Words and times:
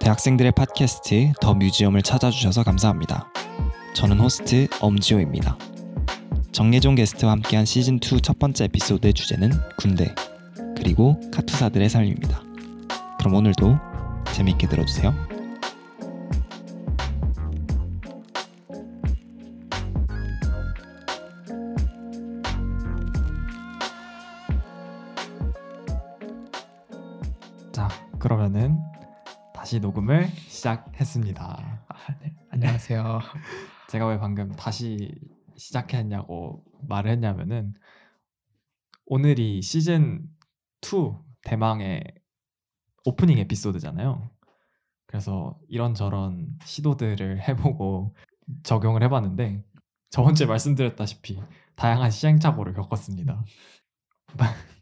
대학생들의 0.00 0.52
팟캐스트 0.52 1.34
더 1.42 1.54
뮤지엄을 1.54 2.00
찾아주셔서 2.02 2.64
감사합니다. 2.64 3.30
저는 3.94 4.18
호스트 4.18 4.66
엄지호입니다. 4.80 5.58
정예종 6.52 6.94
게스트와 6.94 7.32
함께한 7.32 7.64
시즌2 7.64 8.22
첫 8.22 8.38
번째 8.38 8.64
에피소드의 8.64 9.12
주제는 9.12 9.50
군대, 9.76 10.14
그리고 10.74 11.20
카투사들의 11.30 11.88
삶입니다. 11.90 12.40
그럼 13.18 13.34
오늘도 13.34 13.78
재밌게 14.32 14.68
들어주세요. 14.68 15.14
자, 27.70 27.88
그러면은 28.18 28.78
다시 29.70 29.78
녹음을 29.78 30.26
시작했습니다. 30.48 31.84
아, 31.86 32.18
네. 32.18 32.34
안녕하세요. 32.50 33.20
제가 33.88 34.08
왜 34.08 34.18
방금 34.18 34.50
다시 34.50 35.14
시작했냐고 35.56 36.64
말을 36.88 37.12
했냐면은 37.12 37.74
오늘이 39.06 39.62
시즌 39.62 40.26
2 40.82 41.14
대망의 41.44 42.02
오프닝 43.04 43.38
에피소드잖아요. 43.38 44.28
그래서 45.06 45.56
이런저런 45.68 46.48
시도들을 46.64 47.40
해보고 47.46 48.16
적용을 48.64 49.04
해봤는데 49.04 49.62
저번 50.10 50.34
주에 50.34 50.48
말씀드렸다시피 50.48 51.40
다양한 51.76 52.10
시행착오를 52.10 52.72
겪었습니다. 52.74 53.44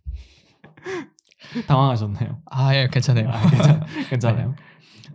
당황하셨나요? 1.69 2.41
아, 2.47 2.75
예, 2.75 2.89
괜찮아요. 2.91 3.29
아, 3.29 3.51
괜찮, 3.51 3.85
괜찮아요. 4.09 4.55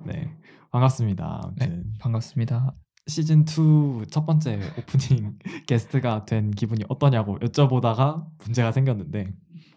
네, 0.06 0.30
반갑습니다. 0.72 1.54
네, 1.56 1.66
아무튼 1.66 1.94
반갑습니다. 2.00 2.76
시즌 3.08 3.46
2 3.46 4.06
첫 4.09 4.26
번째 4.26 4.59
오프닝 4.78 5.38
게스트가 5.68 6.26
된 6.26 6.52
기분이 6.52 6.84
어떠냐고 6.90 7.38
여쭤보다가 7.40 8.26
문제가 8.44 8.72
생겼는데 8.72 9.34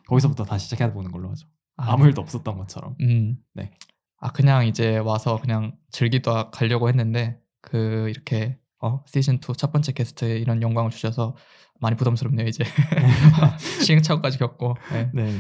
거기서부터 0.07 0.45
다시 0.45 0.67
시작해 0.67 0.93
보는 0.93 1.11
걸로 1.11 1.31
하죠. 1.31 1.49
아, 1.77 1.93
아무 1.93 2.07
일도 2.07 2.23
없었던 2.23 2.57
것처럼. 2.57 2.95
음. 3.01 3.37
네. 3.55 3.73
아, 4.19 4.33
그냥 4.33 4.67
이제 4.67 4.99
와서 4.99 5.41
그냥 5.41 5.77
즐기다 5.91 6.51
가려고 6.51 6.89
했는데 6.89 7.39
그 7.61 8.09
이렇게 8.09 8.59
어, 8.81 9.03
시즌 9.07 9.37
2 9.37 9.55
첫 9.57 9.73
번째 9.73 9.93
게스트 9.93 10.25
이런 10.39 10.63
영광을 10.63 10.91
주셔서 10.91 11.37
많이 11.81 11.97
부담스럽네요, 11.97 12.47
이제. 12.47 12.65
시행착오까지 13.85 14.39
겪고. 14.39 14.77
네. 14.93 15.11
네. 15.15 15.33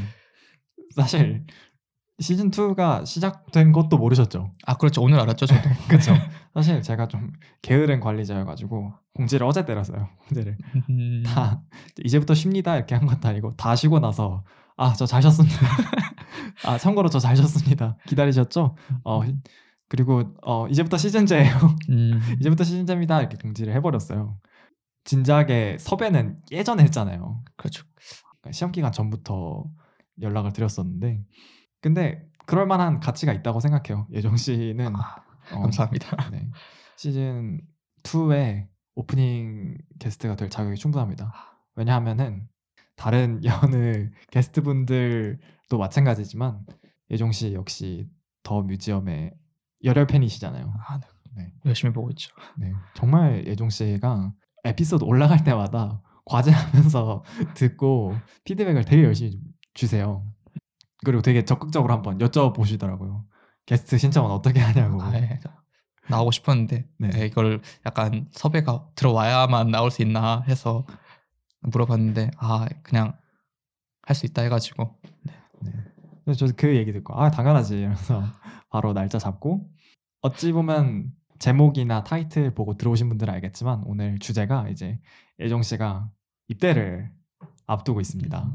사실 0.94 1.44
시즌 2.18 2.50
2가 2.50 3.04
시작된 3.04 3.72
것도 3.72 3.98
모르셨죠. 3.98 4.52
아, 4.66 4.76
그렇죠. 4.76 5.02
오늘 5.02 5.20
알았죠, 5.20 5.44
저도. 5.46 5.60
그렇죠. 5.88 6.14
사실 6.54 6.80
제가 6.82 7.08
좀 7.08 7.30
게으른 7.62 8.00
관리자여가지고 8.00 8.92
공지를 9.14 9.46
어제 9.46 9.64
때렸어요. 9.66 10.08
공지를 10.28 10.56
음, 10.90 11.22
다 11.26 11.62
이제부터 12.04 12.32
쉽니다 12.34 12.76
이렇게 12.76 12.94
한 12.94 13.06
것도 13.06 13.28
아니고 13.28 13.54
다 13.56 13.76
쉬고 13.76 13.98
나서 14.00 14.44
아 14.78 14.92
저 14.94 15.06
잘 15.06 15.20
쉬었습니다. 15.22 15.56
아 16.64 16.78
참고로 16.78 17.08
저 17.10 17.18
잘 17.18 17.36
쉬었습니다. 17.36 17.96
기다리셨죠? 18.08 18.76
어 19.04 19.20
그리고 19.88 20.24
어 20.42 20.66
이제부터 20.68 20.96
시즌제예요. 20.96 21.52
음, 21.90 22.20
이제부터 22.40 22.64
시즌제입니다 22.64 23.20
이렇게 23.20 23.36
공지를 23.36 23.74
해버렸어요. 23.74 24.38
진작에 25.04 25.76
섭외는 25.78 26.38
예전에 26.50 26.82
했잖아요. 26.84 27.42
그렇죠. 27.56 27.84
시험 28.52 28.72
기간 28.72 28.90
전부터 28.92 29.64
연락을 30.22 30.52
드렸었는데 30.52 31.20
근데 31.86 32.20
그럴 32.46 32.66
만한 32.66 32.98
가치가 32.98 33.32
있다고 33.32 33.60
생각해요. 33.60 34.08
예정 34.10 34.36
씨는 34.36 34.96
아, 34.96 35.22
어, 35.52 35.60
감사합니다. 35.60 36.30
네. 36.32 36.50
시즌 36.96 37.60
2의 38.02 38.66
오프닝 38.96 39.78
게스트가 40.00 40.34
될 40.34 40.50
자격이 40.50 40.74
충분합니다. 40.78 41.32
왜냐하면은 41.76 42.48
다른 42.96 43.40
여느 43.46 44.10
게스트분들도 44.32 45.78
마찬가지지만 45.78 46.66
예종 47.12 47.30
씨 47.30 47.54
역시 47.54 48.08
더 48.42 48.62
뮤지엄의 48.62 49.32
열혈 49.84 50.08
팬이시잖아요. 50.08 50.74
아, 50.88 50.98
네. 51.36 51.44
네. 51.44 51.52
열심히 51.66 51.92
보고 51.92 52.10
있죠. 52.10 52.34
네. 52.56 52.72
정말 52.94 53.46
예종 53.46 53.70
씨가 53.70 54.32
에피소드 54.64 55.04
올라갈 55.04 55.44
때마다 55.44 56.02
과제하면서 56.26 57.22
듣고 57.54 58.16
피드백을 58.42 58.84
되게 58.84 59.04
열심히 59.04 59.38
주세요. 59.72 60.24
그리고 61.04 61.22
되게 61.22 61.44
적극적으로 61.44 61.92
한번 61.92 62.18
여쭤보시더라고요. 62.18 63.24
게스트 63.66 63.98
신청은 63.98 64.30
어떻게 64.30 64.60
하냐고. 64.60 65.02
아, 65.02 65.14
예. 65.14 65.40
나오고 66.08 66.30
싶었는데 66.30 66.86
네. 66.98 67.10
예, 67.16 67.26
이걸 67.26 67.60
약간 67.84 68.28
섭외가 68.30 68.86
들어와야만 68.94 69.70
나올 69.70 69.90
수 69.90 70.02
있나 70.02 70.42
해서 70.46 70.86
물어봤는데 71.62 72.30
아 72.38 72.66
그냥 72.82 73.18
할 74.02 74.14
수 74.14 74.24
있다 74.26 74.42
해가지고 74.42 74.96
네. 75.62 75.72
그래서 76.24 76.46
저그 76.46 76.76
얘기 76.76 76.92
듣고 76.92 77.20
아 77.20 77.30
당연하지 77.30 77.76
이러면서 77.78 78.22
바로 78.70 78.92
날짜 78.92 79.18
잡고 79.18 79.68
어찌 80.22 80.52
보면 80.52 81.12
제목이나 81.40 82.04
타이틀 82.04 82.54
보고 82.54 82.76
들어오신 82.76 83.08
분들은 83.08 83.34
알겠지만 83.34 83.82
오늘 83.86 84.18
주제가 84.20 84.68
이제 84.68 85.00
예정 85.40 85.62
씨가 85.62 86.08
입대를 86.48 87.10
앞두고 87.66 88.00
있습니다. 88.00 88.48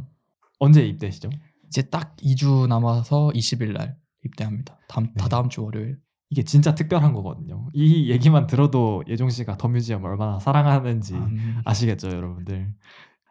언제 0.60 0.86
입대시죠? 0.86 1.30
이제 1.72 1.84
딱 1.84 2.18
2주 2.18 2.68
남아서 2.68 3.32
20일 3.34 3.72
날 3.72 3.96
입대합니다. 4.26 4.78
다음 4.90 5.06
네. 5.06 5.14
다 5.18 5.30
다음 5.30 5.48
주 5.48 5.64
월요일. 5.64 5.98
이게 6.30 6.44
진짜 6.44 6.76
특별한 6.76 7.14
거거든요. 7.14 7.70
이 7.74 8.12
얘기만 8.12 8.48
들어도 8.48 9.04
예종 9.08 9.30
씨가 9.30 9.58
더 9.58 9.70
뮤지엄 9.70 10.04
얼마나 10.04 10.38
사랑하는지 10.40 11.14
음, 11.14 11.62
아시겠죠, 11.64 12.10
여러분들. 12.10 12.74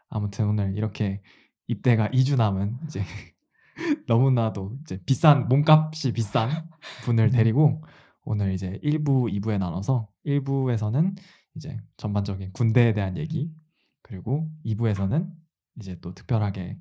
아무튼 0.08 0.48
오늘 0.48 0.74
이렇게 0.74 1.20
입대가 1.66 2.08
2주 2.08 2.36
남은 2.36 2.78
이제 2.86 3.02
너무나도 4.08 4.78
이제 4.82 5.00
비싼 5.04 5.46
몸값이 5.46 6.14
비싼 6.14 6.48
분을 7.04 7.30
데리고 7.30 7.84
오늘 8.24 8.54
이제 8.54 8.80
1부, 8.82 9.38
2부에 9.38 9.58
나눠서 9.58 10.08
1부에서는 10.24 11.14
이제 11.56 11.78
전반적인 11.98 12.52
군대에 12.54 12.94
대한 12.94 13.18
얘기 13.18 13.50
그리고 14.02 14.50
2부에서는 14.64 15.30
이제 15.78 15.98
또 16.00 16.14
특별하게 16.14 16.78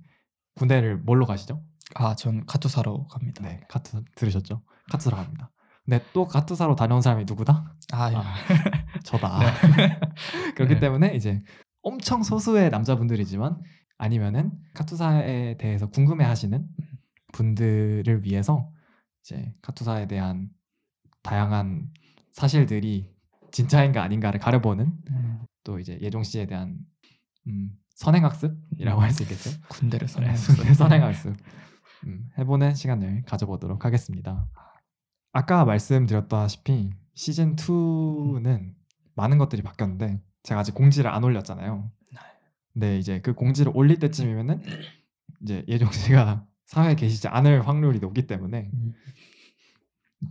군대를 0.56 0.98
뭘로 0.98 1.26
가시죠? 1.26 1.64
아, 1.96 2.16
전 2.16 2.46
카투사로 2.46 3.08
갑니다. 3.08 3.44
네, 3.44 3.62
카트 3.70 4.04
들으셨죠? 4.16 4.62
카트사로 4.92 5.18
갑니다. 5.18 5.52
근데 5.86 6.04
또 6.14 6.28
카트사로 6.28 6.76
다녀온 6.76 7.02
사람이 7.02 7.26
누구다? 7.26 7.76
아, 7.92 8.12
예. 8.12 8.16
아, 8.16 8.24
저다. 9.04 9.40
네. 9.40 10.00
그렇기 10.56 10.76
네. 10.76 10.80
때문에 10.80 11.16
이제 11.16 11.42
엄청 11.82 12.22
소수의 12.22 12.70
남자분들이지만 12.70 13.60
아니면은 13.98 14.52
카투사에 14.76 15.58
대해서 15.58 15.90
궁금해하시는 15.90 16.68
분들을 17.34 18.24
위해서 18.24 18.72
이제 19.24 19.54
카투사에 19.62 20.08
대한 20.08 20.50
다양한 21.24 21.90
사실들이 22.31 23.12
진짜인가 23.52 24.04
아닌가를 24.04 24.40
가려보는 24.40 24.94
음, 25.10 25.40
또 25.63 25.80
이제 25.80 25.98
예종 26.02 26.24
씨에 26.24 26.45
대한 26.45 26.78
음, 27.48 27.72
선행학습이라고 28.00 29.01
할 29.01 29.12
수 29.12 29.24
있겠죠. 29.24 29.50
군대를 29.68 30.07
네, 30.07 30.13
선행했어요. 30.13 30.74
선행학습 30.74 31.36
음, 32.06 32.30
해보는 32.38 32.74
시간을 32.74 33.24
가져보도록 33.25 33.84
하겠습니다. 33.84 34.48
아까 35.34 35.66
말씀드렸다시피 35.66 36.92
시즌 37.13 37.57
2는 37.57 38.74
많은 39.16 39.38
것들이 39.38 39.62
바뀌었는데 39.63 40.22
제가 40.44 40.62
아직 40.62 40.74
공지를 40.75 41.12
안 41.12 41.25
올렸잖아요. 41.25 41.92
근데 42.72 42.98
이제 42.98 43.19
그 43.19 43.34
공지를 43.34 43.74
올릴 43.75 44.00
때쯤이면은 44.00 44.62
이제 45.42 45.66
예종 45.68 45.92
씨가 45.92 46.45
사회에 46.68 46.95
계시지 46.95 47.28
않을 47.28 47.68
확률이 47.68 48.00
높기 48.00 48.28
때문에 48.28 48.69
음, 48.74 48.94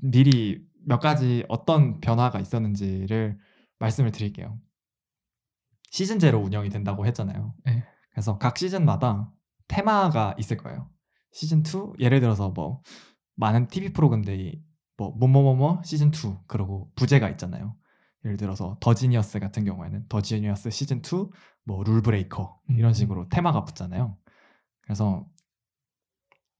미리 0.00 0.66
몇 0.86 1.00
가지 1.00 1.44
어떤 1.48 2.00
변화가 2.00 2.40
있었는지를 2.40 3.38
말씀을 3.78 4.10
드릴게요. 4.10 4.58
시즌제로 5.90 6.38
운영이 6.38 6.68
된다고 6.68 7.06
했잖아요. 7.06 7.54
네. 7.64 7.84
그래서 8.10 8.38
각 8.38 8.56
시즌마다 8.56 9.30
테마가 9.68 10.34
있을 10.38 10.56
거예요. 10.56 10.90
시즌 11.32 11.62
2 11.62 11.94
예를 12.00 12.20
들어서 12.20 12.50
뭐 12.50 12.82
많은 13.36 13.68
TV 13.68 13.92
프로그램들이 13.92 14.62
뭐 14.96 15.10
뭐뭐뭐뭐 15.10 15.82
시즌 15.84 16.08
2 16.08 16.38
그리고 16.46 16.90
부제가 16.96 17.28
있잖아요. 17.30 17.76
예를 18.24 18.36
들어서 18.36 18.76
더 18.80 18.94
지니어스 18.94 19.38
같은 19.38 19.64
경우에는 19.64 20.06
더 20.08 20.20
지니어스 20.20 20.70
시즌 20.70 20.98
2, 20.98 21.30
뭐 21.64 21.84
룰브레이커 21.84 22.60
이런 22.70 22.90
음. 22.90 22.92
식으로 22.92 23.28
테마가 23.28 23.64
붙잖아요. 23.64 24.16
그래서 24.82 25.26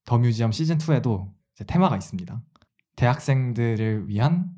더 0.04 0.19
뮤지엄 0.19 0.52
시즌 0.52 0.78
2에도 0.78 1.32
테마가 1.66 1.96
있습니다. 1.96 2.42
대학생들을 2.96 4.08
위한 4.08 4.50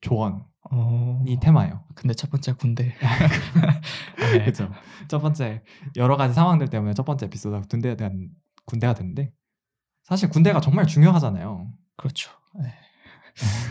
조언 0.00 0.44
이 0.72 1.34
어... 1.36 1.40
테마예요. 1.40 1.84
근데 1.94 2.14
첫 2.14 2.30
번째 2.30 2.52
군대. 2.54 2.94
네. 4.32 4.38
그렇죠. 4.40 4.70
첫 5.08 5.20
번째 5.20 5.62
여러 5.96 6.16
가지 6.16 6.34
상황들 6.34 6.68
때문에 6.68 6.94
첫 6.94 7.04
번째 7.04 7.26
에피소드가 7.26 7.62
군대에 7.68 7.96
대한 7.96 8.28
군대가 8.64 8.94
됐는데 8.94 9.32
사실 10.02 10.28
군대가 10.28 10.60
정말 10.60 10.86
중요하잖아요. 10.86 11.72
그렇죠. 11.96 12.30
네. 12.60 12.72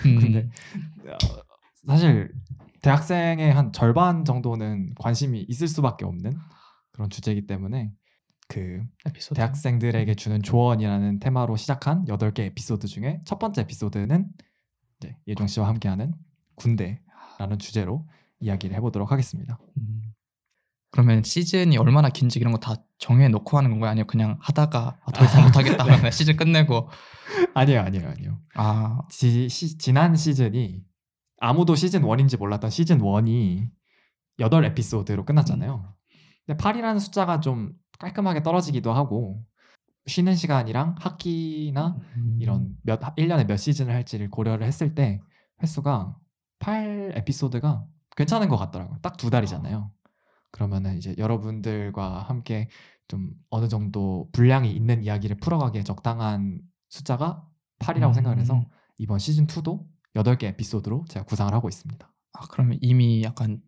근데 0.03 0.50
음, 0.75 1.09
어, 1.09 1.18
사실 1.88 2.31
대학생의 2.81 3.51
한 3.51 3.71
절반 3.71 4.25
정도는 4.25 4.94
관심이 5.00 5.42
있을 5.47 5.68
수밖에 5.68 6.06
없는 6.06 6.38
그런 6.92 7.09
주제이기 7.09 7.47
때문에 7.47 7.92
그 8.47 8.83
에피소드. 9.07 9.36
대학생들에게 9.36 10.13
주는 10.15 10.42
조언이라는 10.42 11.19
테마로 11.19 11.56
시작한 11.56 12.06
8개 12.06 12.42
에피소드 12.42 12.88
중에 12.88 13.21
첫 13.25 13.39
번째 13.39 13.62
에피소드는 13.62 14.30
이제 15.00 15.15
예종 15.27 15.47
씨와 15.47 15.68
함께하는 15.68 16.13
군대라는 16.56 17.60
주제로 17.60 18.07
이야기를 18.40 18.75
해보도록 18.78 19.12
하겠습니다. 19.12 19.60
음. 19.78 20.02
그러면 20.92 21.24
시즌이 21.24 21.78
얼마나 21.78 22.10
긴지 22.10 22.40
이런 22.40 22.54
거 22.54 22.60
다 22.60 22.75
정해 22.98 23.28
놓고 23.28 23.57
하는 23.57 23.69
건가요? 23.72 23.92
아니면 23.92 24.07
그냥 24.07 24.38
하다가 24.42 24.98
아, 25.04 25.12
더 25.12 25.25
이상 25.25 25.44
못 25.44 25.56
하겠다 25.57 25.84
하면 25.86 26.12
시즌 26.12 26.38
끝내고 26.38 26.90
아니에요, 27.54 27.81
아니에요, 27.81 28.07
아니에요. 28.10 28.40
아 28.56 29.02
지, 29.10 29.50
시- 29.50 29.78
지난 29.78 30.16
시즌이 30.16 30.81
아무도 31.40 31.75
시즌 31.75 32.02
1인지 32.04 32.38
몰랐던 32.38 32.69
시즌 32.69 33.00
1이 33.00 33.69
8 34.40 34.63
에피소드로 34.66 35.25
끝났잖아요. 35.25 35.94
근데 36.46 36.63
8이라는 36.63 37.00
숫자가 37.00 37.42
좀 37.42 37.74
깔끔하게 38.00 38.44
떨어지기도 38.44 38.94
하고 38.94 39.44
쉬는 40.07 40.36
시간이랑 40.36 40.96
학기나 41.00 41.98
음, 42.16 42.38
이런 42.40 42.69
몇 42.84 43.00
1년에 43.18 43.48
몇 43.48 43.57
시즌을 43.57 43.94
할지를 43.94 44.30
고려를 44.30 44.66
했을 44.66 44.96
때 44.96 45.19
횟수가 45.62 46.16
8 46.60 47.13
에피소드가 47.16 47.86
괜찮은 48.16 48.48
것 48.50 48.57
같더라고요. 48.57 49.00
딱 49.02 49.18
두 49.18 49.30
달이잖아요. 49.30 49.92
그러면은 50.52 50.98
이제 50.98 51.13
여러분들과 51.18 52.19
함께 52.24 52.69
좀 53.07 53.31
어느 53.50 53.68
정도 53.68 54.30
분량이 54.31 54.72
있는 54.72 55.04
이야기를 55.04 55.38
풀어가기에 55.38 55.84
적당한 55.84 56.62
숫자가 56.90 57.46
8이라고 57.80 58.13
생각을 58.13 58.40
해서 58.40 58.56
음. 58.56 58.66
이번 58.98 59.19
시즌 59.19 59.48
2도 59.48 59.86
8개 60.16 60.44
에피소드로 60.46 61.06
제가 61.10 61.25
구상을 61.25 61.54
하고 61.54 61.68
있습니다. 61.68 62.10
아 62.34 62.40
그러면 62.50 62.78
이미 62.81 63.22
약간 63.24 63.62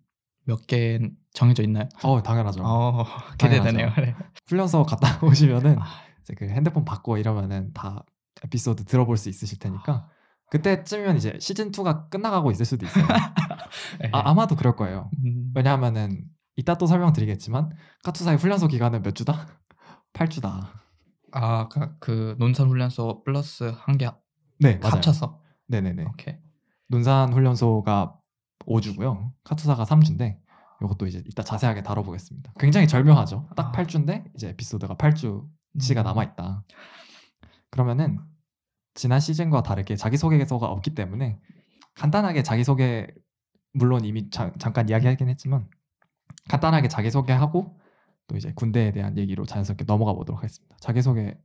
몇 0.46 0.66
개 0.66 1.00
정해져 1.34 1.62
있나요? 1.64 1.90
어, 2.04 2.24
당연하죠. 2.24 2.64
어 2.64 3.04
기대되네요. 3.38 3.90
네. 3.98 4.16
훈련소 4.48 4.84
갔다 4.84 5.20
오시면은 5.26 5.78
아, 5.78 5.86
이제 6.22 6.34
그 6.36 6.48
핸드폰 6.48 6.86
받고 6.86 7.18
이러면은 7.18 7.74
다 7.74 8.04
에피소드 8.46 8.86
들어볼 8.86 9.18
수 9.18 9.28
있으실 9.28 9.60
테니까 9.60 10.08
그때쯤이면 10.50 11.18
이제 11.18 11.38
시즌 11.40 11.72
2가 11.72 12.10
끝나가고 12.10 12.52
있을 12.52 12.66
수도 12.66 12.86
있어요. 12.86 13.06
네. 14.02 14.10
아, 14.14 14.30
아마도 14.30 14.56
그럴 14.56 14.76
거예요. 14.76 15.10
음, 15.26 15.52
왜냐하면은 15.56 16.24
이따 16.56 16.76
또 16.76 16.86
설명드리겠지만 16.88 17.72
카투사의 18.04 18.38
훈련소 18.38 18.68
기간은 18.68 19.02
몇 19.04 19.14
주다? 19.16 19.48
8주다. 20.14 20.68
아, 21.34 21.68
그, 21.68 21.98
그 22.00 22.36
논산 22.40 22.70
훈련소 22.70 23.24
플러스 23.24 23.74
한 23.76 23.98
개 23.98 24.10
네. 24.60 24.80
합쳐서. 24.82 25.42
네 25.68 25.82
네 25.82 25.94
네. 25.94 26.06
오케이. 26.06 26.36
논산 26.88 27.34
훈련소가 27.34 28.16
5주고요. 28.66 29.32
카투사가 29.44 29.84
3주인데 29.84 30.38
이것도 30.82 31.06
이제 31.08 31.22
이따 31.28 31.44
자세하게 31.44 31.84
다뤄보겠습니다. 31.84 32.54
굉장히 32.60 32.88
절묘하죠. 32.88 33.50
딱 33.56 33.68
아. 33.68 33.72
8주인데 33.72 34.26
이제 34.36 34.50
에피소드가 34.50 34.96
8주치가 34.96 35.98
음. 36.00 36.04
남아 36.04 36.24
있다. 36.24 36.64
그러면은 37.70 38.20
지난 38.98 39.20
시즌과 39.20 39.62
다르게 39.64 39.96
자기소개서가 39.96 40.66
없기 40.68 40.96
때문에 40.96 41.40
간단하게 41.96 42.44
자기소개 42.44 43.08
물론 43.74 44.04
이미 44.06 44.30
자- 44.30 44.52
잠깐 44.60 44.90
이야기하긴 44.90 45.30
했지만 45.30 45.70
간단하게 46.50 46.88
자기소개하고 46.88 47.80
또 48.28 48.36
이제 48.38 48.52
군대에 48.56 48.92
대한 48.92 49.18
얘기로 49.18 49.46
자연스럽게 49.46 49.86
넘어가 49.86 50.14
보도록 50.14 50.40
하겠습니다. 50.40 50.76
자기소개 50.82 51.38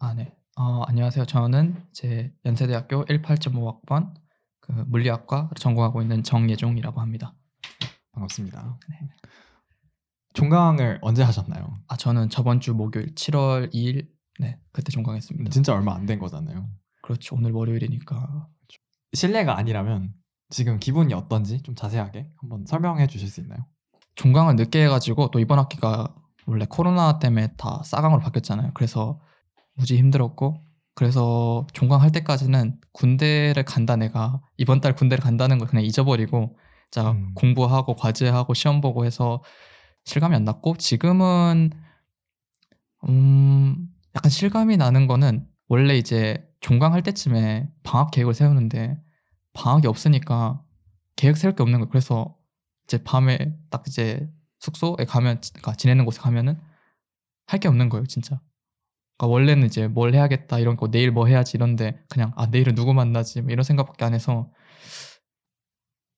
아, 0.00 0.14
네. 0.14 0.34
어, 0.58 0.82
안녕하세요. 0.86 1.24
저는 1.26 1.82
제 1.92 2.32
연세대학교 2.44 3.04
18.5학번 3.06 4.14
그 4.60 4.72
물리학과 4.72 5.50
전공하고 5.56 6.02
있는 6.02 6.22
정예종이라고 6.22 7.00
합니다. 7.00 7.34
반갑습니다. 8.12 8.78
네. 8.90 9.08
종강을 10.34 10.98
언제 11.02 11.22
하셨나요? 11.22 11.74
아, 11.88 11.96
저는 11.96 12.28
저번 12.30 12.60
주 12.60 12.74
목요일 12.74 13.14
7월 13.14 13.72
2일 13.72 14.08
네, 14.40 14.58
그때 14.72 14.90
종강했습니다. 14.90 15.50
진짜 15.50 15.74
얼마 15.74 15.94
안 15.94 16.06
된 16.06 16.18
거잖아요. 16.18 16.68
그렇죠. 17.12 17.36
오늘 17.36 17.52
월요일이니까. 17.52 18.48
실례가 19.12 19.58
아니라면 19.58 20.14
지금 20.48 20.78
기분이 20.78 21.12
어떤지 21.12 21.60
좀 21.62 21.74
자세하게 21.74 22.30
한번 22.40 22.64
설명해 22.66 23.06
주실 23.06 23.28
수 23.28 23.40
있나요? 23.40 23.66
종강을 24.14 24.56
늦게 24.56 24.84
해가지고 24.84 25.30
또 25.30 25.38
이번 25.38 25.58
학기가 25.58 26.14
원래 26.46 26.66
코로나 26.68 27.18
때문에 27.18 27.54
다 27.58 27.82
싸강으로 27.84 28.20
바뀌었잖아요. 28.20 28.70
그래서 28.74 29.20
무지 29.74 29.98
힘들었고 29.98 30.64
그래서 30.94 31.66
종강할 31.74 32.12
때까지는 32.12 32.78
군대를 32.92 33.64
간다 33.64 33.96
내가 33.96 34.40
이번 34.56 34.80
달 34.80 34.94
군대를 34.94 35.22
간다는 35.22 35.58
걸 35.58 35.68
그냥 35.68 35.84
잊어버리고 35.84 36.56
자 36.90 37.12
음. 37.12 37.32
공부하고 37.34 37.94
과제하고 37.94 38.54
시험 38.54 38.80
보고 38.80 39.04
해서 39.04 39.42
실감이 40.04 40.34
안 40.34 40.44
났고 40.44 40.76
지금은 40.76 41.70
음 43.08 43.88
약간 44.14 44.30
실감이 44.30 44.76
나는 44.76 45.06
거는 45.06 45.46
원래 45.68 45.96
이제 45.96 46.51
종강할 46.62 47.02
때쯤에 47.02 47.68
방학 47.82 48.10
계획을 48.10 48.34
세우는데 48.34 48.98
방학이 49.52 49.86
없으니까 49.86 50.64
계획 51.16 51.36
세울 51.36 51.54
게 51.54 51.62
없는 51.62 51.80
거예요. 51.80 51.90
그래서 51.90 52.36
이제 52.84 53.02
밤에 53.04 53.54
딱 53.70 53.84
이제 53.86 54.28
숙소에 54.60 55.04
가면 55.06 55.40
그러니까 55.52 55.74
지내는 55.74 56.04
곳에 56.06 56.20
가면은 56.20 56.58
할 57.46 57.60
게 57.60 57.68
없는 57.68 57.88
거예요, 57.90 58.06
진짜. 58.06 58.40
그러니까 59.18 59.32
원래는 59.34 59.66
이제 59.66 59.88
뭘 59.88 60.14
해야겠다 60.14 60.58
이런 60.58 60.76
거 60.76 60.88
내일 60.90 61.10
뭐 61.10 61.26
해야지 61.26 61.56
이런데 61.56 62.02
그냥 62.08 62.32
아 62.36 62.46
내일은 62.46 62.74
누구 62.74 62.94
만나지 62.94 63.42
뭐 63.42 63.50
이런 63.50 63.62
생각밖에 63.64 64.04
안 64.04 64.14
해서 64.14 64.50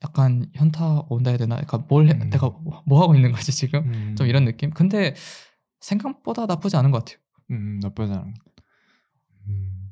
약간 0.04 0.46
현타 0.54 1.04
온다 1.08 1.30
해야 1.30 1.38
되나? 1.38 1.56
그러니까 1.56 1.78
뭘 1.88 2.08
해, 2.08 2.12
음. 2.12 2.28
내가 2.30 2.50
뭐 2.86 3.02
하고 3.02 3.14
있는 3.14 3.32
거지 3.32 3.50
지금? 3.52 3.80
음, 3.92 4.14
좀 4.16 4.26
이런 4.26 4.44
느낌. 4.44 4.70
근데 4.70 5.14
생각보다 5.80 6.46
나쁘지 6.46 6.76
않은 6.76 6.90
것 6.90 6.98
같아요. 7.04 7.18
음, 7.50 7.78
나쁘지 7.82 8.12
않은. 8.12 8.34
음, 9.48 9.83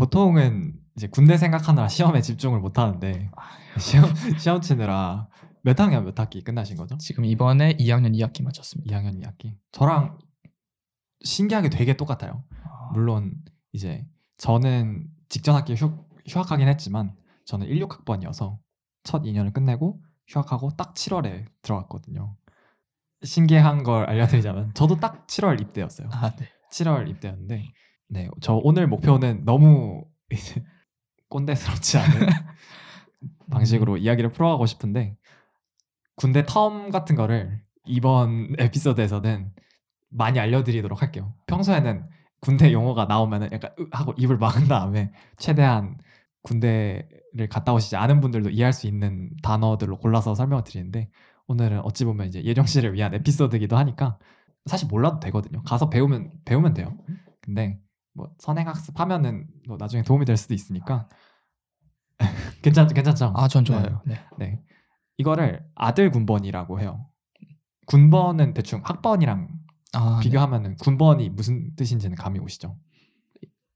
보통은 0.00 0.74
이제 0.96 1.06
군대 1.08 1.36
생각하느라 1.36 1.88
시험에 1.88 2.22
집중을 2.22 2.58
못 2.58 2.78
하는데 2.78 3.30
시험 3.78 4.14
시험 4.38 4.60
치느라 4.60 5.28
몇 5.62 5.78
학년 5.78 6.04
몇 6.04 6.18
학기 6.18 6.42
끝나신 6.42 6.76
거죠? 6.76 6.96
지금 6.98 7.24
이번에 7.24 7.76
2학년 7.76 8.14
2학기 8.16 8.42
마쳤습니다. 8.42 8.96
2학년 8.96 9.22
2학기. 9.22 9.54
저랑 9.72 10.18
신기하게 11.22 11.68
되게 11.68 11.96
똑같아요. 11.96 12.44
아, 12.64 12.90
물론 12.92 13.34
이제 13.72 14.06
저는 14.38 15.06
직전 15.28 15.54
학기 15.54 15.74
휴, 15.74 16.04
휴학하긴 16.26 16.66
했지만 16.66 17.14
저는 17.44 17.66
16학번이어서 17.66 18.58
첫 19.04 19.22
2년을 19.22 19.52
끝내고 19.52 20.02
휴학하고 20.28 20.76
딱 20.76 20.94
7월에 20.94 21.44
들어갔거든요. 21.62 22.36
신기한 23.22 23.82
걸 23.82 24.08
알려드리자면 24.08 24.72
저도 24.72 24.96
딱 24.96 25.26
7월 25.26 25.60
입대였어요. 25.60 26.08
아, 26.10 26.30
네. 26.30 26.48
7월 26.72 27.08
입대였는데 27.08 27.66
네, 28.10 28.28
저 28.40 28.54
오늘 28.54 28.88
목표는 28.88 29.44
너무 29.44 30.04
이제 30.32 30.62
꼰대스럽지 31.28 31.98
않은 31.98 32.26
방식으로 33.50 33.96
이야기를 33.96 34.32
풀어가고 34.32 34.66
싶은데 34.66 35.16
군대 36.16 36.42
텀 36.42 36.90
같은 36.90 37.14
거를 37.14 37.62
이번 37.86 38.54
에피소드에서는 38.58 39.52
많이 40.08 40.40
알려드리도록 40.40 41.02
할게요. 41.02 41.34
평소에는 41.46 42.04
군대 42.40 42.72
용어가 42.72 43.04
나오면은 43.04 43.50
약간 43.52 43.70
으 43.78 43.86
하고 43.92 44.12
입을 44.16 44.38
막은 44.38 44.66
다음에 44.66 45.12
최대한 45.36 45.96
군대를 46.42 47.48
갔다 47.48 47.72
오시지 47.72 47.94
않은 47.94 48.20
분들도 48.20 48.50
이해할 48.50 48.72
수 48.72 48.88
있는 48.88 49.30
단어들로 49.42 49.98
골라서 49.98 50.34
설명을 50.34 50.64
드리는데 50.64 51.10
오늘은 51.46 51.80
어찌 51.84 52.04
보면 52.04 52.26
이제 52.26 52.42
예정 52.44 52.66
씨를 52.66 52.94
위한 52.94 53.14
에피소드이기도 53.14 53.76
하니까 53.76 54.18
사실 54.66 54.88
몰라도 54.88 55.20
되거든요. 55.20 55.62
가서 55.62 55.90
배우면 55.90 56.32
배우면 56.44 56.74
돼요. 56.74 56.96
근데 57.40 57.78
뭐 58.14 58.32
선행학습 58.38 58.98
하면은 58.98 59.46
뭐 59.66 59.76
나중에 59.78 60.02
도움이 60.02 60.24
될 60.24 60.36
수도 60.36 60.54
있으니까 60.54 61.08
괜찮 62.62 62.88
괜찮죠? 62.88 63.32
아, 63.36 63.48
전 63.48 63.64
좋아요. 63.64 64.02
네. 64.04 64.20
네. 64.38 64.62
이거를 65.16 65.64
아들 65.74 66.10
군번이라고 66.10 66.80
해요. 66.80 67.06
군번은 67.86 68.54
대충 68.54 68.80
학번이랑 68.84 69.48
아, 69.92 70.16
네. 70.16 70.22
비교하면은 70.22 70.76
군번이 70.76 71.30
무슨 71.30 71.74
뜻인지는 71.76 72.16
감이 72.16 72.38
오시죠? 72.38 72.76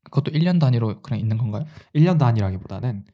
그것도 0.05 0.31
1년 0.33 0.61
단위로 0.61 1.03
그냥 1.03 1.21
있는 1.21 1.39
건가요? 1.39 1.65
1년 1.95 2.19
단위라기보다는 2.19 3.05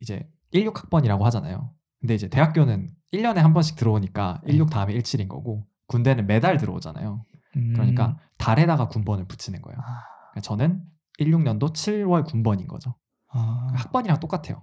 이제 0.00 0.28
16학번이라고 0.52 1.22
하잖아요. 1.22 1.72
근데 2.00 2.14
이제 2.14 2.28
대학교는 2.28 2.90
1년에 3.12 3.36
한 3.36 3.54
번씩 3.54 3.76
들어오니까 3.76 4.42
네. 4.44 4.52
16 4.52 4.70
다음에 4.70 4.94
17인 4.94 5.28
거고 5.28 5.66
군대는 5.86 6.26
매달 6.26 6.56
들어오잖아요. 6.58 7.24
음. 7.56 7.72
그러니까 7.74 8.18
달에다가 8.38 8.88
군번을 8.88 9.26
붙이는 9.26 9.62
거예요. 9.62 9.78
아, 9.80 9.82
그러니까 9.82 10.11
저는 10.40 10.82
16년도 11.20 11.72
7월 11.72 12.24
군번인 12.24 12.66
거죠. 12.66 12.94
아, 13.28 13.68
학번이랑 13.74 14.20
똑같아요. 14.20 14.62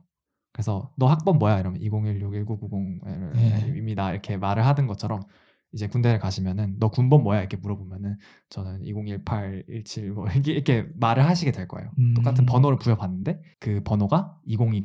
그래서 0.52 0.92
너 0.98 1.06
학번 1.08 1.38
뭐야? 1.38 1.60
이러면 1.60 1.80
2016 1.82 2.32
네. 3.04 3.60
1990입니다. 3.62 4.12
이렇게 4.12 4.38
말을 4.38 4.66
하던 4.66 4.88
것처럼 4.88 5.22
이제 5.72 5.88
군대를 5.88 6.18
가시면은 6.20 6.78
너 6.80 6.90
군번 6.90 7.22
뭐야? 7.24 7.40
이렇게 7.40 7.56
물어보면은 7.58 8.18
저는 8.50 8.84
2018, 8.84 9.66
17 9.70 10.12
뭐 10.14 10.26
이렇게, 10.34 10.52
이렇게 10.52 10.88
말을 10.96 11.24
하시게 11.26 11.52
될 11.52 11.68
거예요. 11.68 11.92
음. 12.00 12.14
똑같은 12.16 12.46
번호를 12.48 12.80
부여받는데 12.80 13.40
그 13.60 13.82
번호가 13.84 14.36
2020, 14.46 14.84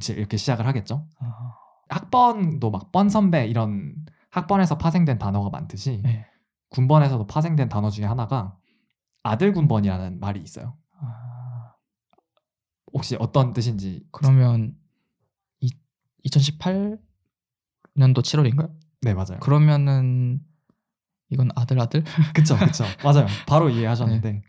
07 0.00 0.18
이렇게 0.18 0.36
시작을 0.36 0.66
하겠죠. 0.66 1.06
아, 1.20 1.54
학번도 1.88 2.70
막 2.72 2.90
번 2.90 3.08
선배 3.08 3.46
이런 3.46 3.94
학번에서 4.30 4.76
파생된 4.76 5.18
단어가 5.18 5.48
많듯이 5.50 6.00
네. 6.02 6.26
군번에서도 6.70 7.26
파생된 7.28 7.68
단어 7.68 7.90
중에 7.90 8.04
하나가 8.04 8.56
아들 9.26 9.52
군번이라는 9.52 10.20
말이 10.20 10.40
있어요. 10.40 10.76
아, 11.00 11.72
혹시 12.92 13.16
어떤 13.18 13.52
뜻인지 13.52 14.06
그러면 14.12 14.76
이, 15.60 15.68
2018년도 16.26 16.98
7월인가요? 17.96 18.72
네 19.02 19.14
맞아요. 19.14 19.38
그러면은 19.40 20.40
이건 21.30 21.50
아들 21.56 21.80
아들? 21.80 22.04
그쵸 22.34 22.56
그쵸 22.56 22.84
맞아요. 23.02 23.26
바로 23.48 23.68
이해하셨는데 23.68 24.32
네. 24.32 24.42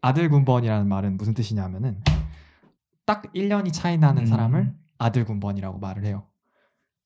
아들 0.00 0.28
군번이라는 0.30 0.88
말은 0.88 1.16
무슨 1.16 1.34
뜻이냐면은 1.34 2.02
딱 3.04 3.32
1년이 3.34 3.72
차이 3.72 3.98
나는 3.98 4.22
음. 4.22 4.26
사람을 4.26 4.74
아들 4.98 5.24
군번이라고 5.24 5.78
말을 5.80 6.04
해요. 6.06 6.28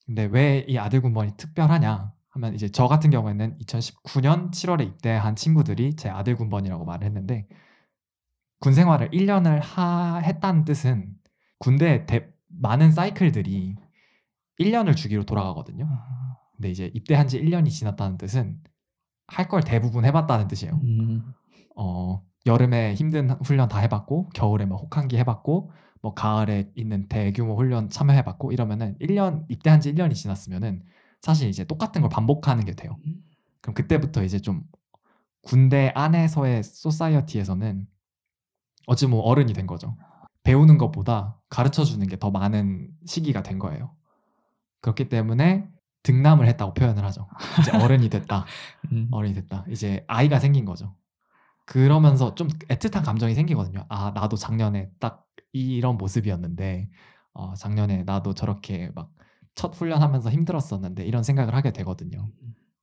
근데 0.04 0.24
왜 0.26 0.66
이 0.68 0.78
아들 0.78 1.00
군번이 1.00 1.36
특별하냐 1.36 2.12
하면 2.36 2.54
이제 2.54 2.68
저 2.68 2.86
같은 2.88 3.10
경우에는 3.10 3.58
2019년 3.58 4.50
7월에 4.50 4.86
입대한 4.86 5.36
친구들이 5.36 5.96
제 5.96 6.08
아들 6.08 6.36
군번이라고 6.36 6.84
말을 6.84 7.06
했는데 7.06 7.48
군 8.60 8.72
생활을 8.72 9.10
1년을 9.10 9.60
하, 9.62 10.18
했다는 10.18 10.64
뜻은 10.64 11.14
군대 11.58 12.06
대, 12.06 12.28
많은 12.48 12.92
사이클들이 12.92 13.76
1년을 14.60 14.96
주기로 14.96 15.24
돌아가거든요. 15.24 15.86
아, 15.90 16.36
근데 16.54 16.70
이제 16.70 16.90
입대한 16.94 17.28
지 17.28 17.40
1년이 17.40 17.70
지났다는 17.70 18.18
뜻은 18.18 18.58
할 19.28 19.48
걸 19.48 19.62
대부분 19.62 20.04
해봤다는 20.04 20.48
뜻이에요. 20.48 20.80
음, 20.84 21.22
어, 21.76 22.22
여름에 22.46 22.94
힘든 22.94 23.30
훈련 23.42 23.68
다 23.68 23.78
해봤고 23.80 24.30
겨울에 24.30 24.64
뭐 24.66 24.78
혹한기 24.78 25.16
해봤고 25.18 25.70
뭐 26.02 26.14
가을에 26.14 26.70
있는 26.76 27.08
대규모 27.08 27.56
훈련 27.56 27.88
참여해봤고 27.88 28.52
이러면은 28.52 28.96
1년 29.00 29.44
입대한 29.48 29.80
지 29.80 29.92
1년이 29.92 30.14
지났으면은 30.14 30.82
사실 31.26 31.48
이제 31.48 31.64
똑같은 31.64 32.02
걸 32.02 32.08
반복하는 32.08 32.64
게 32.64 32.72
돼요. 32.76 32.96
그럼 33.60 33.74
그때부터 33.74 34.22
이제 34.22 34.38
좀 34.38 34.62
군대 35.42 35.90
안에서의 35.96 36.62
소사이어티에서는 36.62 37.84
어찌 38.86 39.08
뭐 39.08 39.22
어른이 39.22 39.52
된 39.52 39.66
거죠. 39.66 39.96
배우는 40.44 40.78
것보다 40.78 41.36
가르쳐 41.48 41.82
주는 41.82 42.06
게 42.06 42.16
더 42.16 42.30
많은 42.30 42.90
시기가 43.06 43.42
된 43.42 43.58
거예요. 43.58 43.92
그렇기 44.82 45.08
때문에 45.08 45.68
등남을 46.04 46.46
했다고 46.46 46.74
표현을 46.74 47.04
하죠. 47.06 47.26
이제 47.60 47.72
어른이 47.84 48.08
됐다. 48.08 48.46
음. 48.92 49.08
어른이 49.10 49.34
됐다. 49.34 49.64
이제 49.68 50.04
아이가 50.06 50.38
생긴 50.38 50.64
거죠. 50.64 50.94
그러면서 51.64 52.36
좀 52.36 52.46
애틋한 52.68 53.04
감정이 53.04 53.34
생기거든요. 53.34 53.84
아, 53.88 54.12
나도 54.12 54.36
작년에 54.36 54.90
딱 55.00 55.26
이런 55.52 55.98
모습이었는데, 55.98 56.88
어, 57.32 57.54
작년에 57.54 58.04
나도 58.04 58.34
저렇게 58.34 58.92
막 58.94 59.10
첫 59.56 59.74
훈련하면서 59.74 60.30
힘들었었는데 60.30 61.04
이런 61.04 61.24
생각을 61.24 61.54
하게 61.54 61.72
되거든요. 61.72 62.30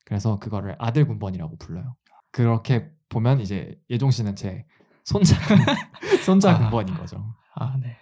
그래서 0.05 0.37
그거를 0.39 0.75
아들 0.79 1.05
군번이라고 1.07 1.57
불러요. 1.57 1.95
그렇게 2.31 2.89
보면 3.07 3.39
이제 3.39 3.79
예종 3.89 4.11
씨는 4.11 4.35
제 4.35 4.65
손자 5.05 5.35
손자 6.25 6.51
아. 6.55 6.57
군번인 6.59 6.95
거죠. 6.95 7.33
아, 7.55 7.77
네. 7.77 7.95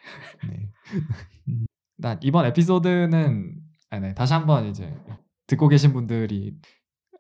네. 0.50 0.70
음. 1.50 1.66
일단 1.98 2.18
이번 2.24 2.46
에피소드는 2.48 3.56
아, 3.92 4.00
네, 4.00 4.14
다시 4.16 4.34
한번 4.34 4.66
이제 4.68 4.98
듣고 5.48 5.68
계신 5.68 5.92
분들이 5.94 6.58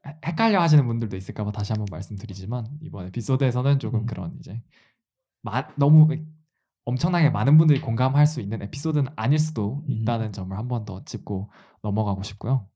헷- 0.07 0.25
헷갈려 0.25 0.61
하시는 0.61 0.87
분들도 0.87 1.17
있을까봐 1.17 1.51
다시 1.51 1.73
한번 1.73 1.85
말씀드리지만 1.91 2.65
이번 2.81 3.07
에피소드에서는 3.07 3.77
조금 3.79 3.99
음. 4.01 4.05
그런 4.05 4.37
이제 4.39 4.63
마, 5.43 5.67
너무 5.75 6.07
엄청나게 6.91 7.29
많은 7.29 7.57
분들이 7.57 7.81
공감할 7.81 8.27
수 8.27 8.41
있는 8.41 8.61
에피소드는 8.61 9.11
아닐 9.15 9.39
수도 9.39 9.83
음. 9.87 10.01
있다는 10.01 10.31
점을 10.33 10.55
한 10.57 10.67
번 10.67 10.85
더 10.85 11.03
짚고 11.05 11.49
넘어가고 11.83 12.23
싶고요. 12.23 12.67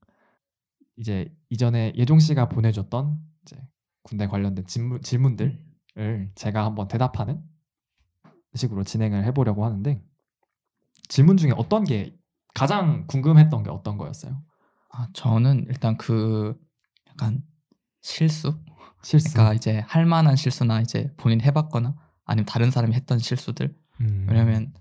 이제 0.96 1.34
이전에 1.50 1.92
예종 1.96 2.18
씨가 2.18 2.48
보내줬던 2.48 3.18
이제 3.42 3.56
군대 4.02 4.26
관련된 4.26 4.66
질문, 4.66 5.02
질문들을 5.02 5.62
제가 6.34 6.64
한번 6.64 6.88
대답하는 6.88 7.42
식으로 8.54 8.84
진행을 8.84 9.24
해보려고 9.24 9.64
하는데 9.64 10.02
질문 11.08 11.36
중에 11.36 11.52
어떤 11.56 11.84
게 11.84 12.16
가장 12.54 13.06
궁금했던 13.06 13.62
게 13.64 13.70
어떤 13.70 13.98
거였어요? 13.98 14.42
아, 14.90 15.08
저는 15.12 15.66
일단 15.68 15.96
그 15.96 16.58
약간 17.08 17.42
실수? 18.02 18.58
실수. 19.02 19.32
그러니까 19.34 19.54
이제 19.54 19.80
할 19.86 20.06
만한 20.06 20.36
실수나 20.36 20.80
이제 20.80 21.12
본인 21.16 21.40
해봤거나 21.42 21.94
아니면 22.24 22.46
다른 22.46 22.70
사람이 22.70 22.94
했던 22.94 23.18
실수들. 23.18 23.76
음. 24.00 24.26
왜냐면 24.28 24.72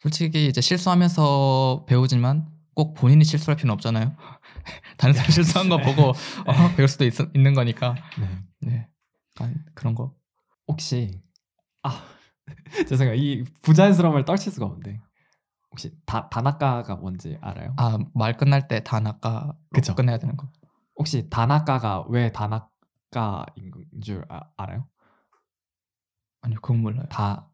솔직히 0.00 0.46
이제 0.46 0.60
실수하면서 0.60 1.86
배우지만 1.88 2.48
꼭 2.74 2.94
본인이 2.94 3.24
실수할 3.24 3.56
필요는 3.56 3.72
없잖아요. 3.74 4.14
다른 4.98 5.14
사람 5.14 5.30
실수한 5.30 5.68
거 5.68 5.78
보고 5.78 6.08
어, 6.10 6.74
배울 6.76 6.88
수도 6.88 7.04
있, 7.04 7.14
있는 7.34 7.54
거니까. 7.54 7.94
네. 8.18 8.28
네. 8.60 8.88
그런 9.74 9.94
거. 9.94 10.14
혹시 10.68 11.20
아 11.82 12.04
죄송해요 12.88 13.14
이 13.14 13.44
부자연스러움을 13.62 14.24
떨칠 14.24 14.52
수가 14.52 14.66
없는데 14.66 15.00
혹시 15.70 15.92
다 16.06 16.28
다나카가 16.28 16.96
뭔지 16.96 17.38
알아요? 17.40 17.74
아, 17.76 17.98
말 18.14 18.36
끝날 18.36 18.66
때 18.68 18.82
다나까 18.82 19.54
그쵸. 19.72 19.94
끝내야 19.94 20.18
되는 20.18 20.36
거. 20.36 20.50
혹시 20.96 21.28
다나카가 21.28 22.04
왜 22.08 22.32
다나카인 22.32 23.72
줄 24.02 24.24
아- 24.28 24.42
알아요? 24.56 24.86
아니요, 26.40 26.58
그건 26.62 26.80
몰라요. 26.80 27.06
다 27.10 27.50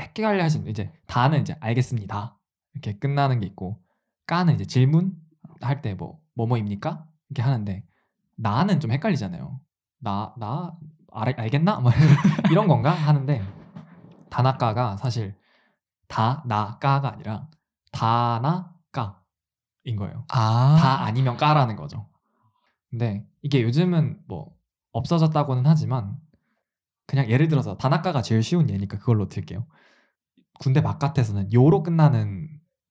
헷갈려 0.00 0.42
하시면 0.44 0.68
이제 0.68 0.92
다는 1.06 1.40
이제 1.40 1.56
알겠습니다. 1.60 2.36
이렇게 2.74 2.98
끝나는 2.98 3.40
게 3.40 3.46
있고 3.46 3.82
까는 4.26 4.54
이제 4.54 4.64
질문 4.64 5.16
할 5.60 5.82
때 5.82 5.94
뭐 5.94 6.20
뭐뭐입니까? 6.34 7.04
이렇게 7.30 7.42
하는데 7.42 7.84
나는 8.36 8.80
좀 8.80 8.92
헷갈리잖아요. 8.92 9.60
나 10.00 10.34
나 10.38 10.76
알 11.10 11.34
겠나? 11.50 11.80
뭐 11.80 11.90
이런 12.52 12.68
건가? 12.68 12.90
하는데 12.92 13.42
다나까가 14.30 14.96
사실 14.98 15.34
다 16.06 16.42
나까가 16.46 17.12
아니라 17.12 17.48
다나까인 17.92 18.76
거예요. 19.96 20.24
아, 20.30 20.76
다 20.78 21.04
아니면 21.04 21.36
까라는 21.36 21.76
거죠. 21.76 22.08
근데 22.90 23.26
이게 23.42 23.62
요즘은 23.62 24.20
뭐 24.28 24.54
없어졌다고는 24.92 25.66
하지만 25.66 26.16
그냥 27.08 27.30
예를 27.30 27.48
들어서 27.48 27.78
다나카가 27.78 28.22
제일 28.22 28.44
쉬운 28.44 28.70
예니까 28.70 28.98
그걸로 29.00 29.28
들게요. 29.28 29.66
군대 30.60 30.82
바깥에서는 30.82 31.52
요로 31.52 31.82
끝나는 31.82 32.48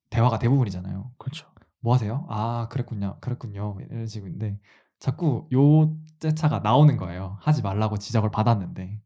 대화가 0.09 0.39
대부분이잖아요. 0.39 1.11
그렇죠. 1.17 1.47
뭐 1.81 1.93
하세요? 1.93 2.25
아 2.29 2.67
그랬군요, 2.71 3.19
그랬군요 3.21 3.77
이런 3.81 4.07
식인데 4.07 4.59
자꾸 4.99 5.47
요제차가 5.51 6.59
나오는 6.59 6.97
거예요. 6.97 7.37
하지 7.41 7.61
말라고 7.61 7.97
지적을 7.97 8.31
받았는데 8.31 9.01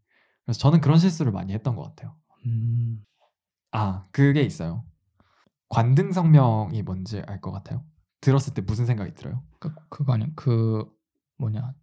그래서 0.45 0.59
저는 0.59 0.81
그런 0.81 0.99
실수를 0.99 1.31
많이 1.33 1.53
했던 1.53 1.75
것 1.75 1.83
같아요. 1.83 2.15
음, 2.45 3.05
아 3.71 4.07
그게 4.11 4.43
있어요. 4.43 4.85
관등 5.69 6.11
성명이 6.13 6.83
뭔지 6.83 7.21
알 7.27 7.41
것 7.41 7.51
같아요. 7.51 7.85
들었을 8.21 8.53
때 8.53 8.61
무슨 8.61 8.85
생각이 8.85 9.13
들어요? 9.15 9.43
그, 9.59 9.73
그거 9.89 10.13
아니야. 10.13 10.27
그 10.35 10.85
뭐냐 11.37 11.73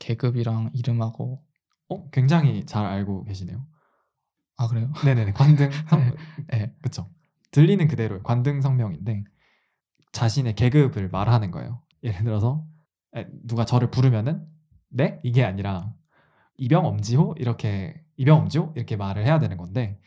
계급이랑 0.00 0.70
이름하고 0.74 1.44
어 1.92 2.10
굉장히 2.10 2.64
잘 2.66 2.84
알고 2.84 3.24
계시네요. 3.24 3.64
아 4.56 4.68
그래요? 4.68 4.92
네네네 5.04 5.32
관등 5.32 5.70
성 5.88 6.14
네. 6.50 6.72
그쵸 6.82 7.08
들리는 7.50 7.86
그대로 7.88 8.22
관등 8.22 8.60
성명인데 8.60 9.24
자신의 10.12 10.54
계급을 10.54 11.08
말하는 11.08 11.50
거예요. 11.50 11.82
예를 12.02 12.24
들어서 12.24 12.64
에, 13.16 13.26
누가 13.44 13.64
저를 13.64 13.90
부르면은 13.90 14.46
네 14.90 15.20
이게 15.22 15.44
아니라 15.44 15.92
이병엄지호 16.58 17.36
이렇게 17.38 18.02
이병엄지호 18.16 18.72
이렇게 18.76 18.96
말을 18.96 19.24
해야 19.24 19.38
되는 19.38 19.56
건데 19.56 20.00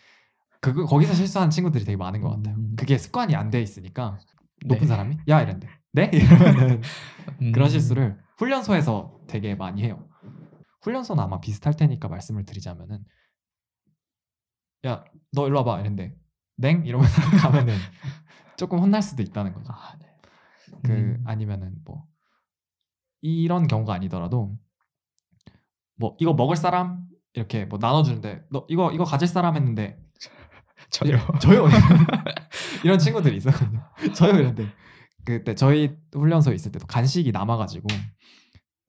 그거 0.62 0.86
거기서 0.86 1.14
실수하는 1.14 1.50
친구들이 1.52 1.86
되게 1.86 1.96
많은 1.98 2.22
것 2.22 2.30
같아요. 2.30 2.56
음. 2.56 2.74
그게 2.76 2.98
습관이 2.98 3.36
안 3.36 3.50
돼 3.52 3.62
있으니까 3.62 4.18
높은 4.66 4.84
네. 4.84 4.88
사람이 4.88 5.18
야 5.28 5.42
이랬는데 5.42 5.68
네 5.94 6.10
이러면은 6.14 6.82
그런 7.52 7.68
음, 7.68 7.70
실수를 7.70 8.18
훈련소에서 8.38 9.20
되게 9.28 9.56
많이 9.56 9.84
해요. 9.84 10.08
훈련소는 10.86 11.24
아마 11.24 11.40
비슷할 11.42 11.76
테니까 11.76 12.08
말씀을 12.08 12.46
드리자면은 12.46 13.04
야 14.86 15.04
너 15.36 15.48
일로 15.48 15.58
와봐 15.58 15.82
이랬는데 15.82 16.16
냉 16.58 16.86
이러면서 16.86 17.22
가면은 17.42 17.76
조금 18.58 18.80
혼날 18.80 19.02
수도 19.02 19.22
있다는 19.22 19.54
거죠. 19.54 19.72
아, 19.74 19.98
네. 20.00 20.08
그 20.84 20.92
음. 20.94 21.24
아니면은 21.26 21.76
뭐 21.84 22.06
이런 23.22 23.68
경우가 23.68 23.94
아니더라도 23.94 24.58
뭐 25.98 26.16
이거 26.20 26.34
먹을 26.34 26.56
사람 26.56 27.06
이렇게 27.34 27.66
뭐 27.66 27.78
나눠주는데 27.80 28.46
너 28.50 28.66
이거 28.70 28.92
이거 28.94 29.04
가질 29.04 29.28
사람 29.28 29.56
했는데 29.56 30.00
저요. 30.90 31.18
저요 31.42 31.68
이런 32.86 32.98
친구들이 32.98 33.36
있었거든요. 33.38 33.84
저요 34.14 34.34
이랬는데 34.36 34.72
그때 35.26 35.56
저희 35.56 35.98
훈련소에 36.14 36.56
있을 36.56 36.72
때도 36.72 36.88
간식이 36.88 37.32
남아가지고 37.32 37.88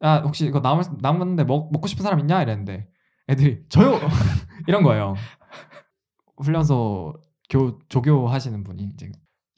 야 0.05 0.19
혹시 0.19 0.47
이거 0.47 0.61
남을 0.61 0.85
남았는데 1.01 1.45
먹 1.45 1.73
먹고 1.73 1.87
싶은 1.87 2.03
사람 2.03 2.21
있냐 2.21 2.43
이랬는데 2.43 2.89
애들이 3.29 3.65
저요 3.69 3.99
이런 4.69 4.83
거예요. 4.83 5.15
훈련소 6.37 7.15
교 7.49 7.79
조교 7.89 8.29
하시는 8.29 8.63
분이 8.63 8.91
이제 8.95 9.11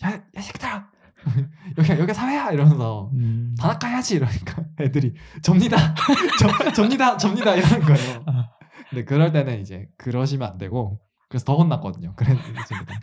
야야 0.03 0.23
새끼들아 0.41 0.91
여기 1.79 1.91
여기 2.01 2.15
사회야 2.15 2.53
이러면서 2.53 3.11
음. 3.15 3.55
다 3.59 3.69
낚아야지 3.69 4.17
이러니까 4.17 4.65
애들이 4.81 5.15
접니다 5.43 5.77
접, 6.39 6.75
접니다 6.75 7.17
접니다 7.17 7.55
이러는 7.55 7.81
거예요. 7.81 8.23
아. 8.27 8.51
근데 8.91 9.05
그럴 9.05 9.33
때는 9.33 9.61
이제 9.61 9.89
그러시면 9.97 10.49
안 10.49 10.59
되고 10.59 11.01
그래서 11.29 11.45
더 11.45 11.57
혼났거든요. 11.57 12.15
그랬습니다. 12.15 13.01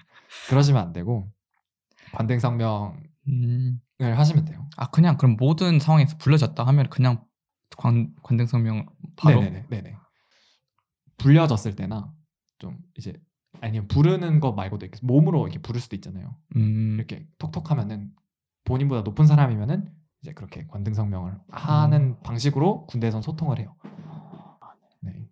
그러시면 0.50 0.82
안 0.82 0.94
되고 0.94 1.30
관등성명을 2.14 2.94
음. 3.28 3.80
하시면 4.00 4.46
돼요. 4.46 4.68
아 4.78 4.90
그냥 4.90 5.18
그럼 5.18 5.38
모든 5.38 5.80
상황에서 5.80 6.18
불려졌다 6.18 6.62
하면 6.66 6.90
그냥 6.90 7.24
관 7.78 8.14
관등 8.24 8.46
성명 8.46 8.86
바로 9.16 9.42
네네네. 9.42 9.68
네네. 9.70 9.96
불려졌을 11.18 11.76
때나 11.76 12.14
좀 12.60 12.78
이제 12.98 13.14
아니면 13.62 13.88
부르는 13.88 14.40
거 14.40 14.52
말고도 14.52 14.86
이렇게 14.86 15.00
몸으로 15.02 15.48
이렇게 15.48 15.62
부를 15.62 15.80
수도 15.80 15.96
있잖아요. 15.96 16.36
음. 16.56 16.96
이렇게 16.98 17.26
톡톡하면은 17.38 18.12
본인보다 18.66 19.02
높은 19.02 19.26
사람이면은 19.26 19.92
이제 20.22 20.34
그렇게 20.34 20.68
관등 20.68 20.94
성명을 20.94 21.38
하는 21.50 22.20
방식으로 22.22 22.86
군대에선 22.88 23.22
소통을 23.22 23.60
해요. 23.60 23.76
네. 25.02 25.30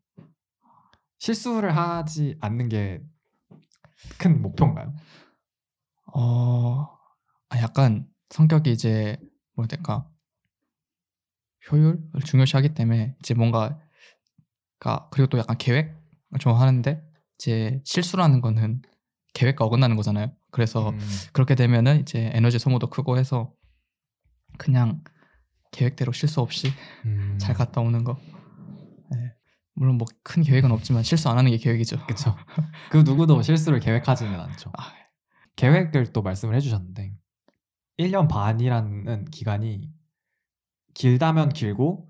실수를 1.17 1.75
하지 1.75 2.37
않는 2.39 2.69
게 2.69 3.01
큰 4.17 4.41
목표인가요? 4.41 4.93
어, 6.13 6.97
아, 7.49 7.57
약간 7.59 8.07
성격이 8.33 8.71
이제 8.71 9.15
될까 9.69 10.09
효율을 11.71 11.99
중요시하기 12.25 12.73
때문에 12.73 13.15
이제 13.19 13.35
뭔가 13.35 13.79
가 14.79 15.07
그리고 15.11 15.29
또 15.29 15.37
약간 15.37 15.55
계획을 15.57 15.93
좋아하는데 16.39 17.03
이제 17.35 17.79
실수라는 17.85 18.41
거는 18.41 18.81
계획과 19.35 19.65
어긋나는 19.65 19.95
거잖아요. 19.95 20.35
그래서 20.51 20.89
음, 20.89 20.99
그렇게 21.31 21.53
되면은 21.53 22.01
이제 22.01 22.31
에너지 22.33 22.57
소모도 22.57 22.89
크고 22.89 23.19
해서 23.19 23.53
그냥 24.57 25.03
계획대로 25.71 26.11
실수 26.11 26.41
없이 26.41 26.69
음, 27.05 27.37
잘 27.39 27.53
갔다 27.55 27.81
오는 27.81 28.03
거. 28.03 28.19
네. 29.11 29.33
물론 29.75 29.97
뭐 29.97 30.07
큰 30.23 30.41
계획은 30.41 30.71
없지만 30.71 31.03
실수 31.03 31.29
안 31.29 31.37
하는 31.37 31.51
게 31.51 31.57
계획이죠. 31.57 32.03
그쵸. 32.07 32.35
그 32.89 32.97
누구도 32.97 33.41
실수를 33.43 33.79
계획하지는 33.79 34.39
않죠. 34.39 34.71
아, 34.77 34.91
계획을 35.55 36.13
또 36.13 36.23
말씀을 36.23 36.55
해주셨는데 36.55 37.15
1년 37.97 38.27
반이라는 38.27 39.25
기간이 39.25 39.91
길다면 40.93 41.49
길고 41.49 42.09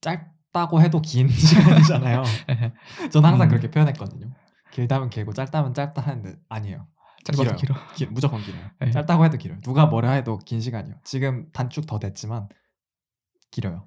짧다고 0.00 0.80
해도 0.80 1.00
긴 1.00 1.28
시간이잖아요. 1.30 2.22
저는 3.12 3.28
항상 3.28 3.46
음. 3.46 3.48
그렇게 3.48 3.70
표현했거든요. 3.70 4.32
길다면 4.72 5.10
길고 5.10 5.32
짧다면 5.32 5.74
짧다 5.74 6.02
하는데 6.02 6.36
아니에요. 6.48 6.86
짧아도 7.24 7.56
길어. 7.56 7.74
길, 7.94 8.08
무조건 8.10 8.40
길어요. 8.42 8.70
네. 8.80 8.90
짧다고 8.90 9.24
해도 9.24 9.36
길어요. 9.36 9.60
누가 9.60 9.86
뭐라 9.86 10.12
해도 10.12 10.38
긴 10.38 10.60
시간이요. 10.60 10.96
지금 11.04 11.50
단축 11.52 11.86
더 11.86 11.98
됐지만 11.98 12.48
길어요. 13.50 13.86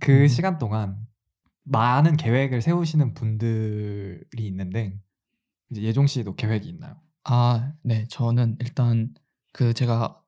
그 0.00 0.22
음. 0.22 0.28
시간 0.28 0.58
동안 0.58 1.06
많은 1.62 2.16
계획을 2.16 2.60
세우시는 2.60 3.14
분들이 3.14 4.46
있는데 4.46 4.98
이제 5.70 5.82
예종 5.82 6.06
씨도 6.06 6.34
계획이 6.34 6.68
있나요? 6.68 6.96
아, 7.24 7.72
네. 7.82 8.06
저는 8.10 8.56
일단 8.60 9.14
그 9.54 9.72
제가 9.72 10.20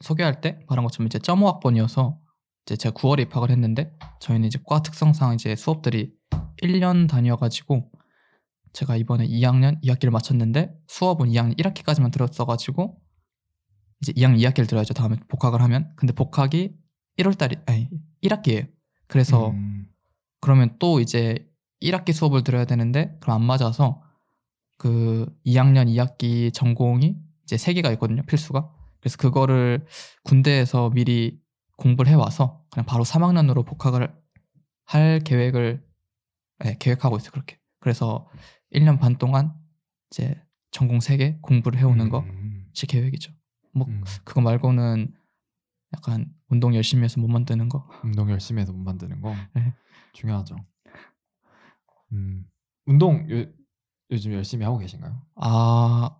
소개할 0.00 0.40
때 0.40 0.58
말한 0.66 0.84
것처럼 0.84 1.06
이제 1.06 1.18
점호 1.18 1.46
학번이어서 1.46 2.18
이제 2.64 2.74
제가 2.74 2.94
9월에 2.94 3.20
입학을 3.22 3.50
했는데 3.50 3.94
저희는 4.20 4.46
이제 4.46 4.58
과 4.66 4.82
특성상 4.82 5.34
이제 5.34 5.54
수업들이 5.54 6.14
1년 6.62 7.06
단위여가지고 7.06 7.92
제가 8.72 8.96
이번에 8.96 9.26
2학년 9.28 9.80
2학기를 9.82 10.10
마쳤는데 10.10 10.74
수업은 10.88 11.28
2학년 11.28 11.58
1학기까지만 11.58 12.10
들었어가지고 12.10 12.98
이제 14.00 14.12
2학년 14.12 14.38
2학기를 14.38 14.66
들어야죠. 14.66 14.94
다음에 14.94 15.16
복학을 15.28 15.60
하면. 15.60 15.92
근데 15.96 16.14
복학이 16.14 16.74
1월달이 17.18 17.68
아니 17.68 17.90
1학기예요. 18.22 18.68
그래서 19.06 19.50
음, 19.50 19.86
그러면 20.40 20.76
또 20.78 21.00
이제 21.00 21.46
1학기 21.82 22.14
수업을 22.14 22.42
들어야 22.42 22.64
되는데 22.64 23.18
그럼 23.20 23.42
안 23.42 23.46
맞아서 23.46 24.02
그 24.78 25.26
2학년 25.44 25.88
2학기 25.88 26.54
전공이 26.54 27.31
이제 27.52 27.72
3개가 27.72 27.92
있거든요. 27.94 28.22
필수가. 28.22 28.70
그래서 29.00 29.16
그거를 29.18 29.84
군대에서 30.24 30.90
미리 30.90 31.40
공부를 31.76 32.10
해와서 32.10 32.64
그냥 32.70 32.86
바로 32.86 33.04
3학년으로 33.04 33.66
복학을 33.66 34.14
할 34.84 35.18
계획을 35.20 35.84
네, 36.60 36.76
계획하고 36.78 37.16
있어요. 37.16 37.30
그렇게. 37.32 37.58
그래서 37.80 38.28
1년 38.72 38.98
반 38.98 39.16
동안 39.18 39.54
이제 40.10 40.40
전공 40.70 40.98
3개 40.98 41.40
공부를 41.42 41.78
해오는 41.78 42.08
것이 42.08 42.26
음, 42.28 42.70
계획이죠. 42.88 43.32
뭐 43.74 43.86
음. 43.88 44.04
그거 44.24 44.40
말고는 44.40 45.12
약간 45.94 46.32
운동 46.48 46.74
열심히 46.74 47.04
해서 47.04 47.20
못 47.20 47.28
만드는 47.28 47.68
거. 47.68 47.88
운동 48.04 48.30
열심히 48.30 48.62
해서 48.62 48.72
못 48.72 48.78
만드는 48.78 49.20
거 49.20 49.34
네. 49.54 49.74
중요하죠. 50.12 50.56
음, 52.12 52.46
운동 52.86 53.28
요, 53.30 53.46
요즘 54.10 54.32
열심히 54.32 54.64
하고 54.64 54.78
계신가요? 54.78 55.20
아 55.36 56.16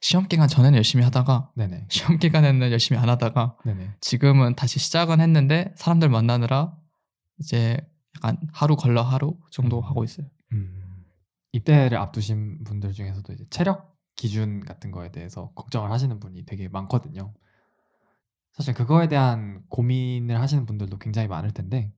시험 0.00 0.28
기간 0.28 0.48
전에는 0.48 0.76
열심히 0.76 1.04
하다가 1.04 1.50
네네. 1.56 1.86
시험 1.88 2.18
기간에는 2.18 2.70
열심히 2.70 3.00
안 3.00 3.08
하다가 3.08 3.56
네네. 3.64 3.94
지금은 4.00 4.54
다시 4.54 4.78
시작은 4.78 5.20
했는데 5.20 5.72
사람들 5.76 6.08
만나느라 6.08 6.76
이제 7.38 7.76
약간 8.16 8.38
하루 8.52 8.76
걸러 8.76 9.02
하루 9.02 9.36
정도 9.50 9.78
음. 9.80 9.84
하고 9.84 10.04
있어요. 10.04 10.26
음, 10.52 11.04
입대를 11.52 11.98
앞두신 11.98 12.64
분들 12.64 12.92
중에서도 12.92 13.32
이제 13.32 13.44
체력 13.50 13.96
기준 14.16 14.60
같은 14.60 14.90
거에 14.90 15.10
대해서 15.10 15.50
걱정을 15.54 15.90
하시는 15.90 16.18
분이 16.18 16.46
되게 16.46 16.68
많거든요. 16.68 17.34
사실 18.52 18.72
그거에 18.72 19.08
대한 19.08 19.62
고민을 19.68 20.40
하시는 20.40 20.64
분들도 20.64 20.98
굉장히 20.98 21.28
많을 21.28 21.52
텐데 21.52 21.92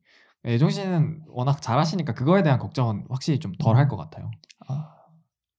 예종 0.44 0.70
씨는 0.70 1.22
워낙 1.28 1.60
잘하시니까 1.62 2.14
그거에 2.14 2.42
대한 2.42 2.58
걱정은 2.58 3.06
확실히 3.10 3.38
좀 3.38 3.52
덜 3.58 3.76
할 3.76 3.88
것 3.88 3.96
같아요. 3.96 4.30
아, 4.66 4.94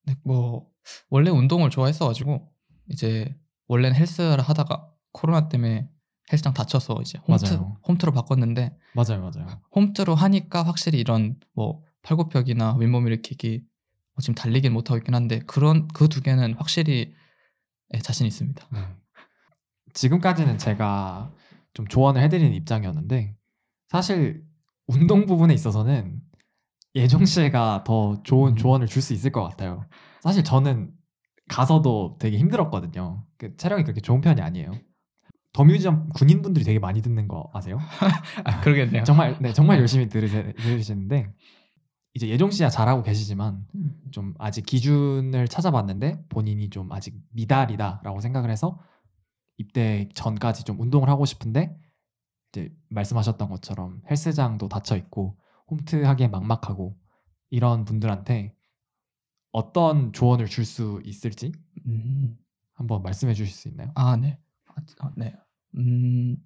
네, 0.05 0.15
뭐 0.23 0.68
원래 1.09 1.29
운동을 1.29 1.69
좋아했어가지고 1.69 2.47
이제 2.87 3.35
원래는 3.67 3.95
헬스를 3.97 4.41
하다가 4.41 4.89
코로나 5.11 5.49
때문에 5.49 5.89
헬스장 6.31 6.53
다쳐서 6.53 6.99
이제 7.01 7.17
홈트 7.27 7.45
맞아요. 7.45 7.77
홈트로 7.87 8.11
바꿨는데 8.11 8.75
맞아요, 8.93 9.21
맞아요. 9.21 9.61
홈트로 9.75 10.15
하니까 10.15 10.63
확실히 10.63 10.99
이런 10.99 11.39
뭐 11.53 11.83
팔굽혀기나 12.03 12.75
윗몸 12.79 13.07
일으키기 13.07 13.61
뭐 14.13 14.21
지금 14.21 14.35
달리긴 14.35 14.73
못 14.73 14.89
하고 14.89 14.97
있긴 14.97 15.15
한데 15.15 15.39
그런 15.47 15.87
그 15.89 16.07
두 16.07 16.21
개는 16.21 16.53
확실히 16.55 17.13
예, 17.93 17.99
자신 17.99 18.27
있습니다. 18.27 18.67
네. 18.71 18.79
지금까지는 19.93 20.57
제가 20.57 21.31
좀 21.73 21.87
조언을 21.87 22.21
해드리는 22.23 22.53
입장이었는데 22.53 23.35
사실 23.87 24.43
운동 24.87 25.25
부분에 25.25 25.53
있어서는 25.53 26.21
예종 26.95 27.25
씨가 27.25 27.83
더 27.85 28.21
좋은 28.23 28.53
음. 28.53 28.55
조언을 28.55 28.87
줄 28.87 29.01
수 29.01 29.13
있을 29.13 29.31
것 29.31 29.43
같아요. 29.43 29.85
사실 30.21 30.43
저는 30.43 30.91
가서도 31.47 32.17
되게 32.19 32.37
힘들었거든요. 32.37 33.25
그 33.37 33.55
체력이 33.57 33.83
그렇게 33.83 34.01
좋은 34.01 34.21
편이 34.21 34.41
아니에요. 34.41 34.71
더 35.51 35.63
뮤지엄 35.63 36.09
군인분들이 36.09 36.63
되게 36.63 36.79
많이 36.79 37.01
듣는 37.01 37.27
거 37.27 37.49
아세요? 37.53 37.79
아, 38.45 38.61
그러겠네요. 38.61 39.03
정말 39.03 39.37
네 39.41 39.51
정말 39.51 39.79
열심히 39.79 40.07
들으시, 40.07 40.53
들으시는데 40.53 41.33
이제 42.13 42.27
예종 42.27 42.51
씨야 42.51 42.69
잘하고 42.69 43.01
계시지만 43.03 43.65
좀 44.11 44.33
아직 44.37 44.65
기준을 44.65 45.47
찾아봤는데 45.47 46.25
본인이 46.29 46.69
좀 46.69 46.91
아직 46.91 47.15
미달이다라고 47.31 48.19
생각을 48.19 48.51
해서 48.51 48.79
입대 49.57 50.09
전까지 50.13 50.63
좀 50.63 50.79
운동을 50.79 51.09
하고 51.09 51.25
싶은데 51.25 51.75
이제 52.51 52.71
말씀하셨던 52.89 53.49
것처럼 53.49 54.01
헬스장도 54.09 54.69
닫혀 54.69 54.95
있고 54.97 55.37
홈트하기에 55.69 56.27
막막하고 56.27 56.95
이런 57.49 57.85
분들한테 57.85 58.55
어떤 59.51 60.13
조언을 60.13 60.47
줄 60.47 60.65
수 60.65 61.01
있을지 61.05 61.51
음, 61.87 62.37
한번 62.73 63.01
말씀해 63.03 63.33
주실 63.33 63.53
수 63.53 63.67
있나요? 63.69 63.91
아, 63.95 64.15
네. 64.15 64.37
아, 64.67 64.73
아, 64.99 65.11
네. 65.15 65.33
음, 65.75 66.37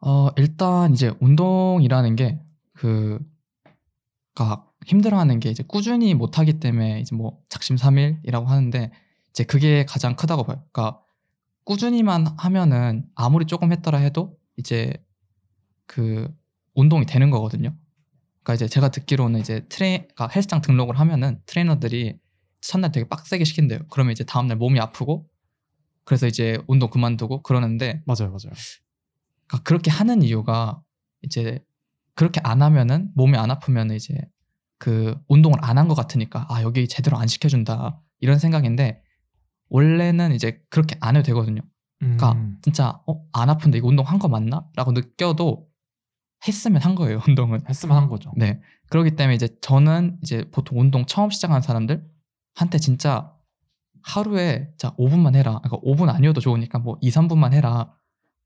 어, 0.00 0.28
일단 0.36 0.92
이제 0.92 1.12
운동이라는 1.20 2.16
게 2.16 2.40
그, 2.74 3.18
가 4.34 4.64
힘들어하는 4.86 5.40
게 5.40 5.50
이제 5.50 5.62
꾸준히 5.66 6.14
못하기 6.14 6.60
때문에 6.60 7.00
이제 7.00 7.14
뭐 7.16 7.42
작심삼일이라고 7.48 8.46
하는데 8.46 8.92
이제 9.30 9.44
그게 9.44 9.84
가장 9.84 10.14
크다고 10.16 10.44
봐요. 10.44 10.62
그러니까 10.72 11.02
꾸준히만 11.64 12.26
하면은 12.38 13.04
아무리 13.14 13.46
조금 13.46 13.72
했더라 13.72 13.98
해도 13.98 14.38
이제 14.56 14.92
그 15.86 16.28
운동이 16.74 17.06
되는 17.06 17.30
거거든요. 17.30 17.74
그러니까 18.48 18.54
이제 18.54 18.66
제가 18.66 18.88
듣기로는 18.90 19.40
이제 19.40 19.66
트레 19.68 19.98
그러니까 20.14 20.28
헬스장 20.28 20.62
등록을 20.62 20.98
하면은 20.98 21.38
트레이너들이 21.44 22.18
첫날 22.62 22.90
되게 22.92 23.06
빡세게 23.06 23.44
시킨대요. 23.44 23.80
그러면 23.90 24.12
이제 24.12 24.24
다음날 24.24 24.56
몸이 24.56 24.80
아프고 24.80 25.28
그래서 26.04 26.26
이제 26.26 26.58
운동 26.66 26.88
그만두고 26.88 27.42
그러는데 27.42 28.02
맞아요, 28.06 28.30
맞아요. 28.30 28.54
그러니까 29.46 29.62
그렇게 29.64 29.90
하는 29.90 30.22
이유가 30.22 30.80
이제 31.22 31.62
그렇게 32.14 32.40
안 32.42 32.62
하면은 32.62 33.10
몸이 33.14 33.36
안 33.36 33.50
아프면 33.50 33.90
이제 33.90 34.14
그 34.78 35.14
운동을 35.28 35.58
안 35.62 35.76
한 35.76 35.86
것 35.86 35.94
같으니까 35.94 36.46
아 36.48 36.62
여기 36.62 36.88
제대로 36.88 37.18
안 37.18 37.26
시켜준다 37.28 38.00
이런 38.20 38.38
생각인데 38.38 39.02
원래는 39.68 40.32
이제 40.32 40.62
그렇게 40.70 40.96
안 41.00 41.16
해도 41.16 41.26
되거든요. 41.26 41.60
그러니까 41.98 42.32
음, 42.32 42.58
진짜 42.62 42.98
어, 43.06 43.22
안 43.32 43.50
아픈데 43.50 43.76
이거 43.78 43.88
운동 43.88 44.06
한 44.06 44.18
거 44.18 44.28
맞나?라고 44.28 44.92
느껴도 44.92 45.67
했으면 46.46 46.80
한 46.82 46.94
거예요 46.94 47.20
운동은. 47.26 47.62
했으면 47.68 47.96
한 47.96 48.08
거죠. 48.08 48.32
네. 48.36 48.60
그렇기 48.90 49.16
때문에 49.16 49.34
이제 49.34 49.48
저는 49.60 50.18
이제 50.22 50.44
보통 50.50 50.80
운동 50.80 51.04
처음 51.06 51.30
시작하는 51.30 51.60
사람들 51.62 52.04
한테 52.54 52.78
진짜 52.78 53.32
하루에 54.02 54.70
자 54.78 54.94
5분만 54.96 55.34
해라. 55.34 55.60
그러니까 55.62 55.78
5분 55.78 56.08
아니어도 56.08 56.40
좋으니까 56.40 56.78
뭐 56.78 56.96
2, 57.00 57.10
3분만 57.10 57.52
해라. 57.52 57.94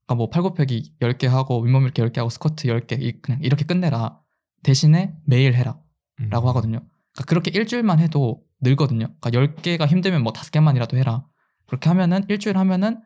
그러니까 0.07 0.15
뭐 0.17 0.31
팔굽혀기 0.31 0.97
10개 1.01 1.27
하고 1.29 1.61
윗몸 1.61 1.83
일으키 1.85 2.03
10개 2.03 2.17
하고 2.17 2.31
스쿼트 2.31 2.67
10개 2.69 3.01
이- 3.01 3.21
그냥 3.21 3.41
이렇게 3.43 3.65
끝내라. 3.65 4.19
대신에 4.63 5.15
매일 5.25 5.55
해라. 5.55 5.79
음. 6.21 6.29
라고 6.31 6.49
하거든요. 6.49 6.79
그러니까 7.13 7.25
그렇게 7.29 7.51
일주일만 7.51 7.99
해도 8.01 8.43
늘거든요. 8.61 9.09
그러니까 9.21 9.31
10개가 9.61 9.87
힘들면 9.87 10.23
뭐 10.23 10.33
5개만이라도 10.33 10.97
해라. 10.97 11.27
그렇게 11.67 11.89
하면은 11.91 12.25
일주일 12.29 12.57
하면은 12.59 13.01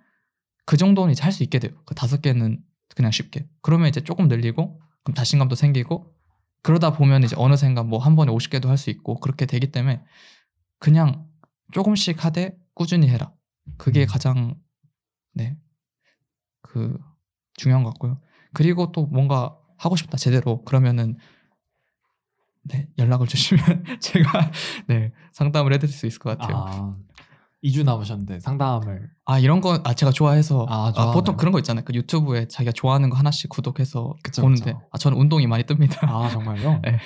그 0.65 0.77
정도는 0.77 1.13
이제 1.13 1.23
할 1.23 1.33
수 1.33 1.43
있게 1.43 1.59
돼요. 1.59 1.73
그 1.85 1.95
5개는 1.95 2.59
그냥 2.97 3.13
쉽게. 3.13 3.47
그러면 3.63 3.89
이제 3.89 4.01
조금 4.01 4.27
늘리고 4.27 4.81
그럼 5.05 5.15
자신감도 5.15 5.55
생기고 5.55 6.13
그러다 6.63 6.95
보면 6.95 7.23
이제 7.23 7.37
어느샌가 7.39 7.85
뭐 7.85 8.01
한 8.01 8.17
번에 8.17 8.33
50개도 8.33 8.67
할 8.67 8.77
수 8.77 8.91
있고 8.91 9.21
그렇게 9.21 9.47
되기 9.47 9.71
때문에 9.71 10.03
그냥 10.81 11.29
조금씩 11.73 12.25
하되 12.25 12.57
꾸준히 12.75 13.09
해라. 13.09 13.33
그게 13.79 14.03
음. 14.03 14.07
가장 14.09 14.55
네. 15.35 15.57
그 16.63 16.99
중요한 17.55 17.85
것 17.85 17.91
같고요. 17.91 18.21
그리고 18.53 18.91
또 18.93 19.07
뭔가 19.07 19.57
하고 19.79 19.95
싶다 19.95 20.17
제대로 20.17 20.65
그러면은 20.65 21.17
네, 22.65 22.89
연락을 22.99 23.27
주시면 23.29 23.85
제가 24.01 24.51
네, 24.89 25.13
상담을 25.33 25.73
해 25.73 25.79
드릴 25.79 25.93
수 25.93 26.07
있을 26.07 26.19
것 26.19 26.37
같아요. 26.37 26.57
아, 26.67 26.95
2주 27.67 27.83
남으셨는데 27.85 28.41
상담을 28.41 29.09
아 29.25 29.39
이런 29.39 29.61
거 29.61 29.81
아 29.85 29.95
제가 29.95 30.13
좋아해서 30.13 30.67
아, 30.69 30.93
아? 30.95 31.13
보통 31.13 31.37
그런 31.37 31.53
거 31.53 31.59
있잖아요. 31.59 31.85
그 31.85 31.95
유튜브에 31.95 32.49
자기가 32.49 32.73
좋아하는 32.73 33.11
거 33.11 33.17
하나씩 33.17 33.51
구독해서 33.51 34.15
그쵸, 34.23 34.43
보는데 34.43 34.73
그쵸. 34.73 34.89
아 34.93 34.99
저는 34.99 35.19
운동이 35.19 35.47
많이 35.47 35.65
뜹니다. 35.65 35.99
아 36.09 36.29
정말요? 36.31 36.81
네. 36.85 36.99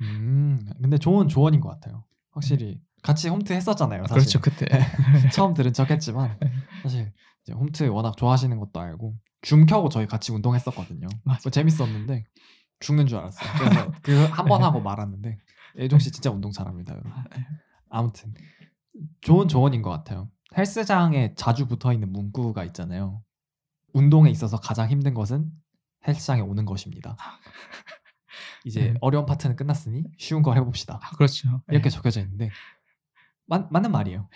음, 0.00 0.60
근데 0.80 0.98
좋은 0.98 1.28
조언인 1.28 1.60
것 1.60 1.68
같아요. 1.70 2.04
확실히 2.32 2.80
같이 3.02 3.28
홈트 3.28 3.52
했었잖아요. 3.52 4.04
사실. 4.08 4.14
그렇죠 4.14 4.40
그때 4.40 4.66
처음 5.32 5.54
들은 5.54 5.72
척했지만 5.72 6.36
네. 6.40 6.52
사실 6.82 7.12
이제 7.44 7.52
홈트 7.52 7.84
워낙 7.88 8.16
좋아하시는 8.16 8.58
것도 8.58 8.80
알고 8.80 9.16
줌 9.42 9.66
켜고 9.66 9.88
저희 9.88 10.06
같이 10.06 10.32
운동했었거든요. 10.32 11.08
맞아. 11.24 11.40
뭐 11.44 11.50
재밌었는데 11.50 12.24
죽는 12.80 13.06
줄 13.06 13.18
알았어요. 13.18 13.50
그래서 13.58 13.92
그 14.02 14.28
한 14.32 14.46
번 14.48 14.62
하고 14.62 14.80
말았는데 14.80 15.38
예종 15.78 15.98
씨 15.98 16.10
진짜 16.10 16.30
운동 16.30 16.50
잘합니다, 16.52 16.92
여러분. 16.94 17.12
네. 17.36 17.46
아무튼 17.90 18.34
좋은 19.20 19.48
조언인 19.48 19.82
것 19.82 19.90
같아요. 19.90 20.30
헬스장에 20.56 21.34
자주 21.34 21.66
붙어 21.66 21.92
있는 21.92 22.10
문구가 22.12 22.64
있잖아요. 22.64 23.22
운동에 23.92 24.30
있어서 24.30 24.58
가장 24.58 24.88
힘든 24.88 25.14
것은 25.14 25.50
헬스장에 26.06 26.40
오는 26.40 26.64
것입니다. 26.64 27.16
이제 28.64 28.92
네. 28.92 28.94
어려운 29.00 29.26
파트는 29.26 29.56
끝났으니 29.56 30.04
쉬운 30.18 30.42
걸 30.42 30.56
해봅시다. 30.56 31.00
아, 31.02 31.10
그렇죠. 31.16 31.62
이렇게 31.68 31.88
네. 31.88 31.90
적혀져 31.90 32.20
있는데 32.20 32.50
맞, 33.46 33.70
맞는 33.72 33.90
말이에요. 33.92 34.28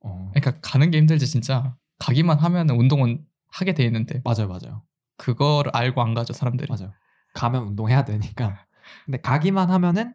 어, 0.00 0.30
그러니까 0.34 0.60
가는 0.60 0.90
게 0.90 0.98
힘들지 0.98 1.26
진짜 1.26 1.76
가기만 1.98 2.38
하면 2.38 2.70
운동은 2.70 3.24
하게 3.48 3.72
돼 3.74 3.84
있는데 3.84 4.20
맞아요, 4.24 4.48
맞아요, 4.48 4.82
그거를 5.16 5.70
알고 5.74 6.02
안 6.02 6.14
가죠 6.14 6.32
사람들이. 6.32 6.68
맞아요. 6.68 6.92
가면 7.34 7.62
운동해야 7.64 8.04
되니까. 8.04 8.66
근데 9.04 9.20
가기만 9.20 9.70
하면은 9.70 10.14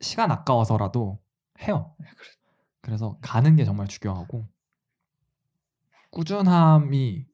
시간 0.00 0.30
아까워서라도 0.30 1.20
해요. 1.62 1.94
그 1.98 2.39
래서 2.86 3.18
가는 3.20 3.56
게 3.56 3.64
정말 3.64 3.86
중요하고 3.88 4.48
꾸준함이 6.10 7.26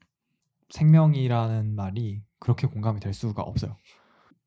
생명이라는 0.71 1.75
말이 1.75 2.23
그렇게 2.39 2.67
공감이 2.67 3.01
될 3.01 3.15
수가 3.15 3.43
없어요. 3.43 3.77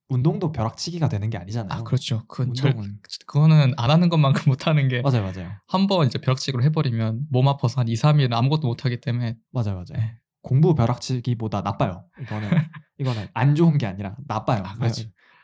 운동도 0.09 0.51
벼락치기가 0.51 1.07
되는 1.07 1.29
게 1.29 1.37
아니잖아요. 1.37 1.79
아 1.79 1.83
그렇죠. 1.83 2.23
그건 2.27 2.53
절, 2.53 2.71
운동은 2.71 2.99
그거는 3.27 3.73
안 3.77 3.91
하는 3.91 4.09
것만큼 4.09 4.41
못 4.51 4.67
하는 4.67 4.87
게 4.87 5.01
맞아요, 5.01 5.21
맞아요, 5.23 5.51
한 5.67 5.87
번 5.87 6.07
이제 6.07 6.19
벼락치기로 6.19 6.63
해버리면 6.63 7.27
몸 7.29 7.47
아파서 7.47 7.79
한 7.81 7.87
2, 7.87 7.93
3일은 7.95 8.33
아무것도 8.33 8.67
못 8.67 8.85
하기 8.85 9.01
때문에 9.01 9.37
맞아요, 9.51 9.75
맞아요. 9.75 9.85
네. 9.93 10.17
공부 10.41 10.73
벼락치기보다 10.73 11.61
나빠요. 11.61 12.05
이거는 12.19 12.49
이거는 12.97 13.27
안 13.33 13.55
좋은 13.55 13.77
게 13.77 13.85
아니라 13.85 14.15
나빠요. 14.27 14.63
아, 14.65 14.73
그렇죠. 14.75 15.03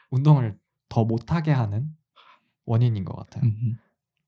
운동을 0.09 0.57
더 0.89 1.03
못하게 1.05 1.51
하는 1.51 1.89
원인인 2.65 3.03
것 3.05 3.15
같아요. 3.15 3.43
음, 3.45 3.77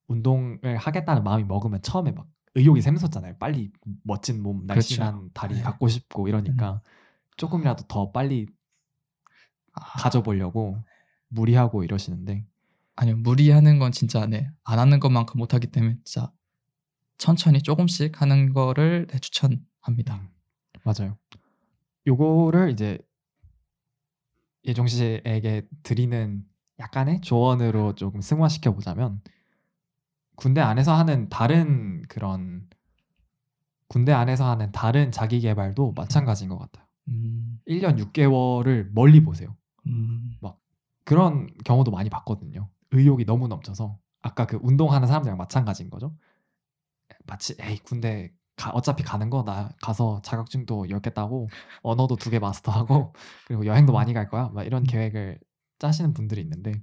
운동을 0.08 0.78
하겠다는 0.78 1.24
마음이 1.24 1.43
먹으면 1.43 1.82
처음에 1.82 2.12
막 2.12 2.28
의욕이 2.56 2.82
샘솟잖아요. 2.82 3.38
빨리 3.38 3.72
멋진 4.04 4.41
몸, 4.41 4.65
날씬한 4.65 5.30
다리 5.34 5.56
네. 5.56 5.62
갖고 5.62 5.88
싶고 5.88 6.28
이러니까 6.28 6.82
조금이라도 7.38 7.84
더 7.88 8.12
빨리 8.12 8.48
아, 9.74 9.82
가져보려고 10.00 10.84
무리하고 11.28 11.84
이러시는데 11.84 12.46
아니요 12.96 13.17
무리하는 13.17 13.78
건 13.78 13.91
진짜 13.91 14.26
네, 14.26 14.50
안 14.63 14.80
하는 14.80 15.00
것만큼 15.00 15.38
못 15.38 15.54
하기 15.54 15.67
때문에 15.67 15.98
진짜 16.04 16.32
천천히 17.17 17.62
조금씩 17.62 18.22
하는 18.22 18.54
거를 18.54 19.08
네, 19.08 19.20
추천합니다. 19.20 20.15
음, 20.15 20.30
맞아요. 20.84 21.17
요거를 22.08 22.72
이제 22.72 22.98
예종 24.65 24.88
씨에게 24.88 25.67
드리는 25.84 26.43
약간의 26.80 27.22
조언으로 27.22 27.96
조금 27.96 28.22
승화시켜 28.22 28.74
보자면 28.74 29.22
군대 30.38 30.62
안에서 30.62 30.93
하는 30.95 31.28
다른 31.30 32.02
그런 32.08 32.69
군대 33.89 34.12
안에서 34.13 34.50
하는 34.50 34.71
다른 34.71 35.12
자기 35.12 35.39
개발도 35.41 35.93
마찬가지인 35.95 36.50
것 36.50 36.58
같아요. 36.58 36.86
음, 37.10 37.60
1년 37.67 37.97
6개월을 37.97 38.89
멀리 38.93 39.23
보세요. 39.23 39.56
음, 39.88 40.32
그런 41.06 41.47
경우도 41.65 41.91
많이 41.91 42.10
봤거든요. 42.10 42.69
의욕이 42.91 43.26
너무 43.26 43.47
넘쳐서 43.47 43.97
아까 44.21 44.45
그 44.45 44.60
운동하는 44.62 45.08
사람들이랑 45.08 45.38
마찬가지인 45.38 45.89
거죠. 45.89 46.15
마치 47.26 47.56
에이 47.60 47.80
군대 47.84 48.34
가- 48.58 48.71
어차피 48.71 49.04
가는 49.04 49.30
거 49.30 49.43
나 49.43 49.69
가서 49.82 50.21
자격증도 50.21 50.88
10개 50.89 51.13
따고 51.13 51.47
언어도 51.82 52.15
두 52.17 52.30
개 52.30 52.39
마스터하고 52.39 53.13
그리고 53.47 53.65
여행도 53.65 53.93
많이 53.93 54.13
갈 54.13 54.30
거야. 54.30 54.50
막 54.54 54.63
이런 54.65 54.84
음. 54.84 54.86
계획을 54.86 55.39
짜시는 55.80 56.13
분들이 56.13 56.41
있는데 56.41 56.73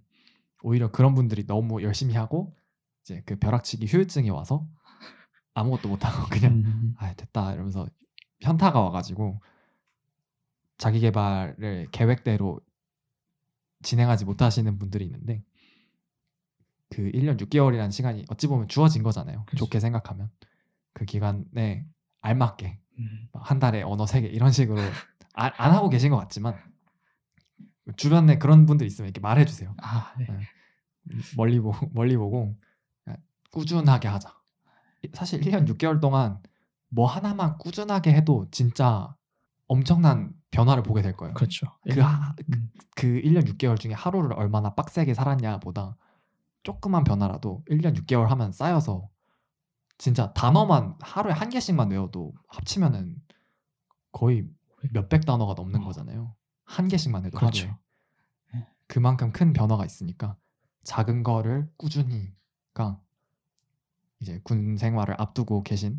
오히려 0.63 0.91
그런 0.91 1.15
분들이 1.15 1.47
너무 1.47 1.83
열심히 1.83 2.15
하고 2.15 2.57
이제 3.05 3.23
그 3.27 3.37
벼락치기 3.37 3.87
후유증이 3.87 4.31
와서 4.31 4.67
아무것도 5.53 5.89
못 5.91 6.05
하고 6.05 6.27
그냥 6.33 6.55
음, 6.55 6.95
아 6.99 7.13
됐다 7.15 7.53
이러면서 7.53 7.87
현타가 8.41 8.81
와가지고 8.81 9.41
자기 10.79 11.01
개발을 11.01 11.89
계획대로 11.93 12.61
진행하지 13.83 14.25
못하시는 14.25 14.79
분들이 14.79 15.05
있는데 15.05 15.45
그 16.89 17.03
1년 17.11 17.37
6개월이라는 17.37 17.91
시간이 17.91 18.25
어찌 18.29 18.47
보면 18.47 18.69
주어진 18.69 19.03
거잖아요. 19.03 19.45
그치. 19.47 19.59
좋게 19.59 19.81
생각하면 19.81 20.31
그 20.95 21.05
기간에 21.05 21.87
알맞게 22.23 22.81
음, 22.99 23.29
막한 23.33 23.59
달에 23.59 23.83
언어 23.83 24.07
3개 24.07 24.29
이런 24.29 24.51
식으로 24.51 24.81
아- 25.35 25.53
안 25.57 25.73
하고 25.73 25.91
계신 25.91 26.11
것 26.11 26.17
같지만 26.17 26.57
주변에 27.97 28.39
그런 28.39 28.65
분들 28.65 28.87
있으면 28.87 29.09
이렇게 29.09 29.21
말해주세요. 29.21 29.75
아, 29.83 30.15
네. 30.19 30.27
멀리 31.37 31.61
보고 31.61 31.91
멀리 31.93 32.17
보고 32.17 32.57
꾸준하게 33.55 34.09
하자. 34.09 34.35
사실 35.13 35.41
1년 35.41 35.67
6개월 35.69 36.01
동안 36.01 36.43
뭐 36.89 37.07
하나만 37.07 37.57
꾸준하게 37.59 38.13
해도 38.13 38.47
진짜 38.51 39.15
엄청난 39.69 40.33
변화를 40.51 40.83
보게 40.83 41.03
될 41.03 41.17
거예요. 41.17 41.35
그렇죠. 41.35 41.67
그 41.91 42.01
하- 42.01 42.35
음, 42.53 42.71
그 42.97 43.07
1년 43.07 43.45
6개월 43.47 43.79
중에 43.79 43.93
하루를 43.93 44.33
얼마나 44.35 44.75
빡세게 44.75 45.15
살았냐보다 45.15 45.97
조그만 46.65 47.05
변화라도 47.05 47.63
1년 47.71 47.95
6개월 47.97 48.27
하면 48.27 48.51
쌓여서 48.53 49.09
진짜 49.99 50.33
단어만 50.33 50.97
하루에 51.01 51.33
한 51.33 51.49
개씩만 51.51 51.91
외워도 51.91 52.35
합치면은 52.49 53.15
거의 54.11 54.49
몇백 54.93 55.25
단어가 55.27 55.55
넘는 55.55 55.83
어. 55.83 55.85
거잖아요. 55.87 56.35
한 56.65 56.89
개씩만 56.89 57.25
해도 57.25 57.39
그렇죠. 57.39 57.67
하루에. 57.67 58.67
그만큼 58.89 59.33
큰 59.33 59.53
변화가 59.53 59.85
있으니까 59.85 60.37
작은 60.85 61.23
거를 61.23 61.69
꾸준히가 61.79 63.01
이제 64.21 64.41
군 64.45 64.77
생활을 64.77 65.15
앞두고 65.19 65.63
계신 65.63 65.99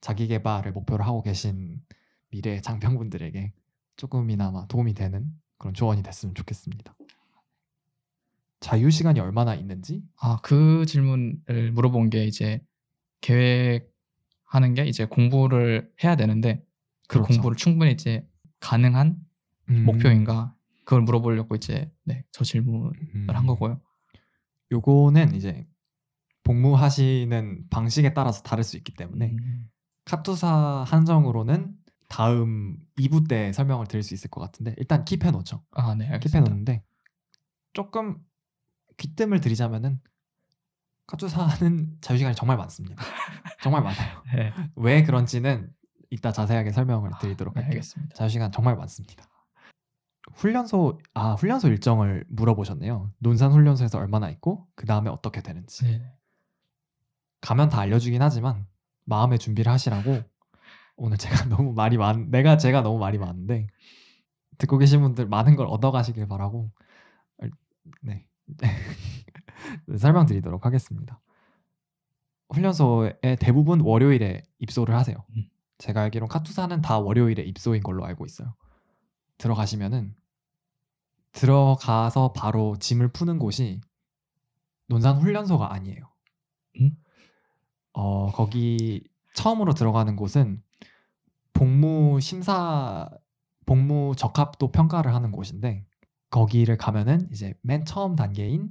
자기 0.00 0.28
개발을 0.28 0.72
목표로 0.72 1.04
하고 1.04 1.22
계신 1.22 1.82
미래 2.30 2.60
장병분들에게 2.60 3.52
조금이나마 3.96 4.66
도움이 4.66 4.94
되는 4.94 5.26
그런 5.58 5.74
조언이 5.74 6.02
됐으면 6.02 6.34
좋겠습니다. 6.34 6.94
자유 8.60 8.90
시간이 8.90 9.20
얼마나 9.20 9.54
있는지 9.54 10.02
아, 10.16 10.38
그 10.42 10.84
질문을 10.86 11.72
물어본 11.72 12.10
게 12.10 12.24
이제 12.26 12.62
계획하는 13.20 14.74
게 14.74 14.84
이제 14.86 15.06
공부를 15.06 15.92
해야 16.04 16.16
되는데 16.16 16.64
그 17.08 17.18
그렇죠. 17.18 17.34
공부를 17.34 17.56
충분히 17.56 17.92
이제 17.92 18.26
가능한 18.60 19.16
음, 19.70 19.84
목표인가 19.84 20.54
그걸 20.84 21.02
물어보려고 21.02 21.56
이제 21.56 21.90
네, 22.04 22.24
저 22.32 22.44
질문을 22.44 22.92
음, 23.14 23.26
한 23.28 23.46
거고요. 23.46 23.80
요거는 24.72 25.34
이제 25.34 25.66
복무하시는 26.50 27.68
방식에 27.70 28.12
따라서 28.12 28.42
다를 28.42 28.64
수 28.64 28.76
있기 28.76 28.94
때문에 28.94 29.30
음, 29.30 29.70
카투사 30.04 30.84
한정으로는 30.86 31.76
다음 32.08 32.76
2부 32.98 33.28
때 33.28 33.52
설명을 33.52 33.86
드릴 33.86 34.02
수 34.02 34.14
있을 34.14 34.30
것 34.30 34.40
같은데 34.40 34.74
일단 34.76 35.04
킵해 35.04 35.30
놓죠. 35.30 35.62
아, 35.70 35.94
네, 35.94 36.10
킵해. 36.18 36.40
놓는데 36.40 36.82
조금 37.72 38.18
귀뜸을 38.96 39.40
드리자면은 39.40 40.00
카투사는 41.06 41.98
자유 42.02 42.18
시간이 42.18 42.34
정말 42.34 42.56
많습니다. 42.56 43.04
정말 43.62 43.82
많아요. 43.84 44.22
네, 44.34 44.52
왜 44.74 45.04
그런지는 45.04 45.72
이따 46.10 46.32
자세하게 46.32 46.72
설명을 46.72 47.12
드리도록 47.20 47.54
네, 47.54 47.60
할게요. 47.62 47.78
알겠습니다. 47.78 48.16
자유 48.16 48.28
시간 48.28 48.50
정말 48.50 48.76
많습니다. 48.76 49.24
훈련소 50.34 50.98
아 51.14 51.34
훈련소 51.34 51.68
일정을 51.68 52.24
물어보셨네요. 52.28 53.12
논산 53.18 53.52
훈련소에서 53.52 53.98
얼마나 53.98 54.28
있고 54.30 54.66
그 54.74 54.84
다음에 54.86 55.10
어떻게 55.10 55.42
되는지 55.42 55.84
네. 55.84 56.19
가면 57.40 57.68
다 57.68 57.80
알려주긴 57.80 58.22
하지만 58.22 58.66
마음의 59.04 59.38
준비를 59.38 59.70
하시라고 59.72 60.22
오늘 60.96 61.16
제가 61.16 61.44
너무 61.48 61.72
말이 61.72 61.96
많 61.96 62.30
내가 62.30 62.56
제가 62.56 62.82
너무 62.82 62.98
말이 62.98 63.18
많은데 63.18 63.66
듣고 64.58 64.78
계신 64.78 65.00
분들 65.00 65.26
많은 65.26 65.56
걸 65.56 65.66
얻어가시길 65.66 66.28
바라고 66.28 66.70
네 68.02 68.26
설명드리도록 69.96 70.66
하겠습니다. 70.66 71.20
훈련소에 72.50 73.36
대부분 73.38 73.80
월요일에 73.80 74.42
입소를 74.58 74.94
하세요. 74.94 75.16
음. 75.36 75.48
제가 75.78 76.02
알기론 76.02 76.28
카투사는 76.28 76.82
다 76.82 76.98
월요일에 76.98 77.42
입소인 77.42 77.82
걸로 77.82 78.04
알고 78.04 78.26
있어요. 78.26 78.54
들어가시면은 79.38 80.14
들어가서 81.32 82.32
바로 82.32 82.76
짐을 82.78 83.08
푸는 83.08 83.38
곳이 83.38 83.80
논산 84.88 85.18
훈련소가 85.18 85.72
아니에요. 85.72 86.02
음? 86.80 86.96
어 87.92 88.30
거기 88.32 89.02
처음으로 89.34 89.74
들어가는 89.74 90.14
곳은 90.16 90.62
복무 91.52 92.20
심사 92.20 93.08
복무 93.66 94.14
적합도 94.16 94.72
평가를 94.72 95.14
하는 95.14 95.30
곳인데 95.32 95.86
거기를 96.30 96.76
가면은 96.76 97.28
이제 97.32 97.54
맨 97.62 97.84
처음 97.84 98.16
단계인 98.16 98.70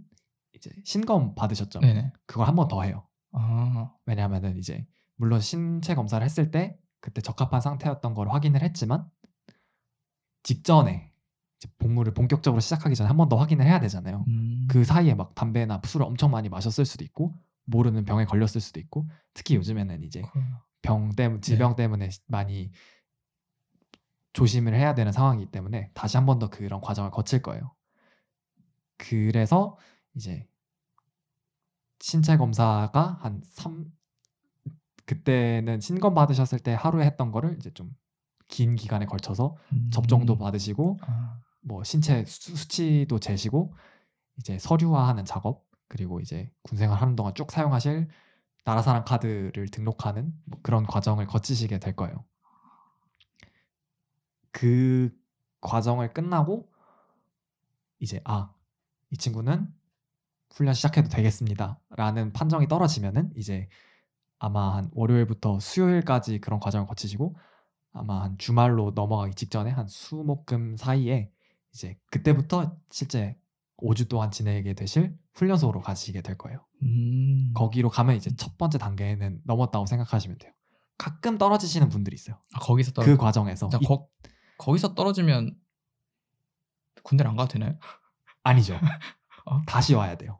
이제 0.56 0.72
신검 0.84 1.36
받으셨죠. 1.36 1.80
네네. 1.80 2.12
그걸 2.26 2.48
한 2.48 2.56
번 2.56 2.68
더 2.68 2.82
해요. 2.84 3.06
아, 3.32 3.94
왜냐하면은 4.06 4.58
이제 4.58 4.86
물론 5.16 5.40
신체 5.42 5.96
검사를 5.96 6.24
했을 6.24 6.52
때 6.52 6.78
그때 7.02 7.22
적합한 7.22 7.62
상태였던 7.62 8.14
걸 8.14 8.30
확인을 8.30 8.62
했지만 8.64 9.10
직전에 10.44 11.12
이제 11.58 11.70
복무를 11.78 12.14
본격적으로 12.14 12.60
시작하기 12.62 12.96
전에 12.96 13.08
한 13.08 13.18
번 13.18 13.30
더 13.30 13.36
확인을 13.38 13.66
해야 13.66 13.80
되잖아요. 13.80 14.26
음, 14.28 14.68
그 14.70 14.84
사이에 14.84 15.14
막 15.14 15.36
담배나 15.36 15.82
술을 15.84 16.06
엄청 16.06 16.32
많이 16.32 16.50
마셨을 16.50 16.86
수도 16.86 17.04
있고 17.04 17.36
모르는 17.70 18.06
병에 18.06 18.26
걸렸을 18.26 18.60
수도 18.62 18.80
있고 18.80 19.08
특히 19.34 19.56
요즘에는 19.56 20.04
이제. 20.04 20.22
병 20.82 21.10
때문에 21.14 21.42
질병 21.42 21.76
때문에 21.76 22.10
많이 22.28 22.72
조심을 24.34 24.74
해야 24.74 24.94
되는 24.96 25.12
상황이기 25.12 25.52
때문에 25.52 25.92
다시 25.94 26.16
한 26.18 26.26
번 26.26 26.40
더 26.40 26.50
그런 26.50 26.80
과정을 26.80 27.12
거칠 27.12 27.42
거예요. 27.42 27.74
그래서 28.98 29.78
이제 30.16 30.48
신체 32.00 32.38
검사가 32.38 33.18
한 33.22 33.42
3, 33.44 33.86
그때는 35.06 35.80
신검 35.82 36.14
받으셨을 36.14 36.60
때 36.60 36.74
하루에 36.74 37.06
했던 37.06 37.32
거를 37.32 37.56
이제 37.58 37.72
좀 37.74 37.94
긴 38.50 38.76
기간에 38.76 39.06
걸쳐서 39.06 39.56
음, 39.74 39.92
접종도 39.94 40.38
받으시고 40.40 40.98
아, 41.02 41.40
뭐 41.62 41.84
신체 41.84 42.26
수, 42.26 42.56
수치도 42.58 43.20
재시고 43.20 43.76
이제 44.38 44.58
서류화하는 44.58 45.24
작업 45.26 45.69
그리고 45.90 46.22
이제 46.22 46.52
군생활 46.64 47.02
하는 47.02 47.16
동안 47.18 47.34
쭉 47.36 47.52
사용하실 47.52 48.08
나라 48.66 48.82
사랑 48.82 49.04
카드를 49.04 49.68
등록하는 49.70 50.34
뭐 50.46 50.60
그런 50.64 50.86
과정을 50.86 51.28
거치시게 51.28 51.80
될 51.80 51.96
거예요. 51.96 52.26
그 54.52 55.12
과정을 55.62 56.14
끝나고 56.14 56.72
이제 58.00 58.22
아 58.24 58.54
이 59.12 59.18
친구는 59.18 59.74
훈련 60.54 60.74
시작해도 60.74 61.10
되겠습니다라는 61.10 62.34
판정이 62.34 62.68
떨어지면은 62.68 63.32
이제 63.36 63.70
아마 64.40 64.76
한 64.76 64.90
월요일부터 64.94 65.60
수요일까지 65.60 66.40
그런 66.40 66.60
과정을 66.60 66.88
거치시고 66.88 67.36
아마 67.92 68.24
한 68.24 68.38
주말로 68.38 68.92
넘어가기 68.96 69.36
직전에 69.36 69.72
한 69.72 69.88
수목금 69.88 70.78
사이에 70.78 71.32
이제 71.74 71.98
그때부터 72.12 72.78
실제 72.92 73.38
5주 73.82 74.10
동안 74.10 74.32
지내게 74.32 74.74
되실 74.74 75.16
훈련소로 75.36 75.82
가시게 75.82 76.22
될 76.22 76.38
거예요. 76.38 76.66
음, 76.84 77.52
거기로 77.56 77.90
가면 77.90 78.16
이제 78.16 78.30
첫 78.36 78.58
번째 78.58 78.78
단계는 78.78 79.42
넘었다고 79.46 79.86
생각하시면 79.86 80.38
돼요. 80.38 80.52
가끔 80.98 81.38
떨어지시는 81.38 81.90
분들이 81.90 82.16
있어요. 82.16 82.38
아, 82.54 82.60
거기서 82.60 82.92
떨어. 82.92 83.06
그 83.06 83.18
과정에서 83.18 83.70
자, 83.70 83.78
이- 83.82 83.86
거, 83.86 84.08
거기서 84.58 84.96
떨어지면 84.96 85.56
군대를 87.04 87.30
안 87.32 87.38
가도 87.38 87.54
되나요? 87.54 87.78
아니죠. 88.44 88.76
어? 89.46 89.62
다시 89.66 89.94
와야 89.96 90.16
돼요. 90.18 90.40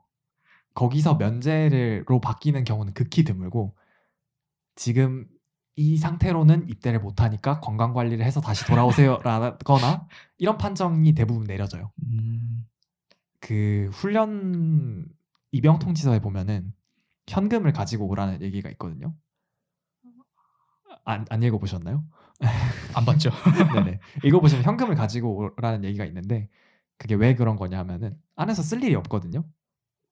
거기서 0.76 1.16
면제로 1.16 2.20
바뀌는 2.22 2.64
경우는 2.64 2.94
극히 2.94 3.24
드물고 3.24 3.76
지금 4.76 5.28
이 5.76 5.98
상태로는 5.98 6.68
입대를 6.70 7.00
못하니까 7.00 7.60
건강 7.62 7.94
관리를 7.94 8.26
해서 8.26 8.42
다시 8.42 8.66
돌아오세요라거나 8.66 10.08
이런 10.38 10.58
판정이 10.58 11.14
대부분 11.14 11.46
내려져요. 11.46 11.92
음, 12.04 12.66
그 13.40 13.90
훈련 13.94 15.06
입영 15.52 15.80
통지서에 15.80 16.20
보면은 16.20 16.74
현금을 17.28 17.74
가지고 17.74 18.08
오라는 18.08 18.42
얘기가 18.42 18.70
있거든요. 18.72 19.16
안, 21.06 21.26
안 21.30 21.44
읽어보셨나요? 21.44 22.04
안 22.96 23.06
받죠. 23.06 23.32
네네. 23.74 24.00
읽어보시면 24.24 24.64
현금을 24.64 24.96
가지고 24.96 25.52
오라는 25.58 25.84
얘기가 25.84 26.06
있는데 26.06 26.50
그게 26.98 27.16
왜 27.16 27.36
그런 27.36 27.56
거냐면은 27.56 28.18
안에서 28.36 28.62
쓸 28.62 28.84
일이 28.84 28.96
없거든요. 28.96 29.44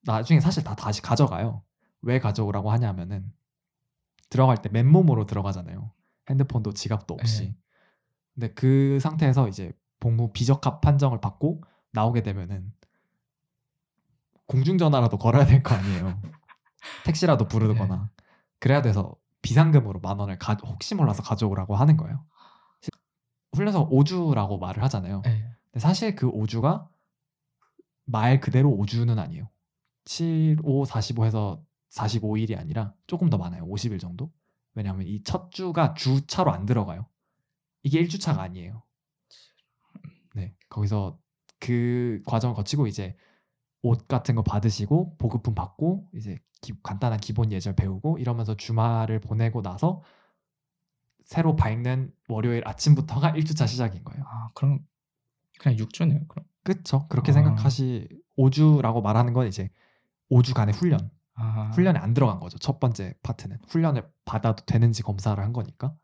나중에 0.03 0.39
사실 0.39 0.63
다 0.63 0.75
다시 0.75 1.01
가져가요. 1.01 1.63
왜 2.01 2.19
가져오라고 2.19 2.71
하냐면은 2.71 3.31
들어갈 4.29 4.61
때 4.61 4.69
맨몸으로 4.69 5.25
들어가잖아요. 5.25 5.91
핸드폰도 6.29 6.73
지갑도 6.73 7.13
없이. 7.13 7.45
네. 7.45 7.55
근데 8.33 8.53
그 8.53 8.99
상태에서 9.01 9.47
이제 9.47 9.71
복무 9.99 10.31
비적합 10.31 10.81
판정을 10.81 11.19
받고 11.19 11.63
나오게 11.91 12.23
되면은 12.23 12.71
공중전화라도 14.47 15.17
걸어야 15.17 15.45
될 15.45 15.61
거 15.63 15.75
아니에요. 15.75 16.21
택시라도 17.05 17.47
부르거나 17.47 18.09
그래야 18.59 18.81
돼서 18.81 19.15
비상금으로 19.41 19.99
만 19.99 20.19
원을 20.19 20.37
가, 20.39 20.55
혹시 20.63 20.95
몰라서 20.95 21.21
가져오라고 21.23 21.75
하는 21.75 21.97
거예요. 21.97 22.25
훈련소 23.53 23.89
5주라고 23.89 24.59
말을 24.59 24.83
하잖아요. 24.83 25.21
네. 25.25 25.49
근데 25.65 25.79
사실 25.79 26.15
그 26.15 26.31
5주가 26.31 26.87
말 28.05 28.39
그대로 28.39 28.69
5주는 28.71 29.17
아니에요. 29.17 29.49
7, 30.05 30.57
5, 30.63 30.85
45해서 30.85 31.61
45일이 31.89 32.57
아니라 32.57 32.93
조금 33.07 33.29
더 33.29 33.37
많아요. 33.37 33.65
50일 33.67 33.99
정도. 33.99 34.31
왜냐하면 34.75 35.07
이 35.07 35.23
첫 35.23 35.51
주가 35.51 35.93
주차로 35.93 36.51
안 36.51 36.65
들어가요. 36.65 37.07
이게 37.83 38.01
1주차가 38.03 38.39
아니에요. 38.39 38.83
네. 40.35 40.53
거기서 40.69 41.17
그 41.59 42.21
과정을 42.25 42.55
거치고 42.55 42.87
이제 42.87 43.15
옷 43.81 44.07
같은 44.07 44.35
거 44.35 44.41
받으시고 44.43 45.17
보급품 45.17 45.53
받고 45.55 46.09
이제 46.15 46.39
기- 46.61 46.73
간단한 46.81 47.19
기본 47.19 47.51
예절 47.51 47.75
배우고 47.75 48.17
이러면서 48.17 48.55
주말을 48.55 49.19
보내고 49.19 49.61
나서 49.61 50.01
새로 51.23 51.55
밝는 51.55 52.11
월요일 52.29 52.63
아침부터가 52.65 53.33
1주차 53.37 53.67
시작인 53.67 54.03
거예요. 54.03 54.23
아, 54.27 54.49
그럼 54.53 54.79
그냥 55.59 55.77
6주네요. 55.77 56.27
그럼. 56.27 56.45
그쵸. 56.63 57.07
그렇게 57.09 57.31
아. 57.31 57.33
생각하시 57.33 58.07
5주라고 58.37 59.01
말하는 59.01 59.33
건 59.33 59.47
이제 59.47 59.69
5주간의 60.31 60.73
훈련. 60.73 61.09
아, 61.35 61.71
훈련에 61.73 61.99
안 61.99 62.13
들어간 62.13 62.39
거죠. 62.39 62.57
첫 62.57 62.79
번째 62.79 63.13
파트는. 63.23 63.57
훈련을 63.67 64.09
받아도 64.25 64.65
되는지 64.65 65.03
검사를 65.03 65.41
한 65.41 65.53
거니까. 65.53 65.95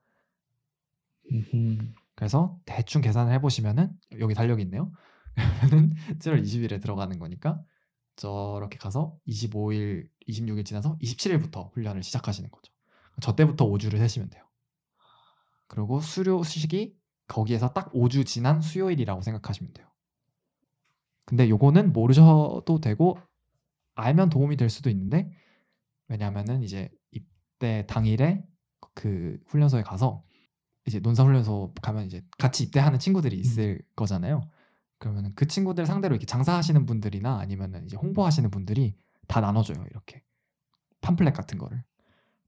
음, 1.31 1.95
그래서 2.15 2.59
대충 2.65 3.01
계산을 3.01 3.33
해보시면은 3.33 3.89
여기 4.19 4.33
달력이 4.33 4.61
있네요. 4.63 4.91
그러면은 5.35 5.95
7월 6.19 6.41
20일에 6.43 6.81
들어가는 6.81 7.17
거니까 7.19 7.61
저렇게 8.15 8.77
가서 8.77 9.17
25일 9.27 10.07
26일 10.27 10.65
지나서 10.65 10.97
27일부터 11.01 11.73
훈련을 11.73 12.03
시작하시는 12.03 12.49
거죠. 12.49 12.71
저 13.21 13.35
때부터 13.35 13.65
5주를 13.65 13.97
세시면 13.97 14.29
돼요. 14.29 14.43
그리고 15.67 15.99
수료식이 15.99 16.95
거기에서 17.27 17.73
딱 17.73 17.91
5주 17.93 18.25
지난 18.25 18.61
수요일이라고 18.61 19.21
생각하시면 19.21 19.73
돼요. 19.73 19.87
근데 21.25 21.49
요거는 21.49 21.93
모르셔도 21.93 22.79
되고 22.81 23.17
알면 23.95 24.29
도움이 24.29 24.57
될 24.57 24.69
수도 24.69 24.89
있는데 24.89 25.31
왜냐하면은 26.07 26.63
이제 26.63 26.89
입대 27.11 27.85
당일에 27.87 28.43
그 28.93 29.39
훈련소에 29.47 29.83
가서 29.83 30.23
이제 30.85 30.99
논사 30.99 31.23
훈련소 31.23 31.73
가면 31.81 32.05
이제 32.05 32.23
같이 32.37 32.63
입대하는 32.63 32.99
친구들이 32.99 33.39
있을 33.39 33.81
거잖아요. 33.95 34.41
그러면 35.03 35.33
그 35.35 35.47
친구들 35.47 35.85
상대로 35.85 36.15
이렇게 36.15 36.25
장사하시는 36.25 36.85
분들이나 36.85 37.39
아니면은 37.39 37.83
이제 37.85 37.97
홍보하시는 37.97 38.49
분들이 38.51 38.95
다 39.27 39.41
나눠줘요 39.41 39.83
이렇게 39.91 40.23
팜플렛 41.01 41.33
같은 41.33 41.57
거를 41.57 41.83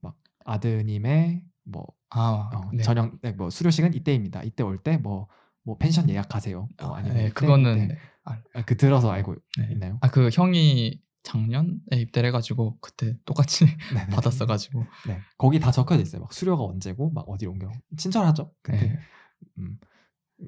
막 0.01 0.15
아드님의 0.45 1.43
뭐 1.63 1.85
아, 2.09 2.49
어, 2.53 2.69
네. 2.73 2.81
저녁 2.83 3.19
네, 3.21 3.31
뭐 3.33 3.49
수료식은 3.49 3.93
이때입니다. 3.93 4.43
이때 4.43 4.63
올 4.63 4.81
때 4.83 4.97
뭐 4.97 5.27
뭐 5.67 5.77
펜션 5.79 6.07
예약하세요. 6.11 6.69
뭐 6.79 6.95
아, 6.95 6.99
아니면 6.99 7.17
네, 7.17 7.29
그거는. 7.31 7.87
네. 7.87 7.97
아, 8.23 8.39
아, 8.53 8.61
그 8.65 8.77
들어서 8.77 9.09
알고 9.11 9.35
네. 9.57 9.69
있나요? 9.71 9.97
아, 10.01 10.11
그 10.11 10.29
형이 10.31 11.01
작년에 11.23 11.79
입대를 11.91 12.27
해가지고 12.27 12.77
그때 12.81 13.17
똑같이 13.25 13.65
네네. 13.91 14.07
받았어가지고. 14.15 14.85
네, 15.07 15.19
거기 15.39 15.59
다 15.59 15.71
적혀져 15.71 16.03
있어요. 16.03 16.21
막 16.21 16.31
수료가 16.33 16.63
언제고 16.63 17.09
막 17.09 17.27
어디로 17.27 17.51
옮겨. 17.51 17.71
친절하죠. 17.97 18.53
그때. 18.61 18.77
네. 18.89 18.99
음. 19.57 19.79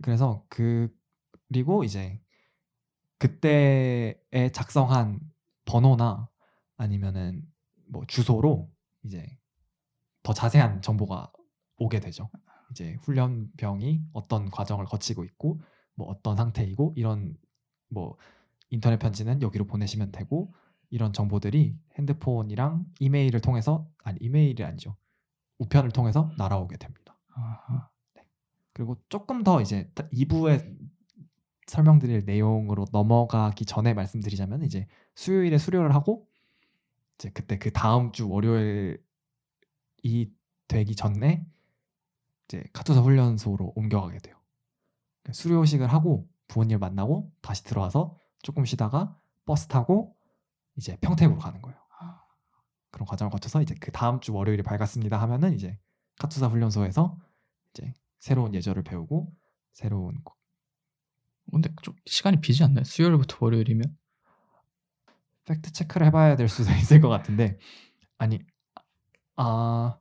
그래서 0.04 0.46
그 0.50 0.90
그리고 1.48 1.84
이제 1.84 2.20
그때에 3.18 4.52
작성한 4.54 5.20
번호나 5.66 6.30
아니면은 6.78 7.44
뭐 7.88 8.06
주소로 8.06 8.72
이제 9.04 9.38
더 10.24 10.34
자세한 10.34 10.82
정보가 10.82 11.32
오게 11.78 12.00
되죠. 12.00 12.30
이제 12.72 12.98
훈련병이 13.02 14.04
어떤 14.14 14.52
과정을 14.52 14.86
거치고 14.86 15.24
있고 15.24 15.62
뭐 15.96 16.08
어떤 16.08 16.36
상태이고 16.36 16.94
이런 16.96 17.36
뭐 17.90 18.18
인터넷 18.70 18.98
편지는 18.98 19.42
여기로 19.42 19.66
보내시면 19.66 20.12
되고 20.12 20.54
이런 20.90 21.14
정보들이 21.14 21.80
핸드폰이랑 21.98 22.86
이메일을 23.00 23.40
통해서 23.42 23.90
아니 24.04 24.18
이메일이 24.22 24.64
아니죠. 24.64 24.96
우편을 25.60 25.92
통해서 25.92 26.32
날아오게 26.38 26.78
됩니다. 26.78 27.18
아하. 27.34 27.90
그리고 28.74 28.98
조금 29.10 29.44
더 29.44 29.62
이제 29.62 29.92
2부에 29.96 30.78
설명드릴 31.68 32.26
내용으로 32.26 32.86
넘어가기 32.92 33.66
전에 33.66 33.94
말씀드리자면 33.94 34.64
이제 34.64 34.88
수요일에 35.16 35.58
수료를 35.58 35.94
하고 35.94 36.28
이제 37.16 37.30
그때 37.32 37.58
그 37.58 37.72
다음 37.72 38.12
주 38.12 38.30
월요일이 38.30 38.98
되기 40.68 40.96
전에 40.96 41.46
이제 42.46 42.64
카투사 42.74 43.02
훈련소로 43.02 43.74
옮겨가게 43.76 44.20
돼요. 44.20 44.36
그러니까 45.22 45.34
수료식을 45.34 45.88
하고 45.88 46.30
부모님을 46.48 46.80
만나고 46.80 47.32
다시 47.42 47.64
들어와서 47.64 48.18
조금 48.42 48.64
쉬다가 48.66 49.20
버스 49.46 49.68
타고 49.68 50.16
이제 50.78 50.98
평택으로 51.02 51.38
가는 51.38 51.62
거예요. 51.62 51.78
그런 52.92 53.06
과정을 53.06 53.30
거쳐서 53.30 53.62
이제 53.62 53.76
그 53.80 53.92
다음 53.92 54.20
주 54.22 54.34
월요일이 54.34 54.64
밝았습니다 54.64 55.22
하면은 55.22 55.54
이제 55.54 55.78
카투사 56.20 56.48
훈련소에서 56.48 57.20
이제 57.74 57.94
새로운 58.20 58.56
예절을 58.56 58.84
배우고 58.84 59.32
새로운 59.74 60.24
근데 61.52 61.70
좀 61.82 61.96
시간이 62.06 62.42
비지 62.42 62.64
않나요? 62.64 62.84
수요일부터 62.84 63.38
월요일이면? 63.40 63.98
팩트 65.46 65.72
체크를 65.72 66.08
해봐야 66.08 66.36
될 66.36 66.50
수도 66.50 66.72
있을 66.76 67.00
것 67.00 67.10
같은데 67.10 67.58
아니 68.18 68.40
아 69.36 69.98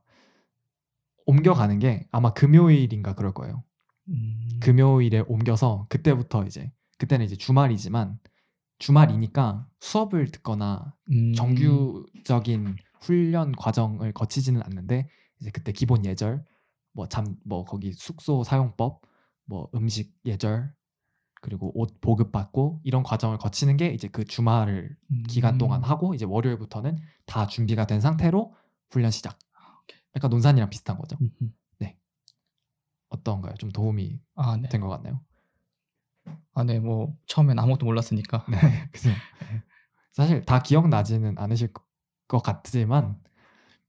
옮겨가는 1.25 1.79
게 1.79 2.07
아마 2.11 2.33
금요일인가 2.33 3.13
그럴 3.13 3.33
거예요. 3.33 3.63
음. 4.09 4.59
금요일에 4.61 5.23
옮겨서 5.27 5.85
그때부터 5.89 6.45
이제 6.45 6.71
그때는 6.97 7.25
이제 7.25 7.35
주말이지만 7.35 8.19
주말이니까 8.79 9.67
수업을 9.79 10.31
듣거나 10.31 10.95
음. 11.11 11.33
정규적인 11.33 12.75
훈련 13.01 13.51
과정을 13.53 14.13
거치지는 14.13 14.61
않는데 14.63 15.09
이제 15.39 15.51
그때 15.51 15.71
기본 15.71 16.05
예절 16.05 16.43
뭐잠뭐 16.93 17.65
거기 17.65 17.93
숙소 17.93 18.43
사용법 18.43 19.01
뭐 19.45 19.69
음식 19.75 20.13
예절 20.25 20.73
그리고 21.47 21.71
옷 21.79 22.01
보급 22.01 22.33
받고 22.33 22.81
이런 22.83 23.03
과정을 23.03 23.37
거치는 23.37 23.77
게 23.77 23.87
이제 23.87 24.09
그 24.09 24.25
주말을 24.25 24.97
기간 25.29 25.57
동안 25.57 25.79
음. 25.79 25.83
하고 25.85 26.13
이제 26.13 26.25
월요일부터는 26.25 26.97
다 27.25 27.47
준비가 27.47 27.87
된 27.87 28.01
상태로 28.01 28.53
훈련 28.91 29.11
시작. 29.11 29.39
약간 30.13 30.29
논산이랑 30.29 30.69
비슷한 30.69 30.97
거죠. 30.97 31.15
음흠. 31.21 31.51
어떤가요? 33.09 33.53
좀 33.55 33.71
도움이 33.71 34.19
아, 34.35 34.57
네. 34.57 34.67
된것 34.67 34.89
같나요? 34.89 35.21
아, 36.53 36.65
네. 36.65 36.81
뭐 36.81 37.15
처음엔 37.27 37.57
아무것도 37.57 37.85
몰랐으니까. 37.85 38.45
네, 38.49 38.57
그죠. 38.91 39.09
사실 40.11 40.43
다 40.43 40.61
기억나지는 40.61 41.37
않으실 41.37 41.71
거- 41.71 41.85
것 42.27 42.43
같지만, 42.43 43.17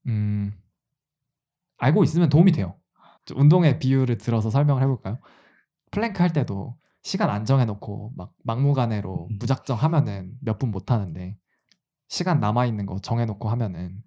음, 0.06 0.52
알고 1.78 2.04
있으면 2.04 2.28
도움이 2.28 2.52
돼요. 2.52 2.78
좀 3.24 3.40
운동의 3.40 3.80
비율을 3.80 4.18
들어서 4.18 4.50
설명을 4.50 4.80
해 4.80 4.86
볼까요? 4.86 5.18
플랭크 5.90 6.22
할 6.22 6.32
때도 6.32 6.78
시간 7.08 7.30
안 7.30 7.46
정해놓고 7.46 8.12
막 8.16 8.34
막무가내로 8.44 9.28
음. 9.30 9.38
무작정 9.40 9.78
하면은 9.78 10.34
몇 10.42 10.58
분 10.58 10.70
못 10.70 10.90
하는데 10.90 11.38
시간 12.08 12.38
남아 12.38 12.66
있는 12.66 12.84
거 12.84 12.98
정해놓고 12.98 13.48
하면은 13.48 14.02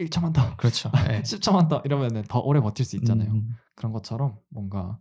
1초만 0.00 0.32
더, 0.32 0.56
그렇죠. 0.56 0.90
네. 1.06 1.22
10초만 1.22 1.68
더 1.68 1.82
이러면은 1.84 2.22
더 2.28 2.40
오래 2.40 2.60
버틸 2.60 2.84
수 2.84 2.96
있잖아요. 2.96 3.30
음. 3.30 3.50
그런 3.76 3.92
것처럼 3.92 4.38
뭔가 4.48 4.98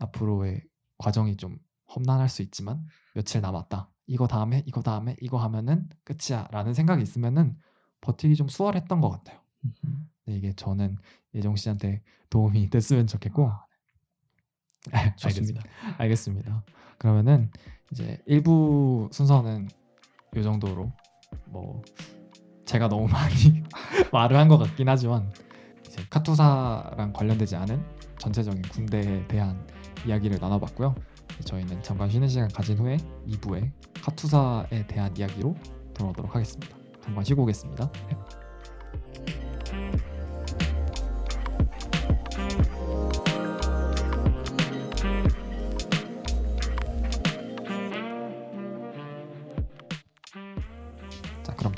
앞으로의 0.00 0.64
과정이 0.98 1.36
좀 1.36 1.58
험난할 1.94 2.28
수 2.28 2.42
있지만 2.42 2.84
며칠 3.14 3.40
남았다. 3.40 3.88
이거 4.08 4.26
다음에 4.26 4.64
이거 4.66 4.82
다음에 4.82 5.14
이거 5.20 5.38
하면은 5.38 5.88
끝이야라는 6.04 6.74
생각이 6.74 7.00
있으면은 7.02 7.56
버티기 8.00 8.34
좀 8.34 8.48
수월했던 8.48 9.00
것 9.00 9.10
같아요. 9.10 9.38
음. 9.84 10.08
이게 10.26 10.52
저는 10.54 10.96
예정 11.34 11.54
씨한테 11.54 12.02
도움이 12.30 12.70
됐으면 12.70 13.06
좋겠고 13.06 13.48
아, 13.48 13.64
좋습니다. 15.16 15.62
알겠습니다. 15.62 15.62
알겠습니다. 15.98 16.62
그러면은 16.98 17.50
이제 17.92 18.18
1부 18.28 19.12
순서는 19.12 19.68
이 20.36 20.42
정도로 20.42 20.92
뭐 21.46 21.82
제가 22.66 22.88
너무 22.88 23.06
많이 23.08 23.62
말을 24.12 24.36
한 24.36 24.48
것 24.48 24.58
같긴 24.58 24.88
하지만 24.88 25.32
이제 25.86 26.02
카투사랑 26.10 27.12
관련되지 27.12 27.56
않은 27.56 27.82
전체적인 28.18 28.62
군대에 28.62 29.26
대한 29.28 29.66
이야기를 30.06 30.38
나눠봤고요. 30.40 30.94
저희는 31.44 31.82
잠깐 31.82 32.10
쉬는 32.10 32.28
시간 32.28 32.48
가진 32.48 32.78
후에 32.78 32.96
2부에 33.28 33.70
카투사에 34.02 34.86
대한 34.86 35.16
이야기로 35.16 35.54
돌아오도록 35.94 36.34
하겠습니다. 36.34 36.76
잠깐 37.02 37.24
쉬고 37.24 37.42
오겠습니다. 37.44 37.90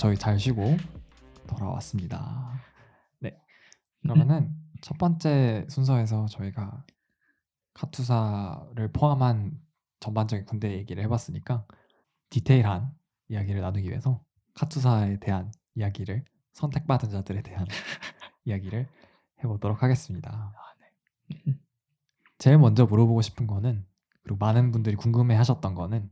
저희 0.01 0.17
잘 0.17 0.39
쉬고 0.39 0.79
돌아왔습니다. 1.47 2.59
네. 3.19 3.39
그러면은 4.01 4.57
첫 4.81 4.97
번째 4.97 5.67
순서에서 5.69 6.25
저희가 6.25 6.87
카투사를 7.75 8.93
포함한 8.95 9.61
전반적인 10.01 10.47
군대 10.47 10.73
얘기를 10.73 11.05
해봤으니까 11.05 11.67
디테일한 12.31 12.91
이야기를 13.29 13.61
나누기 13.61 13.91
위해서 13.91 14.25
카투사에 14.55 15.21
대한 15.21 15.53
이야기를 15.75 16.25
선택받은 16.55 17.11
자들에 17.11 17.43
대한 17.43 17.67
이야기를 18.47 18.89
해보도록 19.45 19.83
하겠습니다. 19.83 20.55
제일 22.39 22.57
먼저 22.57 22.87
물어보고 22.87 23.21
싶은 23.21 23.47
거는 23.47 23.85
그리고 24.23 24.39
많은 24.39 24.73
분들이 24.73 24.97
궁금해하셨던 24.97 25.75
거는 25.75 26.11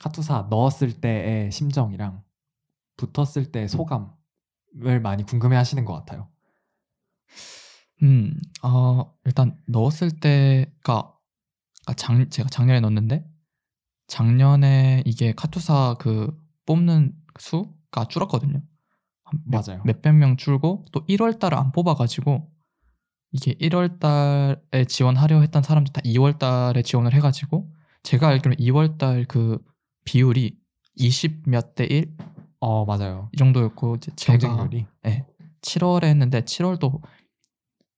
카투사 0.00 0.48
넣었을 0.50 1.00
때의 1.00 1.52
심정이랑 1.52 2.24
붙었을 2.96 3.50
때의 3.52 3.68
소감을 3.68 5.00
많이 5.02 5.24
궁금해하시는 5.24 5.84
것 5.84 5.92
같아요. 5.94 6.28
음, 8.02 8.34
어, 8.62 9.12
일단 9.24 9.56
넣었을 9.66 10.10
때가 10.20 11.14
아, 11.86 11.94
작, 11.94 12.30
제가 12.30 12.48
작년에 12.48 12.80
넣었는데 12.80 13.24
작년에 14.08 15.02
이게 15.06 15.32
카투사 15.32 15.96
그 15.98 16.36
뽑는 16.66 17.14
수가 17.38 18.06
줄었거든요. 18.08 18.60
한 19.24 19.40
몇- 19.46 19.64
맞아요. 19.66 19.82
몇백 19.84 20.14
명 20.14 20.36
줄고 20.36 20.84
또 20.92 21.04
1월 21.06 21.38
달에 21.38 21.56
안 21.56 21.72
뽑아가지고 21.72 22.50
이게 23.32 23.54
1월 23.54 23.98
달에 23.98 24.84
지원하려 24.86 25.40
했던 25.40 25.62
사람들 25.62 25.92
다 25.92 26.00
2월 26.04 26.38
달에 26.38 26.82
지원을 26.82 27.14
해가지고 27.14 27.72
제가 28.02 28.28
알기로는 28.28 28.58
2월 28.58 28.98
달 28.98 29.24
그 29.26 29.58
비율이 30.04 30.58
20 30.96 31.42
몇 31.48 31.74
대 31.74 31.84
1 31.84 32.16
어 32.64 32.84
맞아요. 32.84 33.28
이 33.32 33.36
정도였고 33.36 33.96
이제 33.96 34.12
경쟁률이. 34.16 34.86
네, 35.02 35.26
7월에 35.62 36.04
했는데 36.04 36.42
7월도 36.42 37.02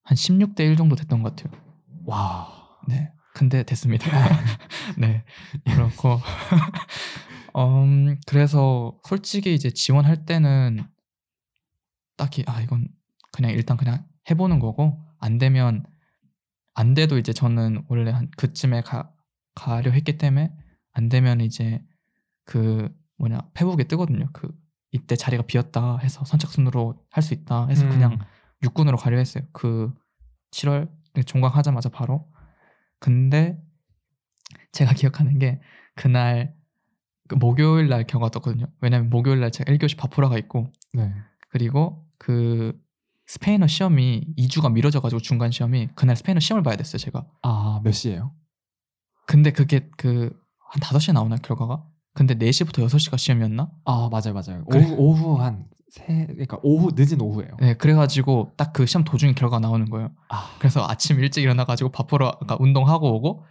한 0.04 0.16
16대 0.16 0.60
1 0.60 0.76
정도 0.76 0.96
됐던 0.96 1.22
것 1.22 1.36
같아요. 1.36 1.60
와. 2.06 2.48
네. 2.88 3.12
근데 3.34 3.62
됐습니다. 3.62 4.06
네. 4.96 5.22
그렇고 5.64 6.18
음, 7.58 8.18
그래서 8.26 8.98
솔직히 9.06 9.54
이제 9.54 9.68
지원할 9.68 10.24
때는 10.24 10.86
딱히 12.16 12.42
아 12.46 12.62
이건 12.62 12.88
그냥 13.32 13.50
일단 13.50 13.76
그냥 13.76 14.06
해보는 14.30 14.60
거고 14.60 14.98
안 15.18 15.36
되면 15.36 15.84
안 16.72 16.94
돼도 16.94 17.18
이제 17.18 17.34
저는 17.34 17.84
원래 17.88 18.12
한 18.12 18.30
그쯤에 18.38 18.80
가, 18.80 19.12
가려 19.54 19.90
했기 19.90 20.16
때문에 20.16 20.54
안 20.92 21.10
되면 21.10 21.42
이제 21.42 21.82
그 22.46 22.88
뭐냐 23.18 23.50
페북에 23.54 23.84
뜨거든요. 23.84 24.28
그 24.32 24.48
이때 24.92 25.16
자리가 25.16 25.44
비었다 25.44 25.98
해서 25.98 26.24
선착순으로 26.24 26.94
할 27.10 27.22
수 27.22 27.34
있다 27.34 27.66
해서 27.68 27.84
음. 27.86 27.90
그냥 27.90 28.18
육군으로 28.62 28.96
가려 28.96 29.18
했어요. 29.18 29.44
그 29.52 29.92
7월 30.52 30.88
종강하자마자 31.26 31.88
바로. 31.90 32.28
근데 32.98 33.60
제가 34.72 34.92
기억하는 34.94 35.38
게 35.38 35.60
그날 35.94 36.54
그 37.28 37.34
목요일 37.36 37.88
날 37.88 38.04
경과 38.06 38.28
떴거든요. 38.30 38.66
왜냐면 38.80 39.10
목요일 39.10 39.40
날 39.40 39.50
제가 39.50 39.72
1교시 39.72 39.96
바포라가 39.96 40.38
있고 40.38 40.72
네. 40.92 41.12
그리고 41.48 42.06
그 42.18 42.78
스페인어 43.26 43.66
시험이 43.66 44.26
2주가 44.36 44.70
미뤄져 44.72 45.00
가지고 45.00 45.20
중간 45.20 45.50
시험이 45.50 45.88
그날 45.94 46.14
스페인어 46.16 46.40
시험을 46.40 46.62
봐야 46.62 46.76
됐어요, 46.76 46.98
제가. 46.98 47.26
아 47.42 47.80
몇 47.82 47.92
시예요? 47.92 48.34
근데 49.26 49.50
그게 49.50 49.88
그 49.96 50.30
한 50.74 50.80
5시에 50.80 51.12
나오나 51.12 51.36
결과가? 51.36 51.86
근데 52.14 52.34
4시부터 52.34 52.82
6시가 52.84 53.16
시험이었나? 53.16 53.70
아 53.84 54.08
맞아요 54.10 54.32
맞아요. 54.34 54.64
그래. 54.66 54.84
오후 54.84 54.94
오후 54.96 55.40
한 55.42 55.66
세 55.90 56.26
그러니까 56.26 56.58
오후 56.64 56.90
늦은 56.96 57.20
오후예요. 57.20 57.56
네, 57.60 57.74
그래가지고 57.74 58.52
딱 58.56 58.72
그 58.72 58.84
시험 58.84 59.04
도중에 59.04 59.34
결과가 59.34 59.60
나오는 59.60 59.88
거예요. 59.88 60.10
아 60.28 60.50
그래서 60.58 60.84
아침 60.88 61.20
일찍 61.20 61.42
일어나가지고 61.42 61.90
밥 61.90 62.08
보러 62.08 62.32
그러니까 62.32 62.56
운동하고 62.58 63.14
오고 63.14 63.44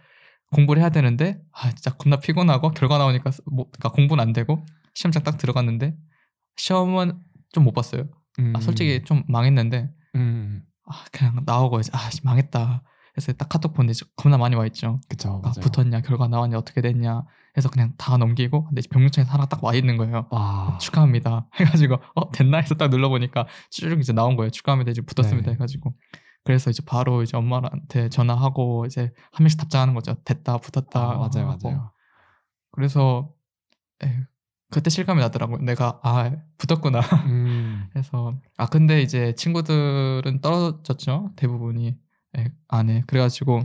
공부를 0.52 0.82
해야 0.82 0.90
되는데 0.90 1.40
아 1.52 1.70
진짜 1.70 1.90
겁나 1.96 2.16
피곤하고 2.20 2.72
결과 2.72 2.98
나오니까 2.98 3.30
뭐, 3.50 3.64
그러니까 3.70 3.88
공부는 3.92 4.20
안 4.22 4.32
되고 4.34 4.62
시험장 4.94 5.22
딱 5.22 5.38
들어갔는데 5.38 5.96
시험은 6.56 7.18
좀 7.52 7.64
못 7.64 7.72
봤어요. 7.72 8.08
음, 8.40 8.52
아, 8.54 8.60
솔직히 8.60 9.02
좀 9.04 9.22
망했는데 9.26 9.90
음 10.16 10.64
아, 10.84 11.04
그냥 11.12 11.40
나오고 11.46 11.80
이제 11.80 11.90
아 11.94 12.10
씨, 12.10 12.20
망했다. 12.24 12.82
해서 13.16 13.32
딱 13.34 13.48
카톡 13.48 13.74
보는데 13.74 13.98
겁나 14.16 14.36
많이 14.38 14.56
와 14.56 14.66
있죠. 14.66 14.98
그쵸 15.08 15.40
아. 15.44 15.52
붙었냐 15.60 16.00
결과 16.02 16.26
나왔냐 16.28 16.58
어떻게 16.58 16.80
됐냐 16.80 17.22
해서 17.56 17.68
그냥 17.70 17.92
다 17.96 18.16
넘기고 18.16 18.64
근데 18.64 18.82
병력청에서 18.90 19.30
하나 19.32 19.46
딱 19.46 19.62
와 19.62 19.74
있는 19.74 19.96
거예요. 19.96 20.26
와 20.30 20.76
축하합니다. 20.80 21.48
해가지고 21.54 21.98
어 22.16 22.30
됐나 22.32 22.58
해서 22.58 22.74
딱 22.74 22.88
눌러보니까 22.90 23.46
쭉 23.70 23.98
이제 24.00 24.12
나온 24.12 24.36
거예요. 24.36 24.50
축하합니다. 24.50 24.90
이제 24.90 25.00
붙었습니다. 25.02 25.50
네. 25.50 25.54
해가지고 25.54 25.94
그래서 26.44 26.68
이제 26.70 26.82
바로 26.84 27.22
이제 27.22 27.36
엄마한테 27.36 28.08
전화하고 28.10 28.84
이제 28.86 29.12
한 29.32 29.44
명씩 29.44 29.58
답장하는 29.60 29.94
거죠. 29.94 30.14
됐다, 30.24 30.58
붙었다. 30.58 31.00
아, 31.00 31.14
맞아요 31.16 31.48
하고. 31.50 31.58
맞아요. 31.68 31.92
그래서 32.72 33.30
에휴, 34.02 34.24
그때 34.70 34.90
실감이 34.90 35.20
나더라고요. 35.20 35.58
내가 35.58 36.00
아 36.02 36.32
붙었구나. 36.58 37.00
음 37.26 37.88
해서 37.96 38.34
아 38.58 38.66
근데 38.66 39.00
이제 39.00 39.34
친구들은 39.36 40.40
떨어졌죠. 40.42 41.30
대부분이 41.36 41.96
예, 42.38 42.52
안에 42.68 43.02
그래가지고 43.06 43.62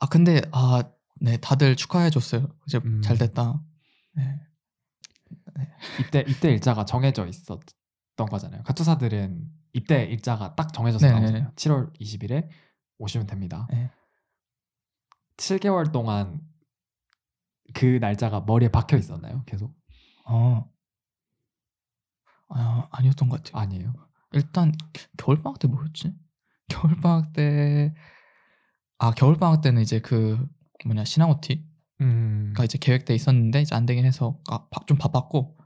아 0.00 0.06
근데 0.06 0.40
아 0.52 0.82
네 1.20 1.36
다들 1.38 1.76
축하해 1.76 2.10
줬어요. 2.10 2.48
이제 2.66 2.80
음. 2.84 3.02
잘 3.02 3.18
됐다. 3.18 3.60
네. 4.14 4.40
입대 6.00 6.24
입대 6.26 6.52
일자가 6.52 6.84
정해져 6.84 7.26
있었던 7.26 7.58
거잖아요. 8.16 8.62
카투사들은 8.62 9.50
입대 9.72 10.04
일자가 10.04 10.54
딱 10.54 10.72
정해져서 10.72 11.06
네, 11.06 11.12
나오잖아요. 11.12 11.52
7월 11.56 11.92
20일에 12.00 12.48
오시면 12.98 13.26
됩니다. 13.26 13.66
네. 13.70 13.90
7개월 15.36 15.92
동안 15.92 16.40
그 17.74 17.84
날짜가 18.00 18.40
머리에 18.42 18.68
박혀 18.68 18.96
있었나요? 18.96 19.42
계속? 19.46 19.74
어. 20.24 20.70
아, 22.48 22.88
아니었던 22.90 23.28
것 23.28 23.42
같아요. 23.42 23.60
아니에요. 23.62 23.92
일단 24.32 24.72
겨울방학 25.16 25.58
때 25.58 25.68
뭐였지? 25.68 26.14
겨울 26.80 26.96
방학 26.96 27.32
때 27.32 27.94
아, 28.98 29.10
겨울 29.12 29.36
방학 29.36 29.60
때는 29.62 29.82
이제 29.82 30.00
그 30.00 30.38
뭐냐 30.84 31.04
시나모티 31.04 31.64
음. 32.00 32.52
가 32.56 32.64
이제 32.64 32.78
계획돼 32.78 33.14
있었는데 33.14 33.62
이제 33.62 33.74
안 33.74 33.86
되긴 33.86 34.04
해서 34.04 34.38
아, 34.48 34.66
바- 34.68 34.84
좀 34.86 34.96
바빴고 34.98 35.56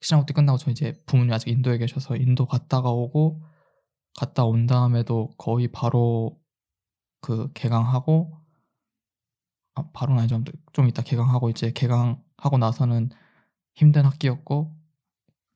시나모티 0.00 0.32
끝나고 0.32 0.58
저 0.58 0.70
이제 0.70 0.92
부모님 1.06 1.32
아직 1.32 1.48
인도에 1.50 1.78
계셔서 1.78 2.16
인도 2.16 2.46
갔다가 2.46 2.90
오고 2.90 3.42
갔다 4.18 4.44
온 4.44 4.66
다음에도 4.66 5.30
거의 5.38 5.68
바로 5.68 6.38
그 7.20 7.50
개강하고 7.54 8.32
아, 9.74 9.90
바로는 9.92 10.20
아니죠. 10.20 10.42
좀 10.72 10.88
이따 10.88 11.02
개강하고 11.02 11.50
이제 11.50 11.72
개강하고 11.72 12.58
나서는 12.58 13.10
힘든 13.74 14.04
학기였고 14.04 14.74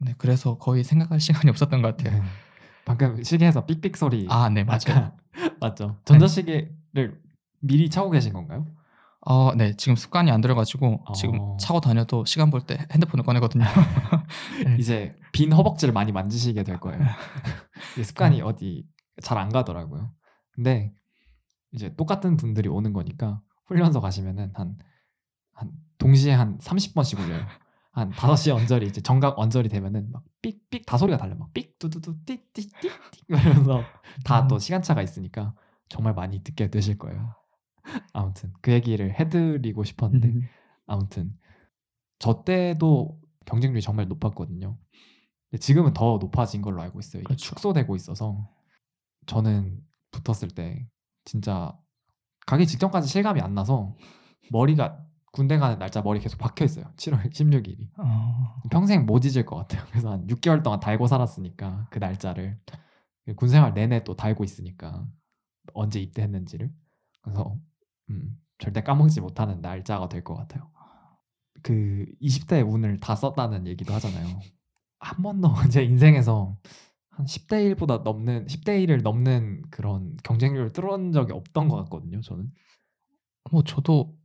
네 0.01 0.15
그래서 0.19 0.59
거의 0.59 0.85
생각할 0.85 1.19
시간이 1.21 1.51
없었던 1.51 1.83
것 1.83 1.97
같아요. 1.97 2.21
네. 2.23 2.29
방금 2.85 3.23
시계에서 3.23 3.65
삑삑 3.67 3.97
소리. 3.97 4.27
아, 4.29 4.49
네, 4.49 4.65
맞아요. 4.65 5.13
맞죠. 5.61 5.99
전자시계를 6.05 7.21
미리 7.61 7.89
차고 7.89 8.11
계신 8.11 8.33
건가요? 8.33 8.67
어, 9.25 9.55
네 9.55 9.77
지금 9.77 9.95
습관이 9.95 10.33
안 10.33 10.41
들어가지고 10.41 11.05
어. 11.07 11.13
지금 11.13 11.57
차고 11.59 11.81
다녀도 11.81 12.25
시간 12.25 12.51
볼 12.51 12.63
때 12.67 12.87
핸드폰을 12.91 13.25
꺼내거든요. 13.25 13.65
네. 14.67 14.77
이제 14.81 15.17
빈 15.33 15.53
허벅지를 15.53 15.95
많이 15.95 16.11
만지시게 16.11 16.65
될 16.65 16.81
거예요. 16.81 16.99
습관이 18.03 18.43
어디 18.43 18.85
잘 19.23 19.39
안 19.39 19.49
가더라고요. 19.51 20.11
근데 20.55 20.93
이제 21.71 21.95
똑같은 21.95 22.37
분들이 22.37 22.69
오는 22.69 22.93
거니까 22.93 23.41
훈련소 23.67 24.01
가시면은 24.01 24.51
한, 24.55 24.77
한 25.55 25.71
동시에 25.99 26.33
한 26.33 26.59
30번씩 26.59 27.21
울려요. 27.21 27.47
한 27.93 28.11
5시 28.11 28.55
언저리 28.55 28.87
이제 28.87 29.01
정각 29.03 29.39
언저리 29.39 29.69
되면은 29.69 30.11
막 30.13 30.25
삑삑 30.43 30.87
다 30.87 30.97
소리가 30.97 31.19
달려. 31.19 31.35
막 31.35 31.53
삑 31.53 31.79
두두두 31.79 32.17
띠띠띠띠 32.25 32.91
이러면서 33.29 33.83
다또 34.25 34.57
음. 34.57 34.59
시간차가 34.59 35.03
있으니까 35.03 35.55
정말 35.89 36.15
많이 36.15 36.43
듣게 36.43 36.71
되실 36.71 36.97
거예요. 36.99 37.35
아무튼 38.13 38.53
그 38.63 38.73
얘기를 38.73 39.13
해드리고 39.19 39.85
싶었는데 39.85 40.29
음. 40.29 40.43
아무튼 40.87 41.39
저 42.19 42.45
때도 42.45 43.21
경쟁률이 43.45 43.83
정말 43.83 44.09
높았거든요. 44.09 44.79
지금은 45.61 45.93
더 45.93 46.17
높아진 46.19 46.63
걸로 46.63 46.81
알고 46.81 47.01
있어요. 47.01 47.21
이게 47.21 47.27
그렇죠. 47.27 47.45
축소되고 47.45 47.95
있어서 47.97 48.49
저는 49.27 49.81
붙었을 50.13 50.49
때 50.49 50.89
진짜 51.25 51.77
가기 52.47 52.67
직전까지 52.67 53.09
실감이 53.09 53.41
안 53.41 53.55
나서 53.55 53.95
머리가 54.51 55.05
군대 55.33 55.59
가는 55.59 55.79
날짜 55.79 56.03
머리 56.03 56.21
계속 56.21 56.39
박혀 56.39 56.65
있어요. 56.65 56.85
7월 56.97 57.31
16일이 57.33 57.89
어, 57.99 58.61
평생 58.71 59.07
못 59.07 59.25
잊을 59.25 59.45
것 59.47 59.57
같아요. 59.57 59.83
그래서 59.91 60.13
한 60.13 60.27
6개월 60.27 60.63
동안 60.63 60.79
달고 60.81 61.07
살았으니까 61.07 61.89
그 61.91 61.99
날짜를 61.99 62.59
군 63.37 63.49
생활 63.49 63.73
내내 63.75 64.05
또 64.05 64.15
달고 64.15 64.45
있으니까 64.45 65.07
언제 65.75 66.01
입대했는지를 66.01 66.71
그래서 67.23 67.57
음, 68.11 68.37
절대 68.59 68.83
까먹지 68.83 69.21
못하는 69.21 69.61
날짜가 69.61 70.09
될 70.09 70.23
것 70.25 70.35
같아요. 70.35 70.71
그 71.63 72.05
20대 72.21 72.69
운을 72.69 73.01
다 73.01 73.15
썼다는 73.15 73.67
얘기도 73.69 73.95
하잖아요. 73.95 74.41
한 74.99 75.23
번도 75.23 75.49
제 75.71 75.83
인생에서 75.85 76.57
한 77.11 77.27
10대 77.27 77.75
1보다 77.75 78.03
넘는 78.03 78.47
10대 78.47 78.85
1을 78.87 79.03
넘는 79.03 79.63
그런 79.71 80.17
경쟁률을 80.25 80.73
뚫은 80.73 81.13
적이 81.13 81.33
없던 81.35 81.69
것 81.69 81.77
같거든요. 81.85 82.21
저는 82.21 82.51
뭐 83.51 83.63
저도 83.63 84.17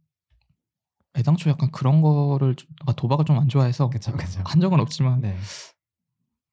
애당초 1.18 1.50
약간 1.50 1.72
그런 1.72 2.02
거를 2.02 2.56
좀- 2.56 2.70
도박을 2.96 3.26
좀 3.26 3.38
안 3.38 3.48
좋아해서 3.48 3.90
그쵸 3.90 4.12
그쵸. 4.14 4.42
한 4.46 4.60
적은 4.62 4.80
없지만 4.80 5.22
네. 5.22 5.36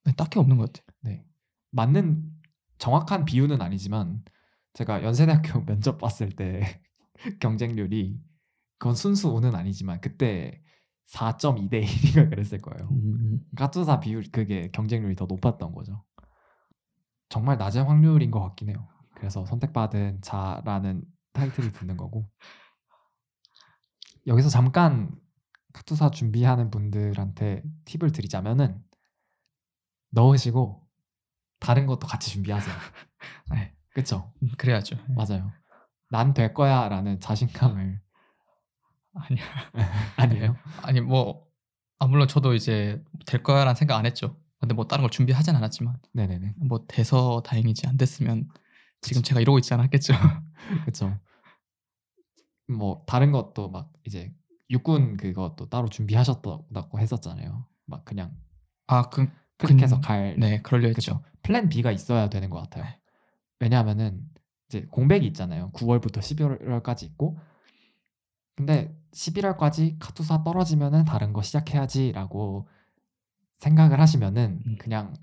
네, 0.05 0.13
딱히 0.17 0.39
없는 0.39 0.57
것 0.57 0.73
같아요. 0.73 0.87
네. 1.03 1.25
맞는 1.71 2.31
정확한 2.79 3.25
비율은 3.25 3.61
아니지만 3.63 4.23
제가 4.75 5.03
연세대학교 5.03 5.65
면접 5.67 5.99
봤을 5.99 6.31
때 6.31 6.83
경쟁률이 7.41 8.21
그건 8.79 8.95
순수 8.97 9.29
운은 9.29 9.55
아니지만 9.55 10.01
그때 10.01 10.61
4.2대 11.07 11.81
1인가 11.83 12.29
그랬을 12.31 12.59
거예요. 12.59 12.89
까투사 13.57 14.01
비율 14.01 14.25
그게 14.31 14.71
경쟁률이 14.73 15.15
더 15.17 15.27
높았던 15.27 15.73
거죠. 15.73 16.03
정말 17.29 17.57
낮은 17.59 17.85
확률인 17.85 18.31
것 18.31 18.41
같긴 18.41 18.69
해요. 18.71 18.89
그래서 19.15 19.45
선택받은 19.47 20.21
자라는 20.23 21.03
타이틀이 21.33 21.73
붙는 21.73 21.97
거고 21.97 22.29
여기서 24.27 24.49
잠깐 24.49 25.11
카투사 25.73 26.11
준비하는 26.11 26.71
분들한테 26.71 27.63
팁을 27.85 28.13
드리자면은 28.13 28.83
넣으시고 30.11 30.83
다른 31.61 31.87
것도 31.87 32.07
같이 32.07 32.31
준비하세요. 32.31 32.75
네. 33.53 33.75
그쵸? 33.95 34.33
음, 34.43 34.51
그래야죠. 34.57 34.97
네. 35.09 35.15
맞아요. 35.15 35.53
난 36.11 36.33
될 36.35 36.55
거야라는 36.55 37.19
자신감을 37.21 38.01
아니 39.15 39.39
아니에요. 40.17 40.57
아니 40.83 41.01
뭐 41.01 41.45
아 42.01 42.07
물론 42.07 42.29
저도 42.29 42.55
이제 42.55 43.03
될 43.27 43.43
거야라는 43.43 43.77
생각 43.77 43.97
안 43.97 44.05
했죠. 44.05 44.37
근데 44.61 44.75
뭐 44.75 44.87
다른 44.87 45.03
걸 45.03 45.11
준비하진 45.11 45.55
않았지만 45.57 45.97
네네네. 46.13 46.55
뭐 46.59 46.85
돼서 46.89 47.43
다행이지 47.47 47.87
안 47.87 47.97
됐으면 47.97 48.49
지금 49.01 49.23
제가 49.23 49.41
이러고 49.41 49.59
있지 49.59 49.73
않았겠죠. 49.75 50.13
그렇죠. 50.83 51.19
뭐 52.69 53.05
다른 53.07 53.33
것도 53.33 53.71
막 53.71 53.93
이제 54.07 54.33
육군 54.71 55.17
그것도 55.17 55.69
따로 55.69 55.89
준비하셨다고 55.89 56.99
했었잖아요. 56.99 57.67
막 57.87 58.05
그냥 58.05 58.37
아그 58.87 59.29
클릭해서 59.59 60.01
갈 60.01 60.37
네 60.39 60.63
그럴려 60.63 60.89
했죠. 60.89 61.23
플랜 61.43 61.69
B가 61.69 61.93
있어야 61.93 62.29
되는 62.29 62.49
것 62.51 62.59
같아요. 62.61 62.85
네. 62.85 63.01
왜냐하면은 63.61 64.29
이제 64.69 64.87
공백이 64.91 65.27
있잖아요. 65.29 65.71
9월부터 65.73 66.19
11월까지 66.19 67.05
있고 67.05 67.39
근데 68.57 68.97
11월까지 69.13 69.97
카투사 69.99 70.43
떨어지면은 70.45 71.05
다른 71.05 71.33
거 71.33 71.43
시작해야지라고 71.43 72.69
생각을 73.59 74.01
하시면은 74.01 74.61
음. 74.67 74.77
그냥 74.79 75.15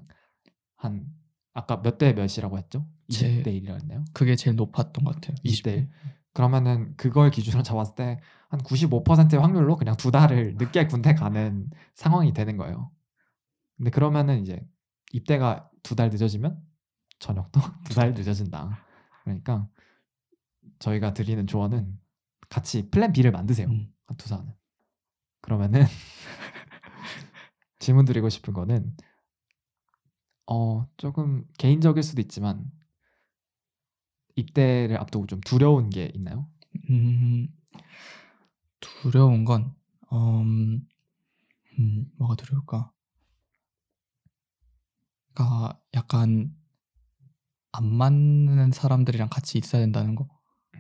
한 0.76 1.06
아까 1.54 1.82
몇 1.82 1.98
대 1.98 2.14
몇이라고 2.14 2.58
했죠? 2.58 2.88
제- 3.10 3.44
20대 3.44 3.48
1이었나요? 3.64 4.06
그게 4.14 4.36
제일 4.36 4.56
높았던 4.56 5.04
것 5.04 5.16
같아요. 5.16 5.36
20대 5.44 5.44
20대. 5.44 5.68
1. 5.78 5.90
그러면은 6.34 6.96
그걸 6.98 7.32
기준으로 7.32 7.64
잡았을 7.64 7.96
때 7.96 8.20
한 8.50 8.60
95%의 8.64 9.40
확률로 9.42 9.78
그냥 9.78 9.96
두 9.96 10.12
달을 10.12 10.56
늦게 10.58 10.88
군대 10.88 11.14
가는 11.16 11.70
상황이 11.96 12.34
되는 12.34 12.58
거예요. 12.58 12.92
근데 13.78 13.92
그러면은 13.92 14.42
이제 14.42 14.62
입대가 15.14 15.70
두 15.84 15.96
달 15.96 16.10
늦어지면 16.10 16.62
저녁도 17.20 17.62
두 17.86 17.96
달 17.96 18.14
늦어진다. 18.14 18.78
그러니까 19.24 19.70
저희가 20.80 21.14
드리는 21.14 21.48
조언은 21.48 21.98
같이 22.50 22.90
플랜 22.92 23.14
B를 23.14 23.32
만드세요. 23.32 23.68
음. 23.70 23.94
투사는. 24.18 24.54
그러면은 25.42 25.86
질문 27.80 28.06
드리고 28.06 28.30
싶은 28.30 28.54
거는 28.54 28.96
어 30.48 30.88
조금 30.98 31.46
개인적일 31.58 32.04
수도 32.04 32.22
있지만 32.22 32.70
입대를 34.36 34.98
앞두고 35.00 35.28
좀 35.28 35.42
두려운 35.42 35.90
게 35.90 36.12
있나요? 36.14 36.48
음, 36.90 37.48
두려운 38.80 39.46
건 39.46 39.74
음, 40.14 40.88
음, 41.80 42.06
뭐가 42.18 42.36
두려울까? 42.36 42.92
그러니까 45.34 45.80
약간 45.94 46.54
안 47.72 47.86
맞는 47.86 48.72
사람들이랑 48.72 49.30
같이 49.30 49.58
있어야 49.58 49.82
된다는 49.82 50.16
거. 50.16 50.28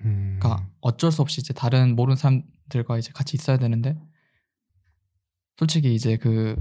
음. 0.04 0.38
그러니까 0.40 0.70
어쩔 0.82 1.12
수 1.12 1.22
없이 1.22 1.42
이제 1.42 1.54
다른 1.54 1.96
모르는 1.96 2.18
사람들과 2.18 2.98
이제 2.98 3.12
같이 3.14 3.38
있어야 3.38 3.58
되는데 3.58 3.98
솔직히 5.58 5.94
이제 5.94 6.18
그 6.18 6.56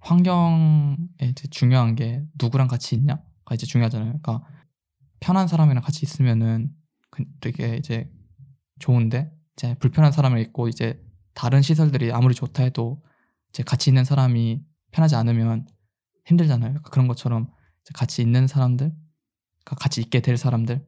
환경에 0.00 0.96
이제 1.22 1.48
중요한 1.48 1.94
게 1.94 2.22
누구랑 2.40 2.68
같이 2.68 2.94
있냐가 2.94 3.54
이제 3.54 3.66
중요하잖아요. 3.66 4.20
그러니까 4.20 4.46
편한 5.20 5.48
사람이랑 5.48 5.82
같이 5.82 6.00
있으면은 6.04 6.70
그 7.10 7.24
되게 7.40 7.76
이제 7.76 8.10
좋은데 8.78 9.32
이제 9.54 9.74
불편한 9.78 10.12
사람을 10.12 10.38
있고 10.40 10.68
이제 10.68 11.02
다른 11.34 11.62
시설들이 11.62 12.12
아무리 12.12 12.34
좋다 12.34 12.62
해도 12.62 13.02
이제 13.50 13.62
같이 13.62 13.90
있는 13.90 14.04
사람이 14.04 14.62
편하지 14.92 15.14
않으면 15.16 15.66
힘들잖아요. 16.26 16.82
그런 16.82 17.08
것처럼 17.08 17.50
같이 17.94 18.20
있는 18.22 18.46
사람들, 18.46 18.88
그러니까 19.64 19.76
같이 19.76 20.00
있게 20.00 20.20
될 20.20 20.36
사람들 20.36 20.84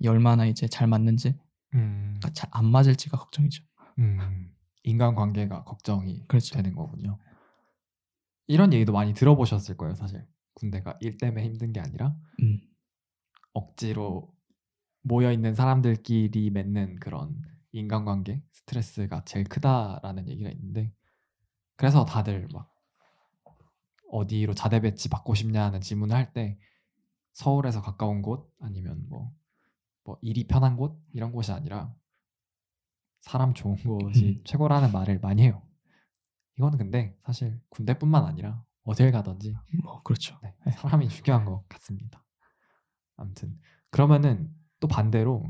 이 0.00 0.08
얼마나 0.08 0.46
이제 0.46 0.66
잘 0.66 0.86
맞는지 0.86 1.34
음, 1.74 2.14
그러니까 2.18 2.30
잘 2.32 2.48
안 2.52 2.66
맞을지가 2.66 3.18
걱정이죠. 3.18 3.62
음, 3.98 4.50
인간관계가 4.84 5.64
걱정이 5.64 6.24
그렇죠. 6.26 6.54
되는 6.54 6.74
거군요. 6.74 7.18
이런 8.46 8.72
얘기도 8.72 8.92
많이 8.92 9.12
들어보셨을 9.12 9.76
거예요, 9.76 9.94
사실. 9.94 10.24
군대가 10.54 10.96
일 11.00 11.18
때문에 11.18 11.44
힘든 11.44 11.72
게 11.72 11.80
아니라 11.80 12.16
음, 12.42 12.60
억지로 13.58 14.32
모여 15.02 15.32
있는 15.32 15.54
사람들끼리 15.54 16.50
맺는 16.50 17.00
그런 17.00 17.42
인간관계 17.72 18.42
스트레스가 18.52 19.24
제일 19.24 19.44
크다라는 19.48 20.28
얘기가 20.28 20.50
있는데 20.50 20.92
그래서 21.76 22.04
다들 22.04 22.48
막 22.52 22.72
어디로 24.10 24.54
자대 24.54 24.80
배치 24.80 25.08
받고 25.08 25.34
싶냐는 25.34 25.80
질문을 25.80 26.14
할 26.16 26.32
때 26.32 26.58
서울에서 27.32 27.82
가까운 27.82 28.20
곳 28.22 28.52
아니면 28.60 29.04
뭐, 29.08 29.32
뭐 30.04 30.18
일이 30.22 30.46
편한 30.46 30.76
곳 30.76 31.00
이런 31.12 31.30
곳이 31.32 31.52
아니라 31.52 31.94
사람 33.20 33.54
좋은 33.54 33.76
곳이 33.76 34.38
음. 34.38 34.42
최고라는 34.44 34.92
말을 34.92 35.20
많이 35.20 35.42
해요. 35.42 35.62
이거는 36.56 36.78
근데 36.78 37.16
사실 37.24 37.60
군대뿐만 37.68 38.24
아니라 38.24 38.64
어딜 38.84 39.12
가든지 39.12 39.54
뭐 39.82 40.02
그렇죠. 40.02 40.38
네, 40.42 40.54
사람이 40.72 41.08
중요한 41.08 41.44
것 41.44 41.68
같습니다. 41.68 42.24
아무튼 43.18 43.58
그러면은 43.90 44.50
또 44.80 44.88
반대로 44.88 45.44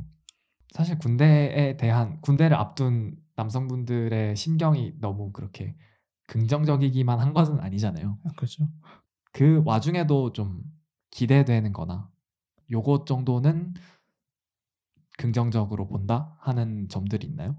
사실 0.73 0.99
군대에 0.99 1.77
대한 1.77 2.21
군대를 2.21 2.57
앞둔 2.57 3.17
남성분들의 3.37 4.35
심경이 4.35 4.95
너무 5.01 5.31
그렇게 5.33 5.77
긍정적이기만 6.27 7.21
한 7.21 7.33
것은 7.33 7.61
아니잖아요. 7.61 8.19
아, 8.25 8.33
그렇죠. 8.37 8.69
그 9.33 9.63
와중에도 9.65 10.33
좀 10.33 10.63
기대되는 11.11 11.73
거나 11.73 12.11
요것 12.71 13.07
정도는 13.07 13.75
긍정적으로 15.17 15.89
본다 15.89 16.37
하는 16.41 16.89
점들이 16.89 17.27
있나요? 17.27 17.57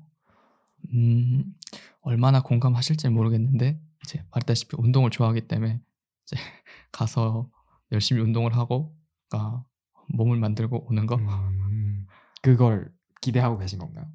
음, 0.94 1.54
얼마나 2.02 2.42
공감하실지 2.42 3.10
모르겠는데 3.10 3.82
이제 4.04 4.24
말했다시피 4.32 4.78
운동을 4.80 5.10
좋아하기 5.10 5.48
때문에 5.48 5.82
이제 6.24 6.36
가서 6.92 7.50
열심히 7.92 8.22
운동을 8.22 8.56
하고 8.56 8.96
그러니까 9.30 9.66
몸을 10.10 10.38
만들고 10.38 10.88
오는 10.90 11.06
거. 11.06 11.16
음, 11.16 12.06
그걸 12.42 12.92
기대하고 13.22 13.58
계신 13.58 13.80
건가요? 13.80 14.06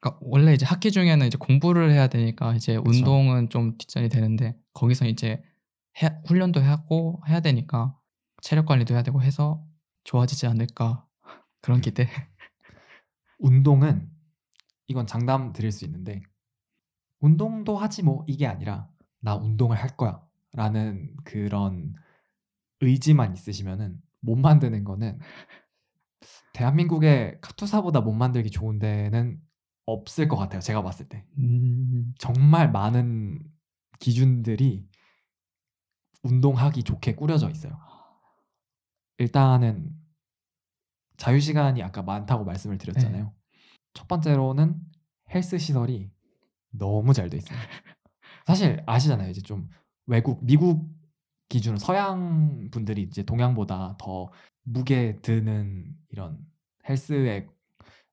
그러니까 0.00 0.18
원래 0.22 0.54
이제 0.54 0.64
학기 0.66 0.90
중에는 0.90 1.26
이제 1.26 1.36
공부를 1.38 1.90
해야 1.90 2.06
되니까 2.08 2.54
이제 2.54 2.76
그쵸. 2.76 2.88
운동은 2.90 3.48
좀 3.48 3.76
뒷전이 3.78 4.08
되는데 4.08 4.56
거기서 4.72 5.06
이제 5.06 5.42
해- 6.02 6.20
훈련도 6.26 6.60
하고 6.60 7.22
해야 7.28 7.40
되니까 7.40 7.98
체력 8.42 8.66
관리도 8.66 8.94
해야 8.94 9.02
되고 9.02 9.22
해서 9.22 9.64
좋아지지 10.04 10.46
않을까 10.46 11.06
그런 11.60 11.80
기대. 11.80 12.08
운동은 13.38 14.10
이건 14.86 15.06
장담 15.06 15.52
드릴 15.52 15.72
수 15.72 15.84
있는데 15.84 16.22
운동도 17.20 17.76
하지 17.76 18.02
뭐 18.02 18.24
이게 18.28 18.46
아니라 18.46 18.88
나 19.20 19.34
운동을 19.34 19.76
할 19.76 19.96
거야 19.96 20.22
라는 20.52 21.16
그런 21.24 21.94
의지만 22.80 23.32
있으시면은 23.34 24.00
못 24.20 24.36
만드는 24.36 24.84
거는 24.84 25.18
대한민국의 26.52 27.38
카투사보다 27.40 28.00
못 28.00 28.12
만들기 28.12 28.50
좋은 28.50 28.78
데는 28.78 29.40
없을 29.84 30.26
것 30.28 30.36
같아요 30.36 30.60
제가 30.60 30.82
봤을 30.82 31.08
때 31.08 31.24
음, 31.38 32.12
정말 32.18 32.72
많은 32.72 33.38
기준들이 34.00 34.88
운동하기 36.22 36.82
좋게 36.82 37.14
꾸려져 37.14 37.48
있어요. 37.50 37.78
일단은 39.18 39.90
자유 41.16 41.40
시간이 41.40 41.82
아까 41.82 42.02
많다고 42.02 42.44
말씀을 42.44 42.78
드렸잖아요. 42.78 43.32
첫 43.94 44.08
번째로는 44.08 44.78
헬스 45.32 45.56
시설이 45.58 46.10
너무 46.70 47.14
잘 47.14 47.30
돼 47.30 47.38
있어요. 47.38 47.58
사실 48.46 48.82
아시잖아요. 48.86 49.30
이제 49.30 49.40
좀 49.40 49.68
외국 50.06 50.44
미국 50.44 50.88
기준으로 51.48 51.78
서양 51.78 52.68
분들이 52.70 53.02
이제 53.02 53.22
동양보다 53.22 53.96
더 53.98 54.30
무게 54.64 55.18
드는 55.22 55.94
이런 56.10 56.38
헬스에 56.88 57.46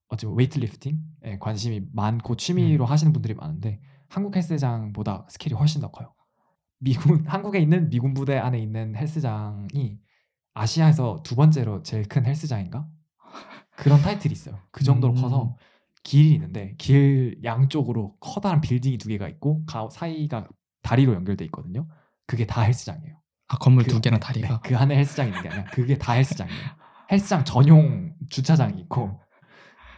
어찌 0.10 0.26
보면 0.26 0.38
웨이트리프팅에 0.38 1.40
관심이 1.40 1.82
많고 1.92 2.36
취미로 2.36 2.86
하시는 2.86 3.12
분들이 3.14 3.34
많은데 3.34 3.82
한국 4.10 4.36
헬스장보다 4.36 5.26
스케일이 5.30 5.56
훨씬 5.56 5.82
더 5.82 5.90
커요. 5.90 6.14
미군 6.80 7.26
한국에 7.28 7.60
있는 7.60 7.90
미군 7.90 8.14
부대 8.14 8.38
안에 8.38 8.60
있는 8.60 8.96
헬스장이 8.96 10.00
아시아에서 10.54 11.24
두 11.24 11.36
번째로 11.36 11.82
제일 11.82 12.08
큰 12.08 12.26
헬스장인가? 12.26 12.88
그런 13.76 14.00
타이틀이 14.02 14.32
있어요. 14.32 14.60
그 14.72 14.84
정도로 14.84 15.14
음. 15.14 15.22
커서 15.22 15.58
길이 16.04 16.34
있는데 16.34 16.76
길 16.78 17.40
양쪽으로 17.44 18.16
커다란 18.20 18.62
빌딩이 18.62 18.98
두 19.00 19.08
개가 19.08 19.28
있고 19.30 19.66
가, 19.66 19.90
사이가 19.90 20.48
다리로 20.84 21.14
연결돼 21.16 21.46
있거든요. 21.46 21.88
그게 22.28 22.46
다 22.46 22.62
헬스장이에요. 22.62 23.23
아 23.54 23.58
건물 23.60 23.84
그- 23.84 23.92
두 23.92 24.02
개나 24.02 24.18
네, 24.18 24.20
다리가. 24.20 24.48
네, 24.48 24.60
그 24.64 24.76
안에 24.78 24.96
헬스장 24.98 25.28
있는 25.28 25.42
게 25.44 25.50
아니라 25.50 25.66
그게 25.66 25.98
다 25.98 26.14
헬스장이에요. 26.14 26.60
헬스장 27.12 27.46
전용 27.46 28.14
주차장이 28.30 28.82
있고 28.82 29.20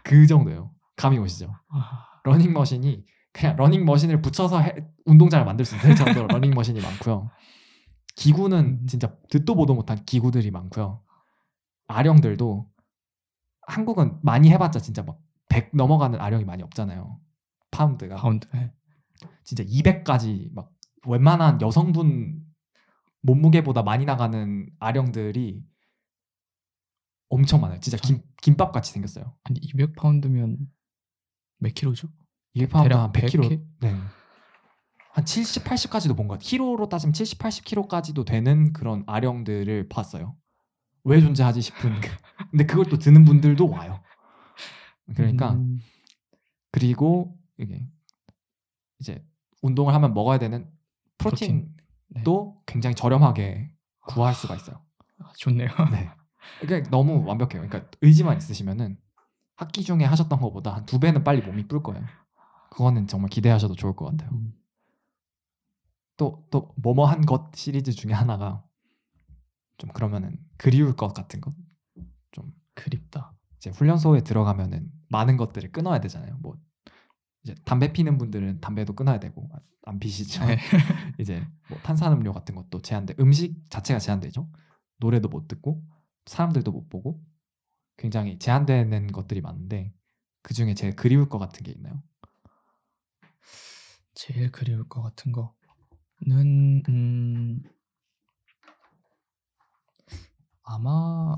그 0.03 0.27
정도예요. 0.27 0.71
감이 0.97 1.17
오시죠? 1.17 1.53
아, 1.69 2.05
러닝머신이 2.23 3.05
그냥 3.31 3.55
러닝머신을 3.57 4.21
붙여서 4.21 4.59
해- 4.61 4.75
운동장을 5.05 5.45
만들 5.45 5.65
수 5.65 5.75
있을 5.77 5.95
정도로 5.95 6.27
러닝머신이 6.27 6.81
많고요. 6.81 7.29
기구는 8.15 8.79
음. 8.81 8.87
진짜 8.87 9.13
듣도 9.29 9.55
보도 9.55 9.73
못한 9.73 10.03
기구들이 10.05 10.51
많고요. 10.51 11.01
아령들도 11.87 12.67
한국은 13.67 14.19
많이 14.21 14.49
해봤자 14.51 14.79
진짜 14.79 15.03
막 15.03 15.17
100 15.47 15.69
넘어가는 15.73 16.19
아령이 16.19 16.43
많이 16.43 16.63
없잖아요. 16.63 17.17
파운드가 17.71 18.15
파운드. 18.15 18.45
네. 18.53 18.73
진짜 19.45 19.63
200까지 19.63 20.49
막 20.53 20.71
웬만한 21.07 21.61
여성분 21.61 22.41
몸무게보다 23.25 23.81
많이 23.81 24.05
나가는 24.05 24.69
아령들이 24.79 25.63
엄청 27.29 27.59
많아요. 27.61 27.79
진짜 27.79 27.97
김, 27.97 28.21
김밥 28.41 28.71
같이 28.71 28.91
생겼어요. 28.93 29.35
아니 29.43 29.59
200파운드면 29.61 30.57
몇 31.57 31.73
킬로죠? 31.73 32.07
200파운드 32.55 32.83
대략 32.83 32.99
한 33.03 33.11
100kg. 33.11 33.49
100 33.49 33.61
네. 33.81 33.95
한 35.11 35.25
70, 35.25 35.63
80까지도 35.63 36.15
본것 36.15 36.37
같아요. 36.37 36.39
키로로 36.39 36.87
따지면 36.87 37.13
70, 37.13 37.39
80kg까지도 37.39 38.25
되는 38.25 38.73
그런 38.73 39.03
아령들을 39.07 39.87
봤어요. 39.89 40.35
왜 41.03 41.19
존재하지 41.21 41.61
싶은. 41.61 41.99
그- 42.01 42.09
근데 42.51 42.65
그걸 42.65 42.85
또 42.85 42.97
드는 42.97 43.25
분들도 43.25 43.69
와요. 43.69 44.03
그러니까 45.15 45.53
음, 45.53 45.79
그리고 46.71 47.37
이게 47.57 47.87
이제 48.99 49.23
운동을 49.61 49.93
하면 49.93 50.13
먹어야 50.13 50.37
되는 50.39 50.69
프로틴. 51.17 51.74
프로틴도 52.09 52.63
굉장히 52.65 52.95
저렴하게 52.95 53.71
구할 54.07 54.33
수가 54.33 54.55
있어요. 54.55 54.81
아, 55.19 55.31
좋네요. 55.37 55.67
네. 55.91 56.09
그러니까 56.61 56.89
너무 56.89 57.25
완벽해요. 57.25 57.67
그러니까 57.67 57.89
의지만 58.01 58.37
있으시면은 58.37 58.97
학기 59.55 59.83
중에 59.83 60.03
하셨던 60.03 60.39
것보다 60.41 60.75
한 60.75 60.85
두 60.85 60.99
배는 60.99 61.23
빨리 61.23 61.41
몸이 61.41 61.67
불 61.67 61.81
거예요. 61.81 62.03
그거는 62.71 63.07
정말 63.07 63.29
기대하셔도 63.29 63.75
좋을 63.75 63.95
것 63.95 64.05
같아요. 64.05 64.29
음, 64.33 64.53
또또 66.17 66.73
뭐뭐 66.77 67.05
한 67.05 67.25
것 67.25 67.55
시리즈 67.55 67.91
중에 67.91 68.13
하나가 68.13 68.63
좀 69.77 69.89
그러면은 69.91 70.37
그리울 70.57 70.95
것 70.95 71.13
같은 71.13 71.41
것. 71.41 71.53
좀 72.31 72.51
그립다. 72.73 73.33
이제 73.57 73.69
훈련소에 73.69 74.21
들어가면은 74.21 74.89
많은 75.09 75.37
것들을 75.37 75.71
끊어야 75.71 75.99
되잖아요. 75.99 76.37
뭐 76.41 76.57
이제 77.45 77.53
담배 77.63 77.93
피는 77.93 78.17
분들은 78.17 78.59
담배도 78.59 78.95
끊어야 78.95 79.19
되고 79.19 79.47
아, 79.53 79.59
안 79.83 79.99
피시지만 79.99 80.47
네. 80.47 80.57
이제 81.19 81.45
뭐 81.69 81.77
탄산음료 81.83 82.33
같은 82.33 82.55
것도 82.55 82.81
제한돼 82.81 83.15
음식 83.19 83.69
자체가 83.69 83.99
제한되죠. 83.99 84.49
노래도 84.97 85.29
못 85.29 85.47
듣고 85.47 85.85
사람들도 86.25 86.71
못 86.71 86.89
보고 86.89 87.23
굉장히 87.97 88.39
제한되는 88.39 89.11
것들이 89.11 89.41
많은데 89.41 89.93
그 90.41 90.55
중에 90.55 90.73
제일 90.73 90.95
그리울 90.95 91.29
것 91.29 91.37
같은 91.37 91.61
게 91.61 91.71
있나요? 91.71 92.01
제일 94.15 94.51
그리울 94.51 94.89
것 94.89 95.03
같은 95.03 95.31
거는 95.31 96.83
음, 96.89 97.61
아마 100.63 101.35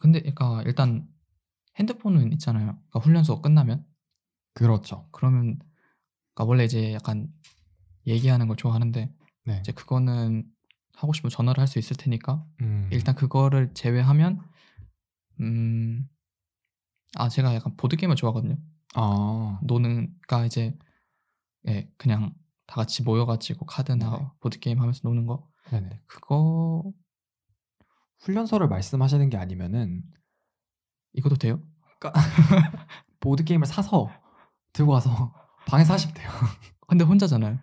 근데 0.00 0.20
그러니까 0.20 0.62
일단 0.62 1.06
핸드폰은 1.78 2.32
있잖아요. 2.32 2.78
그러니까 2.88 3.00
훈련소 3.00 3.42
끝나면 3.42 3.84
그렇죠. 4.58 5.08
그러면 5.12 5.58
그러니까 6.34 6.44
원래 6.48 6.64
이제 6.64 6.92
약간 6.92 7.32
얘기하는 8.06 8.48
걸 8.48 8.56
좋아하는데 8.56 9.12
네. 9.44 9.58
이제 9.60 9.72
그거는 9.72 10.44
하고 10.94 11.12
싶으면 11.12 11.30
전화를 11.30 11.60
할 11.60 11.68
수 11.68 11.78
있을 11.78 11.96
테니까 11.96 12.44
음, 12.62 12.88
일단 12.92 13.14
그거를 13.14 13.72
제외하면 13.74 14.40
음. 15.40 16.08
아 17.16 17.28
제가 17.28 17.54
약간 17.54 17.76
보드 17.76 17.96
게임을 17.96 18.16
좋아하거든요. 18.16 18.56
아 18.94 19.58
노는 19.62 20.14
가 20.26 20.44
이제 20.44 20.76
예 21.68 21.90
그냥 21.96 22.34
다 22.66 22.76
같이 22.76 23.02
모여가지고 23.02 23.66
카드나 23.66 24.10
네네. 24.10 24.28
보드 24.40 24.58
게임 24.58 24.80
하면서 24.80 25.00
노는 25.04 25.26
거 25.26 25.48
네네. 25.70 26.02
그거 26.06 26.92
훈련소를 28.20 28.68
말씀하시는 28.68 29.30
게 29.30 29.36
아니면은 29.36 30.02
이것도 31.12 31.36
돼요? 31.36 31.62
보드 33.20 33.44
게임을 33.44 33.66
사서 33.66 34.10
들고 34.72 34.92
와서 34.92 35.32
방에서 35.66 35.94
하시면 35.94 36.14
돼요. 36.14 36.30
근데 36.88 37.04
혼자잖아요. 37.04 37.58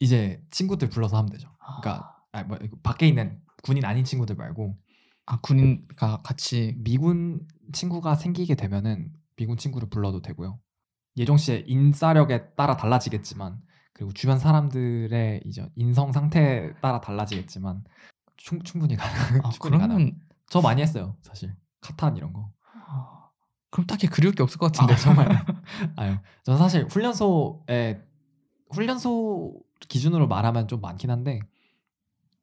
이제 0.00 0.42
친구들 0.50 0.88
불러서 0.90 1.16
하면 1.16 1.30
되죠. 1.30 1.48
그러니까 1.80 2.14
아, 2.32 2.42
뭐, 2.44 2.58
밖에 2.82 3.08
있는 3.08 3.40
군인 3.62 3.84
아닌 3.84 4.04
친구들 4.04 4.36
말고 4.36 4.76
아 5.26 5.40
군인과 5.40 6.18
같이 6.22 6.74
미군 6.78 7.46
친구가 7.72 8.14
생기게 8.14 8.54
되면은 8.54 9.12
미군 9.36 9.56
친구를 9.56 9.88
불러도 9.88 10.22
되고요. 10.22 10.58
예종 11.16 11.36
씨의 11.36 11.64
인싸력에 11.66 12.54
따라 12.54 12.76
달라지겠지만 12.76 13.60
그리고 13.92 14.12
주변 14.12 14.38
사람들의 14.38 15.42
이제 15.44 15.68
인성 15.74 16.12
상태에 16.12 16.72
따라 16.80 17.00
달라지겠지만 17.00 17.82
충, 18.36 18.62
충분히 18.62 18.96
가능. 18.96 19.44
아 19.44 19.50
충분히. 19.50 19.76
그러면 19.78 20.20
저 20.48 20.60
많이 20.60 20.80
했어요, 20.80 21.16
사실. 21.22 21.54
카탄 21.80 22.16
이런 22.16 22.32
거. 22.32 22.50
아, 22.86 23.28
그럼 23.70 23.86
딱히 23.86 24.06
그리울 24.06 24.34
게 24.34 24.42
없을 24.42 24.58
것 24.58 24.66
아, 24.66 24.86
같은데 24.86 24.96
정말. 25.02 25.44
아유, 25.96 26.16
저는 26.44 26.58
사실 26.58 26.84
훈련소에 26.84 28.02
훈련소 28.70 29.60
기준으로 29.88 30.28
말하면 30.28 30.68
좀 30.68 30.80
많긴 30.80 31.10
한데 31.10 31.40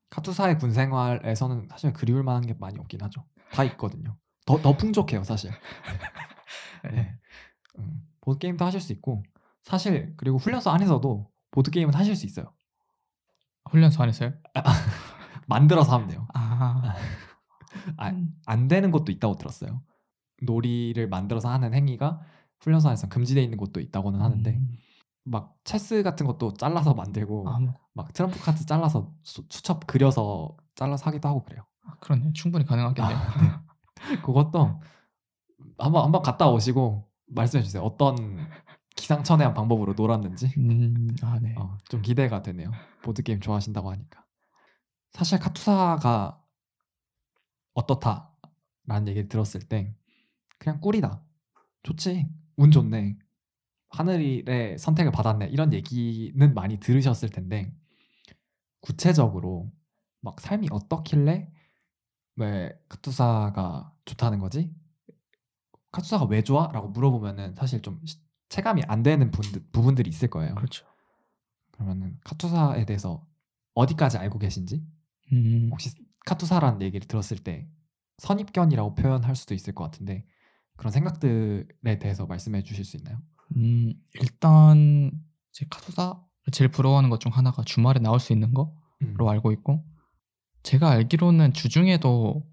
카투사의 0.10 0.58
군 0.60 0.72
생활에서는 0.72 1.68
사실 1.70 1.94
그리울 1.94 2.24
만한 2.24 2.46
게 2.46 2.54
많이 2.54 2.80
없긴 2.80 3.02
하죠. 3.02 3.26
다 3.52 3.64
있거든요. 3.66 4.18
더 4.46 4.58
더 4.62 4.78
풍족해요, 4.78 5.24
사실. 5.24 5.52
네. 6.92 7.18
음, 7.80 8.08
보드 8.22 8.40
게임도 8.40 8.64
하실 8.64 8.80
수 8.80 8.94
있고 8.94 9.24
사실 9.64 10.14
그리고 10.18 10.38
훈련소 10.38 10.70
안에서도 10.70 11.30
보드 11.52 11.72
게임은 11.72 11.94
하실 11.94 12.16
수 12.16 12.26
있어요. 12.26 12.54
훈련소 13.70 14.04
안에서요? 14.04 14.34
만들어서 15.48 15.94
하면 15.94 16.08
돼요. 16.08 16.28
아, 16.34 16.96
아, 17.98 18.10
음. 18.10 18.34
안 18.46 18.68
되는 18.68 18.92
것도 18.92 19.12
있다고 19.12 19.38
들었어요. 19.38 19.82
놀이를 20.42 21.08
만들어서 21.10 21.50
하는 21.50 21.74
행위가 21.74 22.22
훈련소 22.62 22.90
안에서 22.90 23.08
금지되어 23.10 23.44
있는 23.44 23.58
곳도 23.58 23.80
있다고는 23.80 24.22
하는데 24.22 24.52
음. 24.52 24.78
막 25.24 25.56
체스 25.64 26.04
같은 26.04 26.26
것도 26.26 26.54
잘라서 26.54 26.94
만들고 26.94 27.50
아, 27.50 27.60
뭐, 27.60 27.74
막 27.94 28.14
트럼프 28.14 28.40
카드 28.40 28.66
잘라서 28.66 29.14
수, 29.24 29.46
수첩 29.50 29.88
그려서 29.88 30.56
잘라서 30.76 31.06
하기도 31.08 31.28
하고 31.28 31.44
그래요. 31.44 31.66
아, 31.84 31.96
그러네 32.00 32.34
충분히 32.34 32.66
가능하겠네요. 32.66 33.18
아, 33.18 33.64
그것도 34.24 34.80
한번 35.78 36.04
한번 36.04 36.22
갔다 36.22 36.50
오시고 36.50 37.10
말씀해 37.28 37.64
주세요. 37.64 37.82
어떤 37.84 38.48
기상천외한 38.96 39.54
방법으로 39.54 39.94
놀았는지 39.94 40.54
음, 40.58 41.08
아 41.22 41.40
네. 41.42 41.56
어, 41.58 41.78
좀 41.90 42.02
기대가 42.02 42.42
되네요. 42.42 42.72
보드 43.02 43.24
게임 43.24 43.40
좋아하신다고 43.42 43.92
하니까 43.92 44.26
사실 45.12 45.40
카투사가 45.40 46.42
어떻다라는 47.74 49.08
얘기를 49.08 49.28
들었을 49.28 49.62
때 49.62 49.96
그냥 50.58 50.80
꿀이다, 50.80 51.22
좋지, 51.84 52.28
운 52.58 52.72
좋네, 52.72 53.18
하늘의 53.90 54.78
선택을 54.78 55.12
받았네 55.12 55.48
이런 55.48 55.74
얘기는 55.74 56.54
많이 56.54 56.80
들으셨을 56.80 57.30
텐데 57.30 57.74
구체적으로 58.82 59.72
막 60.22 60.40
삶이 60.40 60.68
어떻길래 60.72 61.52
왜 62.38 62.78
카투사가 62.90 63.94
좋다는 64.06 64.40
거지? 64.40 64.74
카투사가 65.92 66.26
왜 66.26 66.42
좋아? 66.44 66.72
라고 66.72 66.90
물어보면은 66.90 67.56
사실 67.56 67.82
좀 67.82 68.02
시- 68.06 68.20
체감이 68.50 68.84
안 68.88 69.02
되는 69.02 69.32
분들, 69.32 69.64
부분들이 69.72 70.10
있을 70.10 70.30
거예요. 70.30 70.56
그렇죠. 70.56 70.86
그러면은 71.72 72.18
카투사에 72.24 72.86
대해서 72.86 73.26
어디까지 73.74 74.18
알고 74.18 74.40
계신지 74.40 74.86
음, 75.34 75.70
혹시 75.72 75.92
카투사라는 76.26 76.82
얘기를 76.82 77.08
들었을 77.08 77.38
때 77.38 77.68
선입견이라고 78.20 78.96
표현할 78.96 79.36
수도 79.36 79.54
있을 79.54 79.74
것 79.74 79.84
같은데 79.86 80.26
그런 80.78 80.92
생각들에 80.92 82.00
대해서 82.00 82.26
말씀해 82.26 82.64
주실 82.64 82.86
수 82.86 82.98
있나요? 82.98 83.20
음, 83.56 83.94
일단 84.22 85.12
제 85.52 85.66
카투사 85.70 86.22
제일 86.52 86.70
부러워하는 86.70 87.10
것 87.10 87.20
중 87.20 87.32
하나가 87.32 87.64
주말에 87.64 88.00
나올 88.00 88.20
수 88.20 88.34
있는 88.34 88.54
거로 88.54 88.74
음. 89.02 89.16
알고 89.28 89.52
있고 89.54 89.84
제가 90.64 90.90
알기로는 90.92 91.54
주중에도 91.54 92.46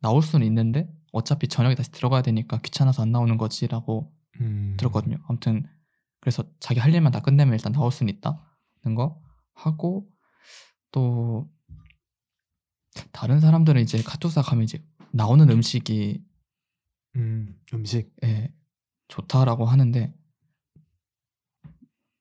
나올 0.00 0.22
수는 0.22 0.46
있는데 0.46 0.88
어차피 1.12 1.48
저녁에 1.48 1.74
다시 1.74 1.90
들어가야 1.92 2.22
되니까 2.22 2.58
귀찮아서 2.58 3.02
안 3.02 3.12
나오는 3.12 3.36
거지라고 3.36 4.12
음. 4.40 4.76
들었거든요. 4.78 5.16
아무튼 5.28 5.64
그래서 6.20 6.44
자기 6.60 6.80
할 6.80 6.92
일만 6.92 7.12
다 7.12 7.20
끝내면 7.20 7.54
일단 7.54 7.72
나올 7.72 7.92
수는 7.92 8.12
있다는 8.14 8.94
거 8.96 9.20
하고 9.54 10.08
또 10.90 11.48
다른 13.12 13.40
사람들은 13.40 13.82
이제 13.82 14.02
카투사 14.02 14.42
가면 14.42 14.64
이제 14.64 14.84
나오는 15.12 15.48
음식이 15.48 16.24
음, 17.16 17.58
음식 17.72 18.12
예, 18.24 18.52
좋다라고 19.08 19.66
하는데 19.66 20.14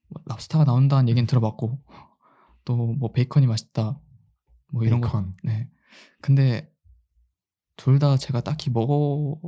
뭐 0.09 0.21
랍스타가 0.25 0.63
나온다는 0.65 1.09
얘기는 1.09 1.25
들어봤고 1.27 1.79
또 2.65 2.75
뭐 2.95 3.11
베이컨이 3.11 3.47
맛있다 3.47 3.99
뭐 4.71 4.83
이런 4.83 5.01
거 5.01 5.07
베이컨. 5.09 5.35
네. 5.43 5.69
근데 6.21 6.71
둘 7.75 7.99
다 7.99 8.17
제가 8.17 8.41
딱히 8.41 8.69
먹어 8.69 9.39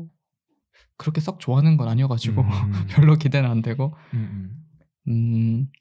그렇게 0.97 1.21
썩 1.21 1.39
좋아하는 1.39 1.77
건 1.77 1.87
아니어가지고 1.87 2.41
음. 2.41 2.47
별로 2.89 3.15
기대는 3.15 3.49
안 3.49 3.61
되고. 3.61 3.95
음, 4.13 4.65
음. 5.07 5.11
음. 5.11 5.71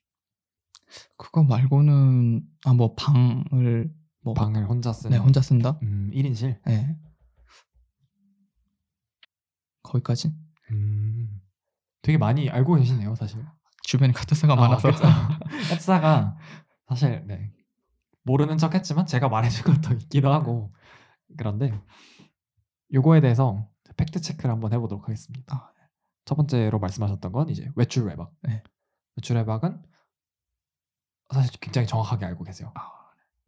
그거 1.17 1.43
말고는 1.43 2.43
아 2.67 2.75
뭐 2.75 2.95
방을 2.95 3.93
뭐 4.23 4.35
방을 4.35 4.69
혼자 4.69 4.93
쓰는? 4.93 5.17
네 5.17 5.23
혼자 5.23 5.41
쓴다? 5.43 5.79
음, 5.83 6.11
1인실? 6.15 6.61
네 6.67 6.97
거기까지 9.85 10.35
음. 10.73 11.41
되게 12.03 12.19
많이 12.19 12.51
알고 12.51 12.75
계시네요 12.75 13.15
사실 13.15 13.45
주변에 13.83 14.13
카트사가 14.13 14.55
아, 14.55 14.57
많아서 14.57 14.91
그쵸. 14.91 15.05
카투사가 15.69 16.37
사실 16.89 17.25
네. 17.27 17.53
모르는 18.25 18.59
척했지만 18.59 19.07
제가 19.07 19.29
말해준 19.29 19.65
것도 19.65 19.95
있기도 19.95 20.33
하고 20.33 20.75
그런데 21.37 21.73
요거에 22.93 23.21
대해서 23.21 23.69
팩트 23.97 24.21
체크를 24.21 24.51
한번 24.51 24.73
해보도록 24.73 25.05
하겠습니다. 25.05 25.55
아, 25.55 25.71
첫 26.25 26.35
번째로 26.35 26.79
말씀하셨던 26.79 27.33
건 27.33 27.49
이제 27.51 27.71
외출 27.77 28.07
외박. 28.07 28.33
네. 28.43 28.63
외출 29.17 29.37
외박은 29.37 29.83
사실 31.33 31.53
굉장히 31.61 31.87
정확하게 31.87 32.27
알고 32.27 32.45
계세요. 32.45 32.73
아, 32.75 32.91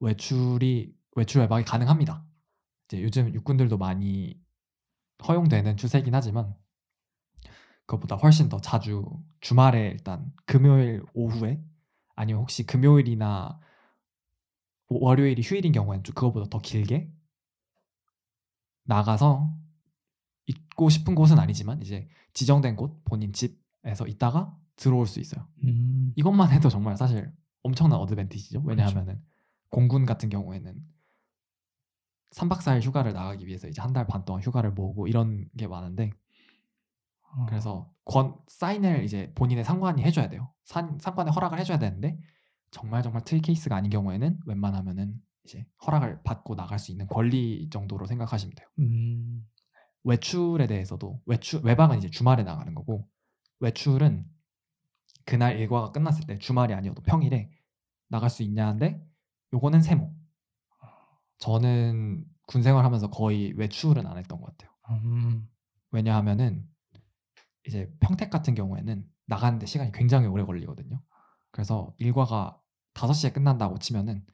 외출이 0.00 0.94
외출 1.16 1.40
외박이 1.40 1.64
가능합니다. 1.64 2.24
이제 2.88 3.02
요즘 3.02 3.32
육군들도 3.32 3.78
많이 3.78 4.40
허용되는 5.26 5.76
추세이긴 5.76 6.14
하지만 6.14 6.54
그것보다 7.86 8.16
훨씬 8.16 8.48
더 8.48 8.60
자주 8.60 9.04
주말에 9.40 9.88
일단 9.88 10.32
금요일 10.44 11.04
오후에 11.14 11.62
아니면 12.14 12.42
혹시 12.42 12.66
금요일이나 12.66 13.60
월요일이 14.88 15.42
휴일인 15.42 15.72
경우에는 15.72 16.04
좀 16.04 16.14
그거보다 16.14 16.48
더 16.48 16.58
길게 16.58 17.12
나가서 18.84 19.52
있고 20.46 20.88
싶은 20.88 21.14
곳은 21.14 21.38
아니지만 21.38 21.82
이제 21.82 22.08
지정된 22.32 22.76
곳 22.76 23.02
본인 23.04 23.32
집에서 23.32 24.06
있다가 24.06 24.56
들어올 24.76 25.06
수 25.06 25.20
있어요. 25.20 25.46
음, 25.64 26.12
이것만 26.16 26.52
해도 26.52 26.68
정말 26.68 26.96
사실 26.96 27.32
엄청난 27.62 27.98
어드밴티지죠. 27.98 28.62
그렇죠. 28.62 28.68
왜냐하면은 28.82 29.22
공군 29.70 30.06
같은 30.06 30.28
경우에는 30.28 30.76
3박 32.32 32.60
4일 32.60 32.82
휴가를 32.82 33.12
나가기 33.12 33.46
위해서 33.46 33.68
이제 33.68 33.80
한 33.82 33.92
달 33.92 34.06
반 34.06 34.24
동안 34.24 34.42
휴가를 34.42 34.72
모으고 34.72 35.06
이런 35.08 35.48
게 35.56 35.66
많은데 35.66 36.10
어, 37.22 37.46
그래서 37.46 37.92
권 38.04 38.34
사인을 38.48 39.04
이제 39.04 39.32
본인의 39.34 39.64
상관이 39.64 40.02
해줘야 40.02 40.28
돼요. 40.28 40.52
산, 40.64 40.98
상관의 41.00 41.32
허락을 41.32 41.58
해줘야 41.58 41.78
되는데 41.78 42.18
정말 42.70 43.02
정말 43.02 43.22
특이 43.24 43.40
케이스가 43.42 43.76
아닌 43.76 43.90
경우에는 43.90 44.40
웬만하면은 44.46 45.14
이제 45.44 45.66
허락을 45.86 46.22
받고 46.24 46.54
나갈 46.56 46.78
수 46.78 46.90
있는 46.92 47.06
권리 47.06 47.68
정도로 47.70 48.06
생각하시면 48.06 48.54
돼요. 48.54 48.68
음, 48.80 49.46
외출에 50.04 50.66
대해서도 50.66 51.22
외출 51.26 51.62
외박은 51.64 51.98
이제 51.98 52.10
주말에 52.10 52.42
나가는 52.44 52.74
거고 52.74 53.08
외출은 53.60 54.26
그날 55.24 55.58
일과가 55.58 55.92
끝났을 55.92 56.26
때 56.26 56.38
주말이 56.38 56.74
아니어도 56.74 57.02
평일에 57.02 57.50
나갈 58.08 58.30
수 58.30 58.42
있냐인데 58.42 59.04
요거는 59.52 59.82
세모. 59.82 60.14
저는 61.38 62.24
군 62.46 62.62
생활하면서 62.62 63.10
거의 63.10 63.52
외출은 63.54 64.06
안 64.06 64.18
했던 64.18 64.40
것 64.40 64.56
같아요. 64.56 64.70
음, 64.90 65.48
왜냐하면은 65.90 66.68
이제 67.66 67.92
평택 68.00 68.30
같은 68.30 68.54
경우에는 68.54 69.04
나가는데 69.26 69.66
시간이 69.66 69.92
굉장히 69.92 70.26
오래 70.26 70.44
걸리거든요. 70.44 71.02
그래서 71.50 71.94
일과가 71.98 72.60
5시에 72.94 73.32
끝난다고 73.32 73.78
치면은 73.78 74.24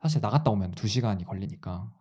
사실 0.00 0.20
나갔다 0.20 0.50
오면 0.50 0.72
2시간이 0.72 1.24
걸리니까 1.24 1.92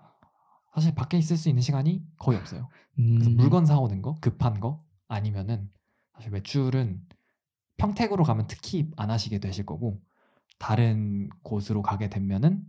사실 0.74 0.96
밖에 0.96 1.18
있을 1.18 1.38
수 1.38 1.50
있는 1.50 1.62
시간이 1.62 2.04
거의 2.18 2.38
없어요. 2.40 2.70
그래서 3.16 3.30
음, 3.30 3.36
물건 3.36 3.66
사오는 3.66 4.02
거, 4.02 4.16
급한 4.22 4.60
거 4.60 4.78
아니면은 5.08 5.70
사실 6.14 6.32
외출은 6.32 7.06
평택으로 7.78 8.24
가면 8.24 8.48
특히 8.48 8.90
안 8.96 9.12
하시게 9.12 9.40
되실 9.40 9.66
거고 9.66 10.02
다른 10.60 11.30
곳으로 11.44 11.82
가게 11.82 12.10
되면은 12.10 12.64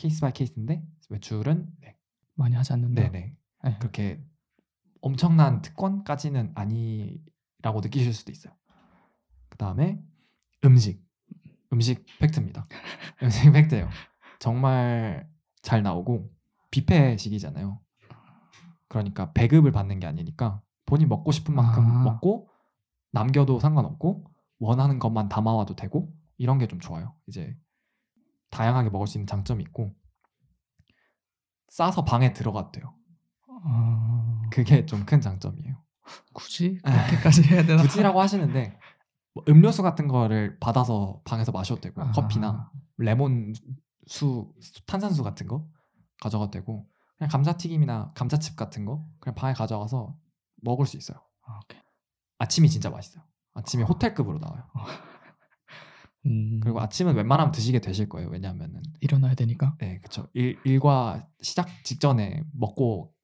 case 0.00 0.22
by 0.22 0.32
case인데 0.32 0.82
외출은 1.10 1.70
네, 1.80 1.94
많이 2.34 2.56
하지 2.56 2.72
않는다. 2.72 3.02
네네 3.02 3.36
네. 3.64 3.78
그렇게 3.80 4.24
엄청난 5.02 5.60
특권까지는 5.60 6.52
아니라고 6.54 7.80
느끼실 7.82 8.14
수도 8.14 8.32
있어요. 8.32 8.54
그 9.50 9.58
다음에 9.58 10.02
음식 10.64 11.04
음식 11.70 12.06
팩트입니다. 12.18 12.64
음식 13.22 13.50
팩트예요. 13.52 13.90
정말 14.38 15.28
잘 15.60 15.82
나오고 15.82 16.30
뷔페식이잖아요. 16.70 17.78
그러니까 18.88 19.32
배급을 19.32 19.70
받는 19.70 20.00
게 20.00 20.06
아니니까 20.06 20.62
본인 20.86 21.08
먹고 21.08 21.30
싶은 21.30 21.54
만큼 21.54 21.84
아. 21.84 22.02
먹고 22.04 22.48
남겨도 23.12 23.60
상관없고 23.60 24.24
원하는 24.58 24.98
것만 24.98 25.28
담아와도 25.28 25.76
되고 25.76 26.10
이런 26.38 26.56
게 26.58 26.66
좀 26.66 26.80
좋아요. 26.80 27.14
이제 27.26 27.54
다양하게 28.50 28.90
먹을 28.90 29.06
수 29.06 29.18
있는 29.18 29.26
장점이 29.26 29.62
있고 29.64 29.94
싸서 31.68 32.04
방에 32.04 32.32
돼요. 32.72 32.94
아, 33.64 34.42
그게 34.50 34.86
좀 34.86 35.04
큰 35.06 35.20
장점이에요. 35.20 35.76
굳이 36.32 36.78
그렇게까지 36.82 37.42
해야 37.44 37.64
되나? 37.64 37.82
굳이라고 37.82 38.20
하시는데 38.20 38.78
뭐 39.34 39.44
음료수 39.48 39.82
같은 39.82 40.08
거를 40.08 40.58
받아서 40.58 41.20
방에서 41.24 41.52
마셔도 41.52 41.80
되고 41.80 42.02
아. 42.02 42.10
커피나 42.10 42.70
레몬 42.98 43.52
수 44.06 44.52
탄산수 44.86 45.22
같은 45.22 45.46
거 45.46 45.68
가져가도 46.20 46.50
되고 46.50 46.88
그냥 47.16 47.30
감자튀김이나 47.30 48.12
감자칩 48.14 48.56
같은 48.56 48.84
거 48.84 49.06
그냥 49.20 49.36
방에 49.36 49.52
가져가서 49.54 50.16
먹을 50.62 50.86
수 50.86 50.96
있어요. 50.96 51.18
아. 51.46 51.60
아침이 52.38 52.68
진짜 52.68 52.90
맛있어요. 52.90 53.22
아침이 53.54 53.84
아. 53.84 53.86
호텔급으로 53.86 54.38
나와요. 54.38 54.64
음, 56.26 56.60
그리고 56.60 56.80
아침은 56.80 57.14
웬만하면 57.14 57.52
드시게 57.52 57.80
되실 57.80 58.08
거예요. 58.08 58.28
왜냐하면은 58.28 58.82
일어나야 59.00 59.34
되니까. 59.34 59.76
네, 59.78 60.00
그쵸. 60.00 60.28
일, 60.34 60.58
일과 60.64 61.26
시작 61.40 61.68
직전에 61.84 62.42
먹고 62.52 63.14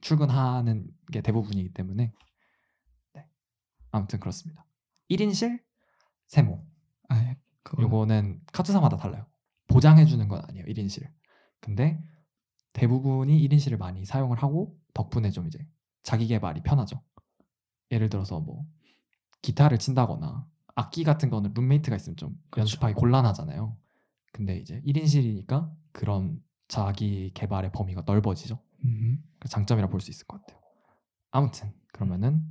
출근하는 0.00 0.88
게 1.12 1.20
대부분이기 1.20 1.72
때문에 1.72 2.12
네. 3.14 3.28
아무튼 3.92 4.18
그렇습니다. 4.18 4.66
1인실 5.10 5.60
세모. 6.26 6.66
아, 7.08 7.34
그거 7.62 7.82
요거는 7.82 8.40
카투사마다 8.52 8.96
달라요. 8.96 9.26
보장해 9.68 10.04
주는 10.06 10.26
건 10.26 10.42
아니에요. 10.48 10.66
1인실. 10.66 11.08
근데 11.60 12.02
대부분이 12.72 13.46
1인실을 13.48 13.78
많이 13.78 14.04
사용을 14.04 14.42
하고 14.42 14.76
덕분에 14.94 15.30
좀 15.30 15.46
이제 15.46 15.64
자기 16.02 16.26
개발이 16.26 16.62
편하죠. 16.62 17.00
예를 17.90 18.08
들어서 18.08 18.40
뭐 18.40 18.66
기타를 19.42 19.78
친다거나 19.78 20.48
악기 20.74 21.04
같은 21.04 21.30
거는 21.30 21.52
룸메이트가 21.54 21.96
있으면 21.96 22.16
좀 22.16 22.30
그렇죠. 22.50 22.60
연습하기 22.72 22.94
곤란하잖아요. 22.94 23.76
근데 24.32 24.56
이제 24.58 24.80
1인실이니까 24.86 25.70
그런 25.92 26.42
자기 26.68 27.30
개발의 27.34 27.72
범위가 27.72 28.02
넓어지죠. 28.06 28.58
음, 28.84 29.22
그 29.38 29.48
장점이라 29.48 29.88
볼 29.88 30.00
수 30.00 30.10
있을 30.10 30.26
것 30.26 30.40
같아요. 30.40 30.60
아무튼 31.30 31.72
그러면은 31.92 32.42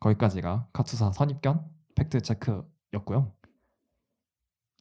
거기까지가 0.00 0.68
카투사 0.72 1.12
선입견 1.12 1.68
팩트 1.96 2.20
체크였고요. 2.22 3.34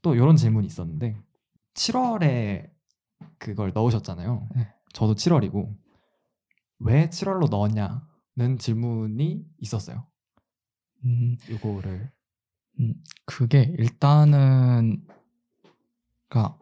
또 0.04 0.14
이런 0.16 0.36
질문이 0.36 0.68
있었는데 0.68 1.20
7월에 1.74 2.70
그걸 3.40 3.72
넣으셨잖아요. 3.74 4.50
네. 4.56 4.74
저도 4.94 5.16
7월이고 5.16 5.76
왜 6.80 7.10
7월로 7.10 7.50
넣었냐는 7.50 8.58
질문이 8.60 9.44
있었어요. 9.58 10.06
음, 11.06 11.38
이거를 11.50 12.12
그게 13.26 13.74
일단은 13.78 15.06
그러니까 16.30 16.58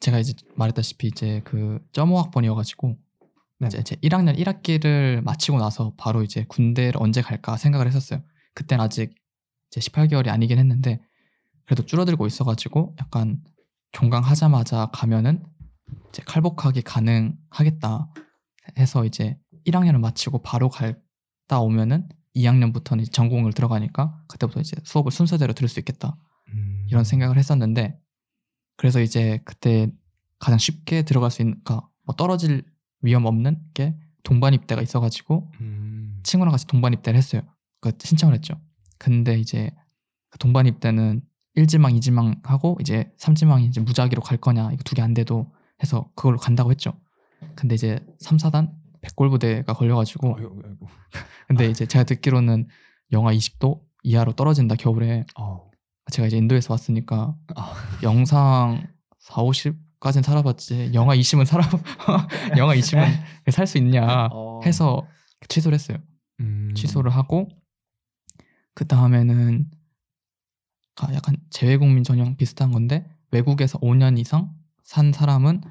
제가 0.00 0.18
이제 0.18 0.34
말했다시피 0.54 1.08
이제 1.08 1.40
그 1.44 1.78
점호 1.92 2.18
학번이어가지고 2.18 2.96
네. 3.60 3.66
이제 3.68 3.82
제 3.82 3.96
1학년 3.96 4.36
1학기를 4.38 5.22
마치고 5.22 5.58
나서 5.58 5.94
바로 5.96 6.22
이제 6.22 6.44
군대를 6.48 7.00
언제 7.00 7.22
갈까 7.22 7.56
생각을 7.56 7.86
했었어요. 7.86 8.22
그때는 8.54 8.84
아직 8.84 9.14
이제 9.70 9.80
18개월이 9.80 10.28
아니긴 10.28 10.58
했는데 10.58 11.00
그래도 11.64 11.84
줄어들고 11.84 12.26
있어가지고 12.26 12.96
약간 13.00 13.42
종강하자마자 13.92 14.90
가면은 14.92 15.44
이제 16.08 16.22
칼복하기 16.26 16.82
가능하겠다 16.82 18.08
해서 18.78 19.04
이제 19.04 19.38
1학년을 19.66 19.98
마치고 19.98 20.42
바로 20.42 20.68
갔다 20.68 21.60
오면은 21.60 22.08
2학년부터는 22.36 23.02
이제 23.02 23.10
전공을 23.10 23.52
들어가니까 23.52 24.22
그때부터 24.28 24.60
이제 24.60 24.76
수업을 24.84 25.12
순서대로 25.12 25.52
들을 25.52 25.68
수 25.68 25.78
있겠다 25.80 26.16
음, 26.48 26.86
이런 26.88 27.04
생각을 27.04 27.36
했었는데 27.38 27.98
그래서 28.76 29.00
이제 29.00 29.40
그때 29.44 29.90
가장 30.38 30.58
쉽게 30.58 31.02
들어갈 31.02 31.30
수 31.30 31.42
있는 31.42 31.60
그러니까 31.64 31.88
뭐 32.04 32.14
떨어질 32.16 32.64
위험 33.02 33.24
없는 33.24 33.60
게 33.74 33.96
동반 34.22 34.52
입대가 34.54 34.82
있어가지고 34.82 35.50
음, 35.60 36.20
친구랑 36.22 36.50
같이 36.52 36.66
동반 36.66 36.92
입대를 36.92 37.16
했어요. 37.16 37.42
그 37.80 37.92
신청을 38.02 38.34
했죠. 38.34 38.60
근데 38.98 39.38
이제 39.38 39.70
그 40.30 40.38
동반 40.38 40.66
입대는 40.66 41.22
1지망, 41.56 41.96
2지망 41.98 42.40
하고 42.44 42.76
이제 42.80 43.12
3지망이 43.18 43.66
이제 43.68 43.80
무작위로 43.80 44.22
갈 44.22 44.38
거냐 44.38 44.72
이거 44.72 44.82
두 44.82 44.94
개 44.96 45.02
안 45.02 45.14
돼도 45.14 45.52
해서 45.82 46.10
그걸로 46.16 46.38
간다고 46.38 46.70
했죠. 46.70 46.94
근데 47.54 47.74
이제 47.74 48.00
3, 48.18 48.38
4단 48.38 48.72
백골부대가 49.04 49.72
걸려가지고 49.74 50.36
어이구. 50.36 50.86
근데 51.48 51.68
이제 51.68 51.86
제가 51.86 52.04
듣기로는 52.04 52.66
영하 53.12 53.32
20도 53.32 53.80
이하로 54.02 54.32
떨어진다 54.32 54.76
겨울에 54.76 55.24
어, 55.38 55.70
제가 56.10 56.26
이제 56.28 56.36
인도에서 56.36 56.72
왔으니까 56.72 57.34
아. 57.54 57.74
영상 58.02 58.86
4, 59.20 59.42
50까지는 59.42 60.22
살아봤지 60.22 60.90
영하 60.94 61.14
20은 61.16 61.44
살아 61.44 61.64
영하 62.58 62.74
20은 62.74 63.50
살 63.50 63.66
수 63.66 63.78
있냐 63.78 64.28
어. 64.32 64.60
해서 64.64 65.06
취소를 65.48 65.74
했어요. 65.74 65.98
음, 66.40 66.72
취소를 66.74 67.10
하고 67.10 67.48
그 68.74 68.86
다음에는 68.86 69.70
아, 70.96 71.12
약간 71.14 71.36
재외국민 71.50 72.04
전형 72.04 72.36
비슷한 72.36 72.72
건데 72.72 73.06
외국에서 73.30 73.78
5년 73.80 74.18
이상 74.18 74.52
산 74.82 75.12
사람은 75.12 75.62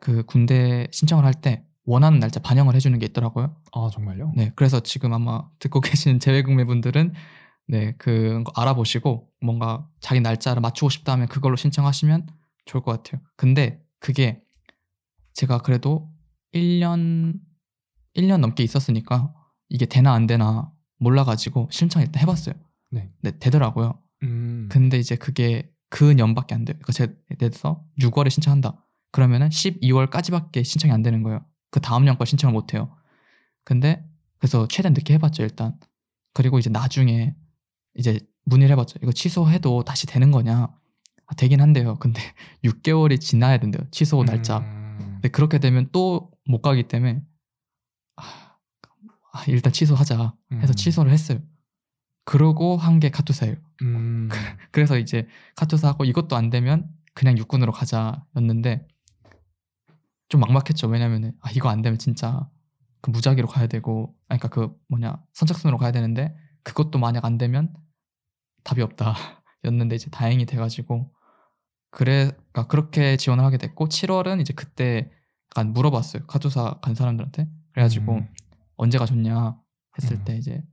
그 0.00 0.24
군대 0.24 0.88
신청을 0.92 1.24
할 1.24 1.34
때 1.34 1.64
원하는 1.84 2.20
날짜 2.20 2.40
반영을 2.40 2.74
해주는 2.74 2.98
게 2.98 3.06
있더라고요. 3.06 3.56
아 3.72 3.90
정말요? 3.92 4.32
네, 4.36 4.52
그래서 4.54 4.80
지금 4.80 5.12
아마 5.12 5.48
듣고 5.58 5.80
계신 5.80 6.18
재외국민 6.20 6.66
분들은 6.66 7.12
네, 7.68 7.94
그 7.98 8.42
알아보시고 8.54 9.28
뭔가 9.40 9.88
자기 10.00 10.20
날짜를 10.20 10.60
맞추고 10.60 10.90
싶다면 10.90 11.28
그걸로 11.28 11.56
신청하시면 11.56 12.26
좋을 12.66 12.82
것 12.82 13.02
같아요. 13.02 13.22
근데 13.36 13.82
그게 13.98 14.42
제가 15.34 15.58
그래도 15.58 16.10
1년 16.54 17.34
1년 18.16 18.38
넘게 18.38 18.62
있었으니까 18.62 19.32
이게 19.68 19.86
되나 19.86 20.12
안 20.12 20.26
되나 20.26 20.70
몰라가지고 20.98 21.68
신청 21.70 22.02
일단 22.02 22.22
해봤어요. 22.22 22.54
네. 22.90 23.10
네, 23.22 23.38
되더라고요. 23.38 23.98
음. 24.22 24.68
근데 24.70 24.98
이제 24.98 25.16
그게 25.16 25.70
그 25.88 26.04
년밖에 26.04 26.54
안 26.54 26.64
돼요. 26.64 26.76
그러니까 26.80 26.92
제가 26.92 27.12
예를 27.30 27.50
들어서 27.50 27.84
6월에 28.00 28.30
신청한다. 28.30 28.86
그러면은 29.10 29.48
12월까지밖에 29.48 30.64
신청이 30.64 30.92
안 30.92 31.02
되는 31.02 31.22
거예요. 31.22 31.44
그 31.72 31.80
다음 31.80 32.04
년 32.04 32.16
거 32.16 32.24
신청을 32.24 32.52
못 32.52 32.74
해요. 32.74 32.94
근데 33.64 34.04
그래서 34.38 34.68
최대한 34.68 34.92
늦게 34.94 35.14
해봤죠 35.14 35.42
일단. 35.42 35.76
그리고 36.34 36.58
이제 36.60 36.70
나중에 36.70 37.34
이제 37.94 38.20
문의를 38.44 38.72
해봤죠. 38.74 38.98
이거 39.02 39.10
취소해도 39.12 39.82
다시 39.84 40.06
되는 40.06 40.30
거냐? 40.30 40.68
아, 41.26 41.34
되긴 41.36 41.60
한데요. 41.60 41.96
근데 41.98 42.20
6개월이 42.64 43.20
지나야 43.20 43.58
된대요. 43.58 43.82
취소 43.90 44.22
날짜. 44.24 44.58
음. 44.60 44.98
근데 45.14 45.28
그렇게 45.30 45.58
되면 45.58 45.88
또 45.92 46.30
못 46.44 46.60
가기 46.60 46.88
때문에 46.88 47.22
아, 48.16 48.22
아, 49.32 49.44
일단 49.46 49.72
취소하자 49.72 50.34
해서 50.54 50.72
음. 50.72 50.74
취소를 50.74 51.12
했어요. 51.12 51.38
그러고 52.24 52.76
한 52.76 52.98
게 53.00 53.10
카투사예요. 53.10 53.56
음. 53.82 54.28
그래서 54.72 54.98
이제 54.98 55.26
카투사 55.56 55.88
하고 55.88 56.04
이것도 56.04 56.36
안 56.36 56.50
되면 56.50 56.88
그냥 57.14 57.36
육군으로 57.38 57.72
가자였는데 57.72 58.86
좀 60.32 60.40
막막했죠. 60.40 60.88
왜냐면은 60.88 61.34
아 61.42 61.50
이거 61.50 61.68
안 61.68 61.82
되면 61.82 61.98
진짜 61.98 62.48
그 63.02 63.10
무작위로 63.10 63.46
가야 63.46 63.66
되고 63.66 64.16
아니 64.28 64.40
그러니까 64.40 64.48
그 64.48 64.74
뭐냐 64.88 65.22
선착순으로 65.34 65.76
가야 65.76 65.92
되는데 65.92 66.34
그것도 66.62 66.98
만약 66.98 67.26
안 67.26 67.36
되면 67.36 67.70
답이 68.64 68.80
없다 68.80 69.12
였는데 69.62 69.94
이제 69.94 70.08
다행히 70.08 70.46
돼가지고 70.46 71.12
그래 71.90 72.30
그러니까 72.30 72.66
그렇게 72.68 73.18
지원을 73.18 73.44
하게 73.44 73.58
됐고 73.58 73.88
7월은 73.88 74.40
이제 74.40 74.54
그때 74.54 75.10
약간 75.50 75.74
물어봤어요 75.74 76.24
카투사 76.26 76.78
간 76.80 76.94
사람들한테 76.94 77.46
그래가지고 77.74 78.14
음. 78.14 78.34
언제가 78.76 79.04
좋냐 79.04 79.60
했을 79.98 80.16
음. 80.16 80.24
때 80.24 80.38
이제 80.38 80.64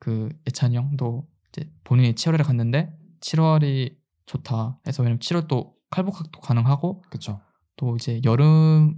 그 0.00 0.30
예찬이 0.48 0.76
형도 0.76 1.28
이제 1.50 1.70
본인이 1.84 2.12
7월에 2.16 2.44
갔는데 2.44 2.92
7월이 3.20 3.96
좋다 4.26 4.80
해서 4.88 5.04
왜냐면 5.04 5.20
7월 5.20 5.46
또 5.46 5.76
칼복학도 5.90 6.40
가능하고 6.40 7.02
그쵸. 7.02 7.40
또 7.80 7.96
이제 7.96 8.20
여름에 8.24 8.92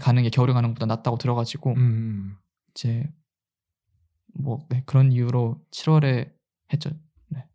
가는 0.00 0.22
게 0.24 0.28
겨울에 0.28 0.52
가는 0.52 0.70
것보다 0.70 0.86
낫다고 0.86 1.18
들어가지고 1.18 1.74
음. 1.74 2.36
이제 2.70 3.08
뭐 4.34 4.66
네, 4.70 4.82
그런 4.86 5.12
이유로 5.12 5.64
7월에 5.70 6.32
했죠. 6.72 6.90
네. 7.28 7.46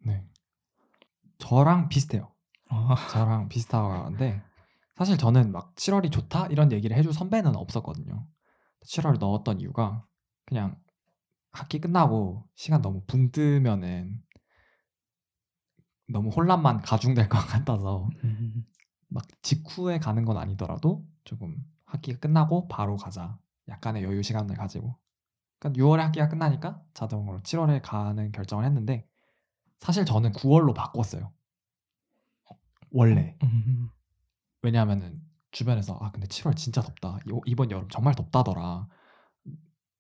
저랑 1.38 1.90
비슷해요. 1.90 2.32
아, 2.70 2.96
저랑 3.12 3.50
비슷한데 3.50 4.42
사실 4.96 5.18
저는 5.18 5.52
막 5.52 5.76
7월이 5.76 6.10
좋다 6.10 6.48
이런 6.48 6.72
얘기를 6.72 6.96
해줄 6.96 7.12
선배는 7.12 7.58
없었거든요. 7.58 8.26
7월을 8.86 9.20
넣었던 9.20 9.60
이유가 9.60 10.06
그냥 10.46 10.80
학기 11.52 11.80
끝나고 11.80 12.48
시간 12.56 12.82
너무 12.82 13.04
붕 13.06 13.32
뜨면은 13.32 14.24
너무 16.08 16.30
혼란만 16.30 16.80
가중될 16.80 17.28
것 17.28 17.38
같아서 17.40 18.10
음, 18.24 18.66
막 19.14 19.24
직후에 19.42 20.00
가는 20.00 20.26
건 20.26 20.38
아니더라도 20.38 21.06
조금 21.24 21.56
학기가 21.86 22.20
끝나고 22.20 22.68
바로 22.68 22.98
가자. 22.98 23.38
약간의 23.70 24.04
여유 24.04 24.22
시간을 24.24 24.56
가지고. 24.56 24.98
그러니까 25.60 25.82
6월에 25.82 25.98
학기가 26.00 26.28
끝나니까 26.30 26.82
자동으로 26.94 27.42
7월에 27.42 27.82
가는 27.82 28.32
결정을 28.32 28.66
했는데 28.66 29.08
사실 29.80 30.06
저는 30.06 30.32
9월로 30.34 30.74
바꿨어요. 30.74 31.32
원래. 32.92 33.38
음, 33.44 33.90
왜냐하면은 34.62 35.22
주변에서 35.52 35.98
아 36.02 36.12
근데 36.12 36.28
7월 36.28 36.56
진짜 36.56 36.82
덥다. 36.82 37.20
이- 37.28 37.42
이번 37.46 37.72
여름 37.72 37.88
정말 37.90 38.16
덥다더라. 38.16 38.88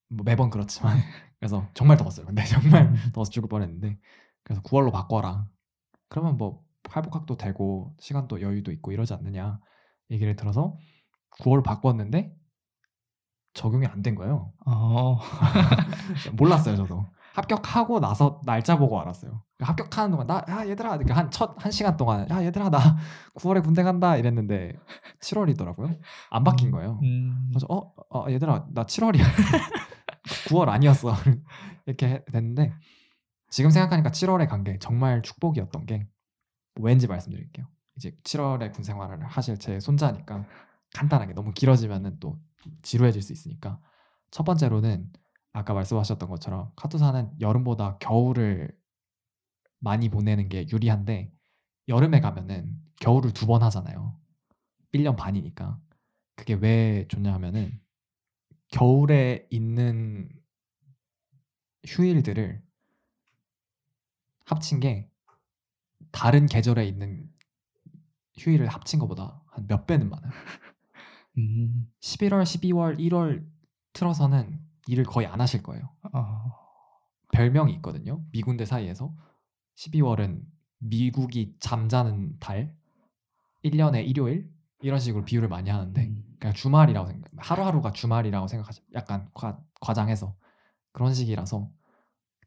뭐 0.09 0.23
매번 0.23 0.49
그렇지만 0.49 0.97
그래서 1.39 1.67
정말 1.73 1.97
더웠어요. 1.97 2.25
근데 2.25 2.43
정말 2.45 2.83
음. 2.87 2.95
더워서 3.13 3.31
죽을 3.31 3.49
뻔했는데 3.49 3.99
그래서 4.43 4.61
9월로 4.61 4.91
바꿔라. 4.91 5.47
그러면 6.09 6.37
뭐 6.37 6.62
할복학도 6.89 7.37
되고 7.37 7.95
시간도 7.99 8.41
여유도 8.41 8.71
있고 8.73 8.91
이러지 8.91 9.13
않느냐 9.13 9.59
얘기를 10.11 10.35
들어서 10.35 10.77
9월 11.41 11.63
바꿨는데 11.63 12.35
적용이 13.53 13.85
안 13.87 14.01
된 14.01 14.15
거예요. 14.15 14.51
어, 14.65 15.19
몰랐어요 16.33 16.75
저도. 16.75 17.05
합격하고 17.33 17.99
나서 17.99 18.39
날짜 18.45 18.77
보고 18.77 18.99
알았어요. 19.01 19.43
합격하는 19.59 20.11
동안 20.11 20.27
나 20.27 20.43
야 20.49 20.67
얘들아 20.67 20.99
한첫 21.09 21.63
한 21.63 21.71
시간 21.71 21.97
동안 21.97 22.27
야 22.29 22.43
얘들아 22.43 22.69
나 22.69 22.97
9월에 23.35 23.63
군대 23.63 23.81
간다 23.83 24.17
이랬는데 24.17 24.73
7월이더라고요. 25.21 25.99
안 26.29 26.43
바뀐 26.43 26.69
거예요. 26.71 26.99
음, 27.03 27.47
그래서 27.49 27.65
어, 27.69 27.91
어 28.09 28.29
얘들아 28.29 28.67
나 28.73 28.83
7월이야 28.85 29.23
9월 30.49 30.69
아니었어 30.69 31.13
이렇게 31.85 32.23
됐는데 32.31 32.73
지금 33.49 33.69
생각하니까 33.71 34.09
7월에 34.11 34.47
간 34.47 34.63
게 34.63 34.77
정말 34.79 35.21
축복이었던 35.21 35.85
게 35.85 36.07
왠지 36.75 37.07
말씀드릴게요. 37.07 37.67
이제 37.95 38.11
7월에 38.23 38.73
군 38.73 38.83
생활을 38.83 39.25
하실 39.25 39.57
제 39.57 39.79
손자니까 39.79 40.45
간단하게 40.95 41.33
너무 41.33 41.53
길어지면은 41.53 42.19
또 42.19 42.39
지루해질 42.81 43.21
수 43.21 43.33
있으니까 43.33 43.79
첫 44.31 44.43
번째로는 44.43 45.11
아까 45.53 45.73
말씀하셨던 45.73 46.29
것처럼 46.29 46.71
카투사는 46.75 47.39
여름보다 47.39 47.97
겨울을 47.99 48.75
많이 49.79 50.09
보내는 50.09 50.49
게 50.49 50.65
유리한데 50.67 51.31
여름에 51.87 52.21
가면은 52.21 52.75
겨울을 53.01 53.31
두 53.33 53.45
번 53.45 53.61
하잖아요. 53.63 54.17
1년 54.93 55.15
반이니까. 55.15 55.79
그게 56.35 56.53
왜 56.55 57.07
좋냐 57.09 57.33
하면은 57.33 57.79
겨울에 58.69 59.47
있는 59.51 60.29
휴일들을 61.85 62.63
합친 64.45 64.79
게 64.79 65.09
다른 66.13 66.47
계절에 66.47 66.87
있는 66.87 67.29
휴일을 68.37 68.67
합친 68.67 68.99
것보다 68.99 69.41
한 69.47 69.67
몇 69.67 69.85
배는 69.87 70.09
많아요. 70.09 70.31
음, 71.37 71.87
11월, 72.01 72.43
12월, 72.43 72.99
1월 72.99 73.45
틀어서는 73.93 74.59
일을 74.87 75.03
거의 75.05 75.27
안 75.27 75.41
하실 75.41 75.63
거예요. 75.63 75.89
어, 76.13 76.53
별명이 77.33 77.73
있거든요. 77.75 78.23
미군대 78.31 78.65
사이에서 78.65 79.15
12월은 79.75 80.43
미국이 80.79 81.55
잠자는 81.59 82.39
달, 82.39 82.75
1년에 83.63 84.07
일요일 84.07 84.51
이런 84.81 84.99
식으로 84.99 85.25
비유를 85.25 85.49
많이 85.49 85.69
하는데 85.69 86.01
음, 86.05 86.23
그냥 86.39 86.53
주말이라고 86.53 87.07
생각. 87.07 87.31
하루하루가 87.37 87.91
주말이라고 87.93 88.47
생각하죠. 88.47 88.83
약간 88.93 89.29
과, 89.33 89.59
과장해서 89.81 90.35
그런 90.91 91.13
식이라서 91.13 91.71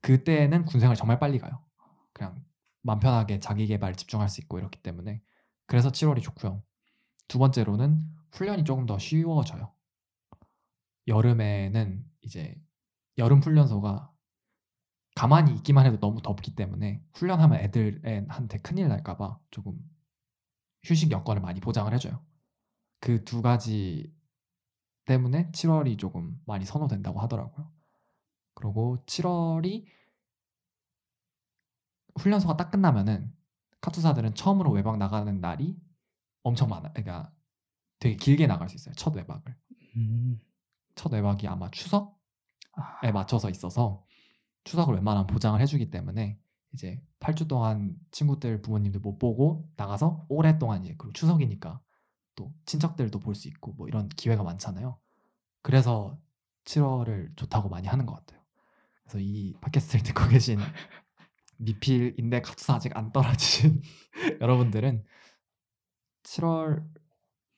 그때는 0.03 0.65
군생활 0.67 0.97
정말 0.97 1.19
빨리 1.19 1.39
가요. 1.39 1.65
그냥 2.13 2.45
맘 2.87 3.01
편하게 3.01 3.41
자기 3.41 3.67
개발 3.67 3.97
집중할 3.97 4.29
수 4.29 4.41
있고 4.41 4.59
이렇기 4.59 4.81
때문에 4.83 5.21
그래서 5.67 5.91
7월이 5.91 6.23
좋고요. 6.23 6.63
두 7.29 7.39
번째로는 7.39 8.05
훈련이 8.33 8.65
조금 8.65 8.87
더 8.87 8.99
쉬워져요. 8.99 9.75
여름에는 11.09 12.05
이제 12.23 12.55
여름 13.19 13.41
훈련소가 13.41 14.13
가만히 15.17 15.55
있기만 15.57 15.87
해도 15.87 15.99
너무 15.99 16.23
덥기 16.23 16.55
때문에 16.55 17.03
훈련하면 17.15 17.59
애들한테 17.61 18.59
큰일 18.59 18.89
날까봐 18.89 19.41
조금 19.51 19.79
휴식 20.85 21.11
여건을 21.11 21.43
많이 21.43 21.61
보장을 21.61 21.93
해줘요. 21.93 22.25
그 23.01 23.25
두 23.25 23.43
가지 23.43 24.15
때문에 25.07 25.51
7월이 25.53 25.99
조금 25.99 26.41
많이 26.47 26.65
선호된다고 26.65 27.21
하더라고요. 27.21 27.73
그리고 28.55 29.03
7월이 29.07 29.87
훈련소가 32.19 32.57
딱 32.57 32.71
끝나면은 32.71 33.33
카투사들은 33.81 34.35
처음으로 34.35 34.71
외박 34.73 34.97
나가는 34.99 35.41
날이 35.41 35.79
엄청 36.43 36.69
많아. 36.69 36.93
그러니까 36.93 37.33
되게 37.99 38.17
길게 38.17 38.47
나갈 38.47 38.69
수 38.69 38.77
있어요. 38.77 38.95
첫 38.95 39.15
외박을. 39.15 39.57
음, 39.97 40.41
첫 40.95 41.13
외박이 41.13 41.47
아마 41.49 41.71
추석에 41.71 42.11
아, 42.73 43.13
맞춰서 43.13 43.51
있어서 43.51 44.05
추석을 44.65 44.95
웬만하면 44.95 45.27
보장을 45.27 45.61
해주기 45.61 45.91
때문에 45.91 46.39
이제 46.73 47.01
8주 47.21 47.49
동안 47.49 47.97
친구들 48.11 48.61
부모님들 48.63 49.01
못 49.01 49.19
보고 49.19 49.71
나가서 49.77 50.27
오랫동안 50.29 50.85
이제 50.85 50.95
그리고 50.99 51.13
추석이니까 51.13 51.81
또 52.35 52.53
친척들도 52.67 53.19
볼 53.21 53.35
수 53.35 53.49
있고 53.49 53.73
뭐 53.75 53.89
이런 53.89 54.09
기회가 54.11 54.43
많잖아요. 54.43 54.99
그래서 55.63 56.19
7월을 56.65 57.37
좋다고 57.37 57.69
많이 57.69 57.87
하는 57.89 58.05
것 58.07 58.15
같아요. 58.15 58.41
그래서 59.03 59.19
이 59.21 59.55
팟캐스트를 59.61 60.03
듣고 60.05 60.29
계신 60.29 60.59
미필인데 61.59 62.43
카투사 62.43 62.75
아직 62.75 62.97
안 62.97 63.13
떨어지신 63.13 63.83
여러분들은 64.41 65.05
7월 66.25 66.85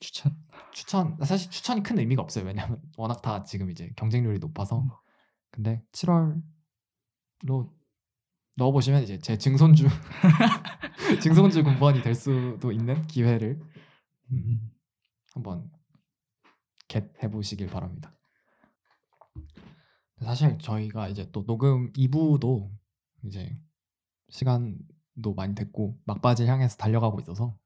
추천. 0.01 0.37
추천 0.73 1.17
사실 1.25 1.51
추천이 1.51 1.83
큰 1.83 1.99
의미가 1.99 2.23
없어요. 2.23 2.45
왜냐하면 2.45 2.81
워낙 2.97 3.21
다 3.23 3.43
지금 3.43 3.71
이제 3.71 3.93
경쟁률이 3.97 4.39
높아서. 4.39 5.03
근데 5.51 5.83
7월로 5.93 6.33
넣어 8.55 8.73
보시면 8.73 9.03
이제 9.03 9.19
제 9.19 9.39
증손주 9.39 9.87
증손주 11.23 11.65
군번이 11.65 12.03
될 12.03 12.15
수도 12.15 12.73
있는 12.73 13.07
기회를 13.07 13.61
음, 14.31 14.71
한번 15.33 15.71
겟 16.87 17.11
해보시길 17.23 17.69
바랍니다. 17.69 18.15
사실 20.21 20.59
저희가 20.59 21.09
이제 21.09 21.31
또 21.31 21.47
녹음 21.47 21.93
2부도 21.93 22.71
이제 23.25 23.57
시간도 24.31 25.35
많이 25.37 25.55
됐고 25.55 25.99
막바지를 26.05 26.51
향해서 26.51 26.77
달려가고 26.77 27.21
있어서 27.21 27.57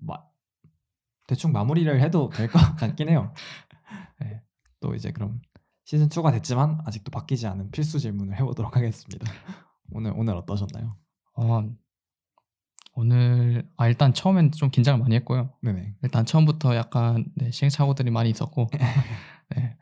마, 0.00 0.16
대충 1.26 1.52
마무리를 1.52 2.00
해도 2.00 2.28
될 2.30 2.48
것 2.48 2.58
같긴 2.76 3.08
해요. 3.08 3.32
네, 4.20 4.42
또 4.80 4.94
이제 4.94 5.10
그럼 5.12 5.40
시즌 5.84 6.08
2가 6.08 6.30
됐지만 6.32 6.80
아직도 6.86 7.10
바뀌지 7.10 7.46
않은 7.46 7.70
필수 7.70 7.98
질문을 7.98 8.36
해보도록 8.38 8.76
하겠습니다. 8.76 9.30
오늘 9.90 10.12
오늘 10.16 10.34
어떠셨나요? 10.36 10.96
어, 11.34 11.62
오늘 12.94 13.68
아 13.76 13.88
일단 13.88 14.12
처음엔 14.14 14.52
좀 14.52 14.70
긴장을 14.70 14.98
많이 15.00 15.14
했고요. 15.16 15.50
네네. 15.62 15.96
일단 16.02 16.24
처음부터 16.26 16.76
약간 16.76 17.24
네, 17.34 17.50
시행착오들이 17.50 18.10
많이 18.10 18.30
있었고, 18.30 18.68
네. 19.56 19.76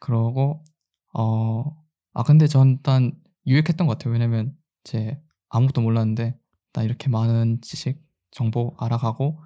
그러고 0.00 0.64
어 1.12 1.74
아 2.14 2.22
근데 2.24 2.46
전 2.48 2.70
일단 2.70 3.12
유익했던 3.46 3.86
것 3.86 3.96
같아요. 3.98 4.12
왜냐면 4.12 4.56
제 4.82 5.20
아무것도 5.50 5.82
몰랐는데 5.82 6.36
일단 6.68 6.84
이렇게 6.84 7.08
많은 7.08 7.60
지식 7.62 8.02
정보 8.32 8.74
알아가고 8.78 9.40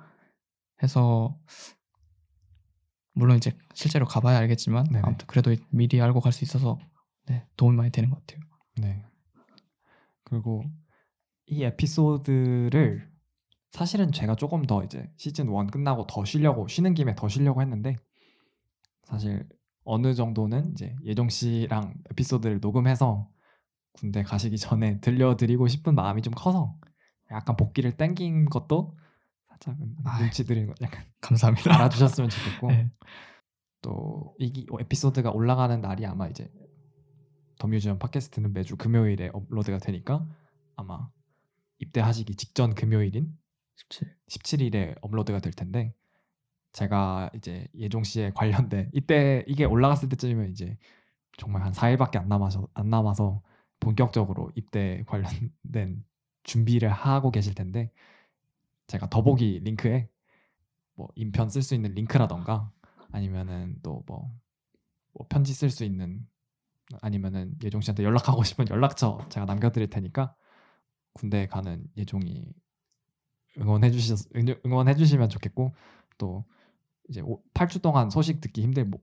해서 0.82 1.38
물론 3.14 3.36
이제 3.36 3.52
실제로 3.74 4.06
가봐야 4.06 4.38
알겠지만 4.38 4.84
네네. 4.84 5.02
아무튼 5.04 5.26
그래도 5.26 5.54
미리 5.70 6.00
알고 6.00 6.20
갈 6.20 6.32
수 6.32 6.44
있어서 6.44 6.78
네, 7.26 7.46
도움이 7.56 7.76
많이 7.76 7.90
되는 7.90 8.10
것 8.10 8.20
같아요. 8.20 8.40
네. 8.76 9.02
그리고 10.24 10.64
이 11.46 11.64
에피소드를 11.64 13.10
사실은 13.72 14.12
제가 14.12 14.36
조금 14.36 14.64
더 14.64 14.84
이제 14.84 15.10
시즌 15.16 15.48
1 15.48 15.68
끝나고 15.68 16.06
더 16.06 16.24
쉬려고 16.24 16.68
쉬는 16.68 16.94
김에 16.94 17.14
더 17.14 17.28
쉬려고 17.28 17.62
했는데 17.62 17.96
사실 19.04 19.48
어느 19.84 20.14
정도는 20.14 20.72
이제 20.72 20.94
예종 21.04 21.28
씨랑 21.28 21.94
에피소드를 22.10 22.60
녹음해서 22.60 23.28
군대 23.92 24.22
가시기 24.22 24.56
전에 24.58 25.00
들려드리고 25.00 25.68
싶은 25.68 25.94
마음이 25.94 26.22
좀 26.22 26.32
커서 26.34 26.76
약간 27.30 27.56
복귀를 27.56 27.96
땡긴 27.96 28.46
것도 28.46 28.96
살짝. 29.48 29.76
눈치 30.18 30.44
드리는 30.44 30.68
거 30.68 30.74
약간 30.82 31.04
감사합니다. 31.20 31.74
알아주셨으면 31.74 32.30
좋겠고 32.30 32.68
네. 32.68 32.90
또이 33.82 34.66
에피소드가 34.80 35.30
올라가는 35.30 35.80
날이 35.80 36.06
아마 36.06 36.28
이제 36.28 36.50
더 37.58 37.68
뮤지엄 37.68 37.98
팟캐스트는 37.98 38.52
매주 38.52 38.76
금요일에 38.76 39.30
업로드가 39.32 39.78
되니까 39.78 40.26
아마 40.76 41.08
입대하시기 41.78 42.34
직전 42.36 42.74
금요일인 42.74 43.32
17. 43.90 44.16
17일에 44.30 44.96
업로드가 45.00 45.40
될 45.40 45.52
텐데 45.52 45.94
제가 46.72 47.30
이제 47.34 47.68
예종 47.74 48.02
씨에 48.04 48.32
관련된 48.34 48.90
이때 48.94 49.44
이게 49.46 49.64
올라갔을 49.64 50.08
때쯤이면 50.08 50.50
이제 50.50 50.78
정말 51.36 51.62
한 51.62 51.72
4일밖에 51.72 52.16
안 52.16 52.28
남아서 52.28 52.68
안 52.74 52.90
남아서 52.90 53.42
본격적으로 53.80 54.50
입대 54.54 55.02
관련된 55.06 56.04
준비를 56.44 56.90
하고 56.90 57.30
계실 57.30 57.54
텐데 57.54 57.90
제가 58.86 59.08
더보기 59.10 59.60
링크에 59.64 60.08
뭐 60.94 61.08
인편 61.14 61.48
쓸 61.48 61.62
수 61.62 61.74
있는 61.74 61.94
링크라던가 61.94 62.70
아니면은 63.10 63.76
또뭐 63.82 64.30
편지 65.28 65.52
쓸 65.54 65.70
수 65.70 65.84
있는 65.84 66.26
아니면은 67.00 67.54
예종 67.62 67.80
씨한테 67.80 68.04
연락하고 68.04 68.42
싶은 68.44 68.68
연락처 68.68 69.24
제가 69.30 69.46
남겨드릴 69.46 69.90
테니까 69.90 70.34
군대 71.14 71.46
가는 71.46 71.84
예종이 71.96 72.44
응원해 73.58 73.90
주시 73.90 74.14
응원해 74.64 74.94
주시면 74.94 75.28
좋겠고 75.28 75.74
또 76.18 76.44
이제 77.12 77.22
8주 77.54 77.82
동안 77.82 78.08
소식 78.08 78.40
듣기 78.40 78.62
힘들 78.62 78.86
뭐 78.86 79.00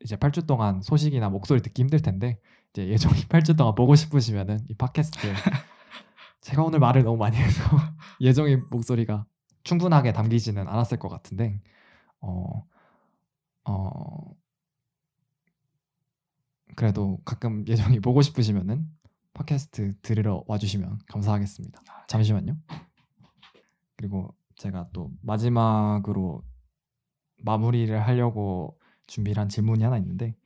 이제 0.00 0.14
8주 0.14 0.46
동안 0.46 0.80
소식이나 0.80 1.28
목소리 1.28 1.60
듣기 1.60 1.82
힘들 1.82 2.00
텐데 2.00 2.40
이제 2.70 2.86
예종이 2.86 3.16
8주 3.22 3.56
동안 3.56 3.74
보고 3.74 3.96
싶으시면은 3.96 4.60
이 4.68 4.74
팟캐스트 4.74 5.18
제가 6.40 6.62
오늘 6.62 6.78
말을 6.78 7.02
너무 7.02 7.16
많이 7.16 7.36
해서 7.36 7.60
예종이 8.20 8.56
목소리가 8.70 9.26
충분하게 9.64 10.12
담기지는 10.12 10.68
않았을 10.68 11.00
것 11.00 11.08
같은데 11.08 11.60
어 12.20 12.64
어, 13.64 14.34
그래도 16.74 17.18
가끔 17.24 17.66
예정이 17.66 18.00
보고 18.00 18.22
싶으시면은 18.22 18.88
팟캐스트 19.34 20.00
들으러 20.00 20.42
와주시면 20.46 21.00
감사하겠습니다. 21.06 21.82
잠시만요. 22.08 22.56
그리고 23.96 24.34
제가 24.56 24.88
또 24.92 25.10
마지막으로 25.20 26.42
마무리를 27.42 28.06
하려고 28.06 28.78
준비를 29.06 29.40
한 29.40 29.48
질문이 29.48 29.82
하나 29.82 29.96
있는데 29.98 30.36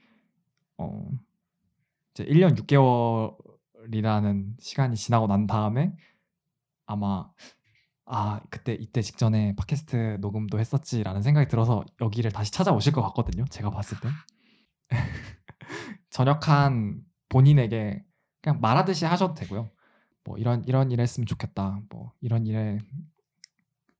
어 0.78 1.08
이제 2.12 2.24
1년 2.24 2.56
6개월이라는 2.58 4.60
시간이 4.60 4.96
지나고 4.96 5.26
난 5.26 5.46
다음에 5.46 5.94
아마 6.86 7.30
아 8.04 8.40
그때 8.50 8.74
이때 8.74 9.00
직전에 9.00 9.54
팟캐스트 9.56 10.18
녹음도 10.20 10.58
했었지라는 10.58 11.22
생각이 11.22 11.48
들어서 11.48 11.84
여기를 12.00 12.32
다시 12.32 12.52
찾아오실 12.52 12.92
것 12.92 13.02
같거든요. 13.02 13.44
제가 13.46 13.70
봤을 13.70 13.98
때 14.00 14.08
전역한 16.10 17.02
본인에게 17.28 18.04
그냥 18.42 18.60
말하듯이 18.60 19.06
하셔도 19.06 19.34
되고요. 19.34 19.70
뭐 20.24 20.36
이런 20.36 20.62
이런 20.66 20.90
일 20.90 21.00
했으면 21.00 21.26
좋겠다. 21.26 21.80
뭐 21.88 22.12
이런 22.20 22.46
일에 22.46 22.78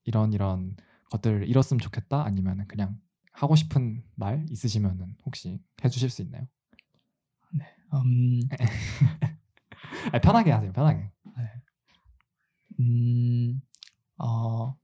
이런 0.04 0.32
이런 0.32 0.76
것들을 1.12 1.48
이뤘으면 1.48 1.78
좋겠다. 1.80 2.24
아니면 2.24 2.64
그냥 2.66 2.98
하고 3.32 3.54
싶은 3.56 4.02
말 4.14 4.44
있으시면은 4.50 5.16
혹시 5.24 5.60
해주실 5.84 6.10
수 6.10 6.22
있나요? 6.22 6.46
음, 7.94 8.40
아니, 10.12 10.20
편하게 10.22 10.50
하세요. 10.50 10.72
편하게. 10.72 11.10
음, 12.80 13.60
어, 14.18 14.74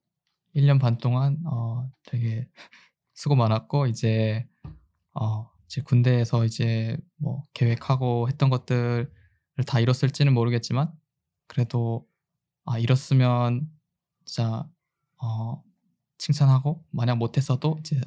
1년 0.54 0.78
반 0.78 0.98
동안 0.98 1.38
어, 1.46 1.90
되게 2.04 2.48
수고 3.14 3.34
많았고 3.34 3.86
이제 3.86 4.46
어, 5.14 5.50
이제 5.66 5.82
군대에서 5.82 6.44
이제 6.44 6.96
뭐 7.16 7.42
계획하고 7.54 8.28
했던 8.28 8.50
것들을 8.50 9.10
다 9.66 9.80
이뤘을지는 9.80 10.32
모르겠지만 10.34 10.92
그래도 11.46 12.06
아 12.64 12.78
이뤘으면 12.78 13.68
진짜 14.24 14.68
어, 15.22 15.62
칭찬하고 16.18 16.84
만약 16.90 17.16
못했어도 17.16 17.76
이제, 17.80 18.00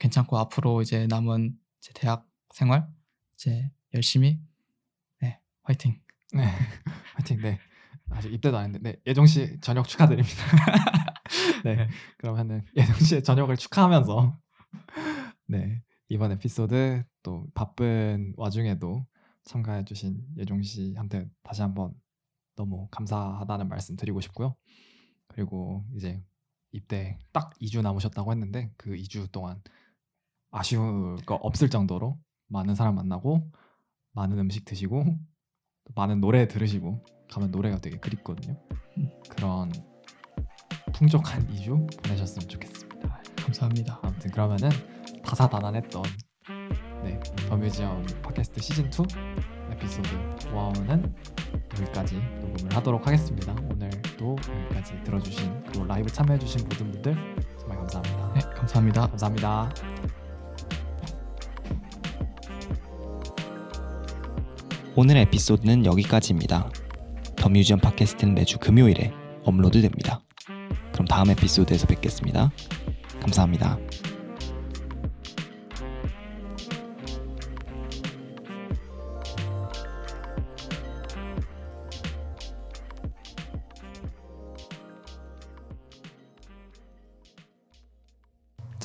괜찮고 0.00 0.38
앞으로 0.38 0.82
이제 0.82 1.06
남은 1.06 1.58
이제 1.78 1.92
대학 1.94 2.28
생활 2.54 2.86
이제 3.34 3.70
열심히 3.94 4.38
네 5.20 5.40
화이팅 5.62 6.00
네, 6.32 6.44
화이팅. 7.14 7.40
네, 7.40 7.58
아직 8.10 8.32
입대도 8.32 8.56
안 8.56 8.66
했는데 8.66 8.92
네, 8.92 9.00
예종 9.06 9.26
씨 9.26 9.58
전역 9.60 9.88
축하드립니다. 9.88 10.36
네, 11.64 11.88
그러면은 12.18 12.64
예종 12.76 12.94
씨의 12.96 13.22
전역을 13.22 13.56
축하하면서 13.56 14.38
네 15.48 15.82
이번 16.08 16.32
에피소드 16.32 17.04
또 17.22 17.46
바쁜 17.54 18.34
와중에도 18.36 19.06
참가해주신 19.44 20.22
예종 20.36 20.62
씨한테 20.62 21.28
다시 21.42 21.62
한번 21.62 21.94
너무 22.56 22.88
감사하다는 22.90 23.68
말씀 23.68 23.96
드리고 23.96 24.20
싶고요. 24.20 24.54
그리고 25.28 25.84
이제 25.96 26.22
입대 26.72 27.18
딱 27.32 27.54
2주 27.60 27.82
남으셨다고 27.82 28.32
했는데 28.32 28.72
그 28.76 28.90
2주 28.90 29.30
동안 29.32 29.62
아쉬울 30.50 31.16
거 31.24 31.34
없을 31.34 31.70
정도로 31.70 32.18
많은 32.48 32.74
사람 32.74 32.94
만나고 32.94 33.50
많은 34.12 34.38
음식 34.38 34.64
드시고 34.64 35.04
또 35.04 35.92
많은 35.94 36.20
노래 36.20 36.48
들으시고 36.48 37.04
가면 37.30 37.50
노래가 37.50 37.78
되게 37.78 37.98
그립거든요. 37.98 38.58
그런 39.28 39.70
풍족한 40.94 41.46
2주 41.48 42.02
보내셨으면 42.02 42.48
좋겠습니다. 42.48 43.22
감사합니다. 43.36 44.00
아무튼 44.02 44.30
그러면은 44.30 44.70
다사다난했던 45.24 46.02
네 47.04 47.20
더뮤지엄 47.48 48.04
팟캐스트 48.22 48.60
시즌 48.60 48.86
2 48.86 49.57
에피소드 49.78 50.08
1은 50.52 51.12
여기까지 51.80 52.16
녹음을 52.40 52.76
하도록 52.76 53.06
하겠습니다. 53.06 53.54
오늘도 53.70 54.36
여기까지 54.48 54.94
들어주신 55.04 55.64
그리고 55.66 55.86
라이브 55.86 56.10
참여해주신 56.10 56.62
모든 56.64 56.90
분들 56.90 57.14
정말 57.60 57.78
감사합니다. 57.78 58.32
네 58.34 58.40
감사합니다. 58.56 59.06
감사합니다. 59.08 59.74
오늘 64.96 65.16
에피소드는 65.18 65.86
여기까지입니다. 65.86 66.70
더더 67.36 67.48
뮤지엄 67.50 67.78
팟캐스트는 67.78 68.34
매주 68.34 68.58
금요일에 68.58 69.12
업로드됩니다. 69.44 70.20
그럼 70.92 71.06
다음 71.06 71.30
에피소드에서 71.30 71.86
뵙겠습니다. 71.86 72.50
감사합니다. 73.20 73.78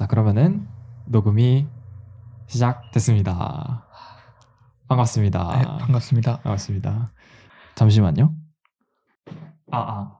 자, 0.03 0.07
그러면은 0.07 0.67
녹음이 1.05 1.65
시작됐습니다. 2.47 3.87
반갑습니다. 4.89 5.57
네, 5.57 5.63
반갑습니다. 5.63 6.41
반갑습니다. 6.41 7.13
잠시만요. 7.75 8.35
아, 9.71 9.77
아. 9.77 10.19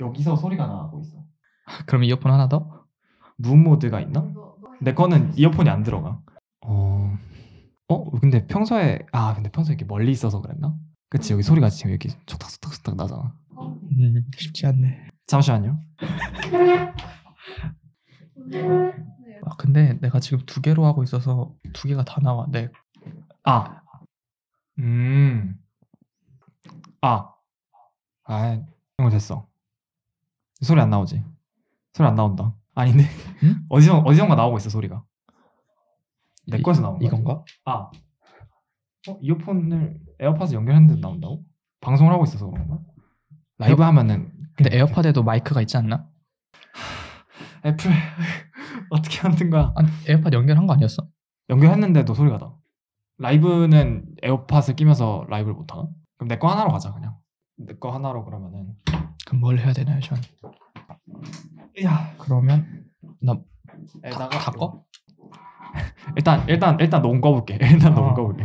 여기서 0.00 0.36
소리가 0.36 0.66
나고 0.66 1.00
있어. 1.00 1.18
그럼 1.84 2.04
이어폰 2.04 2.32
하나 2.32 2.48
더? 2.48 2.86
무음 3.36 3.64
모드가 3.64 4.00
있나? 4.00 4.32
내 4.80 4.94
거는 4.94 5.36
이어폰이 5.36 5.68
안 5.68 5.82
들어가. 5.82 6.18
어. 6.64 7.14
어, 7.88 8.10
근데 8.18 8.46
평소에 8.46 9.00
아, 9.12 9.34
근데 9.34 9.50
평소에 9.50 9.74
이렇게 9.74 9.84
멀리 9.84 10.10
있어서 10.10 10.40
그랬나? 10.40 10.74
그치 11.10 11.34
여기 11.34 11.42
소리가 11.42 11.68
지금 11.68 11.90
이렇게 11.90 12.08
촉탁촉탁촉탁 12.24 12.96
나잖아. 12.96 13.34
음, 13.60 14.24
쉽지 14.38 14.66
않네. 14.68 15.08
잠시만요. 15.26 15.78
아, 19.44 19.56
근데 19.56 19.98
내가 20.00 20.20
지금 20.20 20.44
두 20.46 20.60
개로 20.60 20.84
하고 20.86 21.02
있어서 21.02 21.54
두 21.72 21.88
개가 21.88 22.04
다 22.04 22.20
나와. 22.22 22.46
네. 22.50 22.70
아. 23.44 23.80
음. 24.78 25.58
아. 27.00 27.32
아, 28.24 28.62
이거 28.98 29.10
됐어. 29.10 29.48
소리 30.60 30.80
안 30.80 30.90
나오지? 30.90 31.24
소리 31.94 32.06
안 32.08 32.14
나온다. 32.14 32.54
아닌데? 32.74 33.04
응? 33.42 33.66
어디서, 33.68 33.98
어디선가 34.00 34.34
나오고 34.36 34.58
있어, 34.58 34.70
소리가. 34.70 35.04
내 36.46 36.58
이- 36.58 36.62
거에서 36.62 36.80
나온 36.82 36.98
거야? 36.98 37.06
이건가? 37.08 37.44
아. 37.64 37.90
어, 39.08 39.18
이어폰을 39.20 40.00
에어팟에 40.20 40.52
연결했는데 40.52 41.00
나온다고? 41.00 41.44
방송을 41.80 42.12
하고 42.12 42.22
있어서 42.24 42.48
그런가? 42.48 42.78
라이브 43.58 43.82
하면은 43.82 44.32
근데 44.54 44.76
에어팟에도 44.76 45.24
마이크가 45.24 45.60
있지 45.62 45.76
않나? 45.76 46.08
애플 47.64 47.90
어떻게 48.90 49.20
하는 49.20 49.50
거야? 49.50 49.72
아니, 49.76 49.88
에어팟 50.08 50.30
연결한 50.32 50.66
거 50.66 50.74
아니었어? 50.74 51.06
연결했는데도 51.50 52.14
소리가 52.14 52.38
나. 52.38 52.54
라이브는 53.18 54.04
에어팟을 54.22 54.74
끼면서 54.76 55.24
라이브를 55.28 55.54
못 55.54 55.72
하나? 55.72 55.88
그럼 56.18 56.28
내 56.28 56.38
거 56.38 56.48
하나로 56.48 56.72
가자 56.72 56.92
그냥. 56.92 57.16
내 57.58 57.74
거 57.78 57.90
하나로 57.90 58.24
그러면은. 58.24 58.74
그럼 59.26 59.40
뭘 59.40 59.58
해야 59.58 59.72
되나요, 59.72 60.00
전? 60.00 60.18
야, 61.84 62.14
그러면 62.18 62.84
나 63.20 63.34
다, 63.34 63.40
에다가 64.04 64.28
다 64.38 64.50
꺼? 64.52 64.84
일단 66.16 66.46
일단 66.48 66.76
일단 66.80 67.00
녹음 67.02 67.20
꺼볼게. 67.20 67.58
일단 67.62 67.94
녹음 67.94 68.10
어. 68.10 68.14
꺼볼게. 68.14 68.44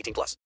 18 0.00 0.14
plus. 0.14 0.36